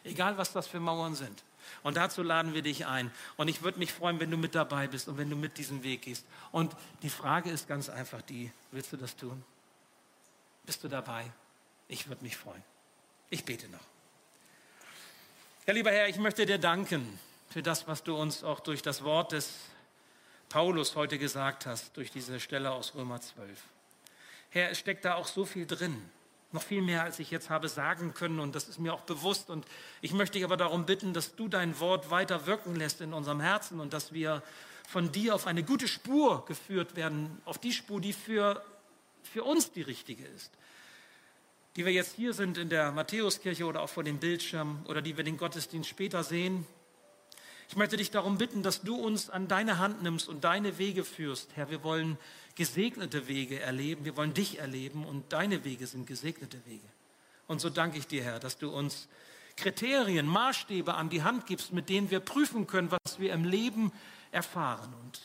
Egal, 0.04 0.38
was 0.38 0.52
das 0.52 0.68
für 0.68 0.80
Mauern 0.80 1.16
sind. 1.16 1.44
Und 1.84 1.98
dazu 1.98 2.24
laden 2.24 2.54
wir 2.54 2.62
dich 2.62 2.86
ein. 2.86 3.12
Und 3.38 3.48
ich 3.48 3.62
würde 3.62 3.80
mich 3.80 3.94
freuen, 3.94 4.20
wenn 4.20 4.32
du 4.32 4.38
mit 4.38 4.56
dabei 4.56 4.88
bist 4.88 5.08
und 5.08 5.18
wenn 5.18 5.30
du 5.30 5.36
mit 5.36 5.58
diesem 5.58 5.84
Weg 5.84 6.04
gehst. 6.04 6.26
Und 6.52 6.76
die 7.04 7.10
Frage 7.10 7.52
ist 7.52 7.68
ganz 7.68 7.88
einfach 7.90 8.22
die, 8.22 8.52
willst 8.72 8.92
du 8.92 8.98
das 8.98 9.16
tun? 9.16 9.44
Bist 10.66 10.84
du 10.84 10.88
dabei? 10.88 11.32
Ich 11.88 12.08
würde 12.08 12.24
mich 12.24 12.36
freuen. 12.36 12.64
Ich 13.30 13.46
bete 13.46 13.70
noch. 13.70 13.91
Ja, 15.68 15.74
lieber 15.74 15.91
Herr, 15.91 16.09
ich 16.09 16.18
möchte 16.18 16.47
dir 16.47 16.57
danken 16.57 17.20
für 17.51 17.62
das, 17.62 17.88
was 17.88 18.01
du 18.01 18.16
uns 18.16 18.43
auch 18.43 18.62
durch 18.62 18.82
das 18.82 19.03
Wort 19.03 19.32
des 19.32 19.59
Paulus 20.49 20.95
heute 20.95 21.20
gesagt 21.20 21.68
hast, 21.68 21.95
durch 21.95 22.09
diese 22.09 22.39
Stelle 22.39 22.72
aus 22.72 22.95
Römer 22.95 23.22
12. 23.22 23.47
Herr, 24.49 24.72
es 24.72 24.80
steckt 24.80 25.05
da 25.05 25.14
auch 25.14 25.28
so 25.28 25.45
viel 25.45 25.68
drin, 25.68 25.95
noch 26.51 26.64
viel 26.64 26.82
mehr, 26.82 27.03
als 27.03 27.20
ich 27.20 27.30
jetzt 27.30 27.51
habe 27.51 27.70
sagen 27.70 28.16
können 28.16 28.39
und 28.39 28.55
das 28.55 28.70
ist 28.70 28.80
mir 28.80 28.91
auch 28.91 29.01
bewusst 29.01 29.51
und 29.51 29.68
ich 30.01 30.14
möchte 30.14 30.39
dich 30.39 30.45
aber 30.45 30.57
darum 30.57 30.88
bitten, 30.88 31.14
dass 31.14 31.36
du 31.36 31.47
dein 31.47 31.80
Wort 31.80 32.09
weiter 32.09 32.47
wirken 32.47 32.76
lässt 32.76 32.99
in 32.99 33.14
unserem 33.14 33.39
Herzen 33.39 33.80
und 33.80 33.93
dass 33.93 34.14
wir 34.14 34.41
von 34.89 35.12
dir 35.12 35.36
auf 35.36 35.45
eine 35.45 35.62
gute 35.62 35.88
Spur 35.88 36.43
geführt 36.45 36.95
werden, 36.95 37.39
auf 37.45 37.59
die 37.59 37.72
Spur, 37.72 38.01
die 38.01 38.14
für, 38.14 38.66
für 39.22 39.43
uns 39.43 39.72
die 39.72 39.84
richtige 39.84 40.26
ist 40.26 40.51
die 41.76 41.86
wir 41.86 41.91
jetzt 41.91 42.15
hier 42.15 42.34
sind 42.34 42.57
in 42.57 42.69
der 42.69 42.91
Matthäuskirche 42.91 43.65
oder 43.65 43.82
auch 43.82 43.89
vor 43.89 44.03
dem 44.03 44.17
Bildschirm 44.17 44.84
oder 44.88 45.01
die 45.01 45.15
wir 45.15 45.24
den 45.24 45.38
Gottesdienst 45.38 45.89
später 45.89 46.24
sehen. 46.24 46.65
Ich 47.69 47.78
möchte 47.78 47.95
dich 47.95 48.11
darum 48.11 48.38
bitten, 48.38 48.63
dass 48.63 48.82
du 48.82 48.95
uns 48.95 49.30
an 49.30 49.47
deine 49.47 49.78
Hand 49.78 50.03
nimmst 50.03 50.28
und 50.28 50.43
deine 50.43 50.78
Wege 50.78 51.05
führst. 51.05 51.55
Herr, 51.55 51.69
wir 51.69 51.84
wollen 51.84 52.17
gesegnete 52.55 53.30
Wege 53.30 53.61
erleben, 53.61 54.03
wir 54.03 54.17
wollen 54.17 54.34
dich 54.34 54.59
erleben 54.59 55.05
und 55.05 55.32
deine 55.32 55.63
Wege 55.63 55.88
sind 55.88 56.05
gesegnete 56.05 56.59
Wege. 56.65 56.88
Und 57.47 57.61
so 57.61 57.69
danke 57.69 57.97
ich 57.97 58.07
dir, 58.07 58.24
Herr, 58.24 58.39
dass 58.39 58.57
du 58.57 58.69
uns 58.69 59.07
Kriterien, 59.55 60.28
Maßstäbe 60.28 60.95
an 60.95 61.09
die 61.09 61.24
Hand 61.24 61.45
gibst, 61.45 61.72
mit 61.72 61.88
denen 61.88 62.11
wir 62.11 62.19
prüfen 62.19 62.67
können, 62.67 62.91
was 62.91 63.19
wir 63.19 63.32
im 63.32 63.45
Leben 63.45 63.93
erfahren. 64.32 64.93
Und 65.01 65.22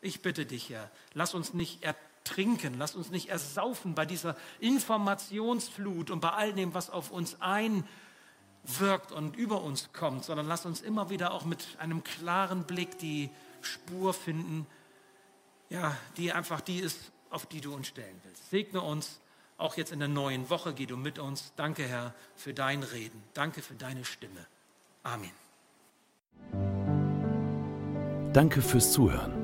ich 0.00 0.20
bitte 0.20 0.46
dich, 0.46 0.70
Herr, 0.70 0.90
lass 1.12 1.34
uns 1.34 1.54
nicht 1.54 1.84
ertragen 1.84 2.13
trinken, 2.24 2.74
lass 2.78 2.94
uns 2.94 3.10
nicht 3.10 3.28
ersaufen 3.28 3.94
bei 3.94 4.06
dieser 4.06 4.36
Informationsflut 4.60 6.10
und 6.10 6.20
bei 6.20 6.30
all 6.30 6.52
dem, 6.52 6.74
was 6.74 6.90
auf 6.90 7.10
uns 7.10 7.36
einwirkt 7.40 9.12
und 9.12 9.36
über 9.36 9.62
uns 9.62 9.92
kommt, 9.92 10.24
sondern 10.24 10.46
lass 10.46 10.66
uns 10.66 10.80
immer 10.80 11.10
wieder 11.10 11.32
auch 11.32 11.44
mit 11.44 11.66
einem 11.78 12.02
klaren 12.02 12.64
Blick 12.64 12.98
die 12.98 13.30
Spur 13.60 14.14
finden, 14.14 14.66
ja, 15.68 15.96
die 16.16 16.32
einfach 16.32 16.60
die 16.60 16.78
ist, 16.78 17.12
auf 17.30 17.46
die 17.46 17.60
du 17.60 17.74
uns 17.74 17.88
stellen 17.88 18.20
willst. 18.24 18.50
Segne 18.50 18.80
uns 18.80 19.20
auch 19.56 19.76
jetzt 19.76 19.92
in 19.92 19.98
der 19.98 20.08
neuen 20.08 20.50
Woche, 20.50 20.74
geh 20.74 20.86
du 20.86 20.96
mit 20.96 21.18
uns. 21.18 21.52
Danke, 21.56 21.84
Herr, 21.84 22.14
für 22.36 22.54
dein 22.54 22.82
Reden. 22.82 23.22
Danke 23.34 23.62
für 23.62 23.74
deine 23.74 24.04
Stimme. 24.04 24.46
Amen. 25.02 25.30
Danke 28.32 28.62
fürs 28.62 28.92
Zuhören. 28.92 29.43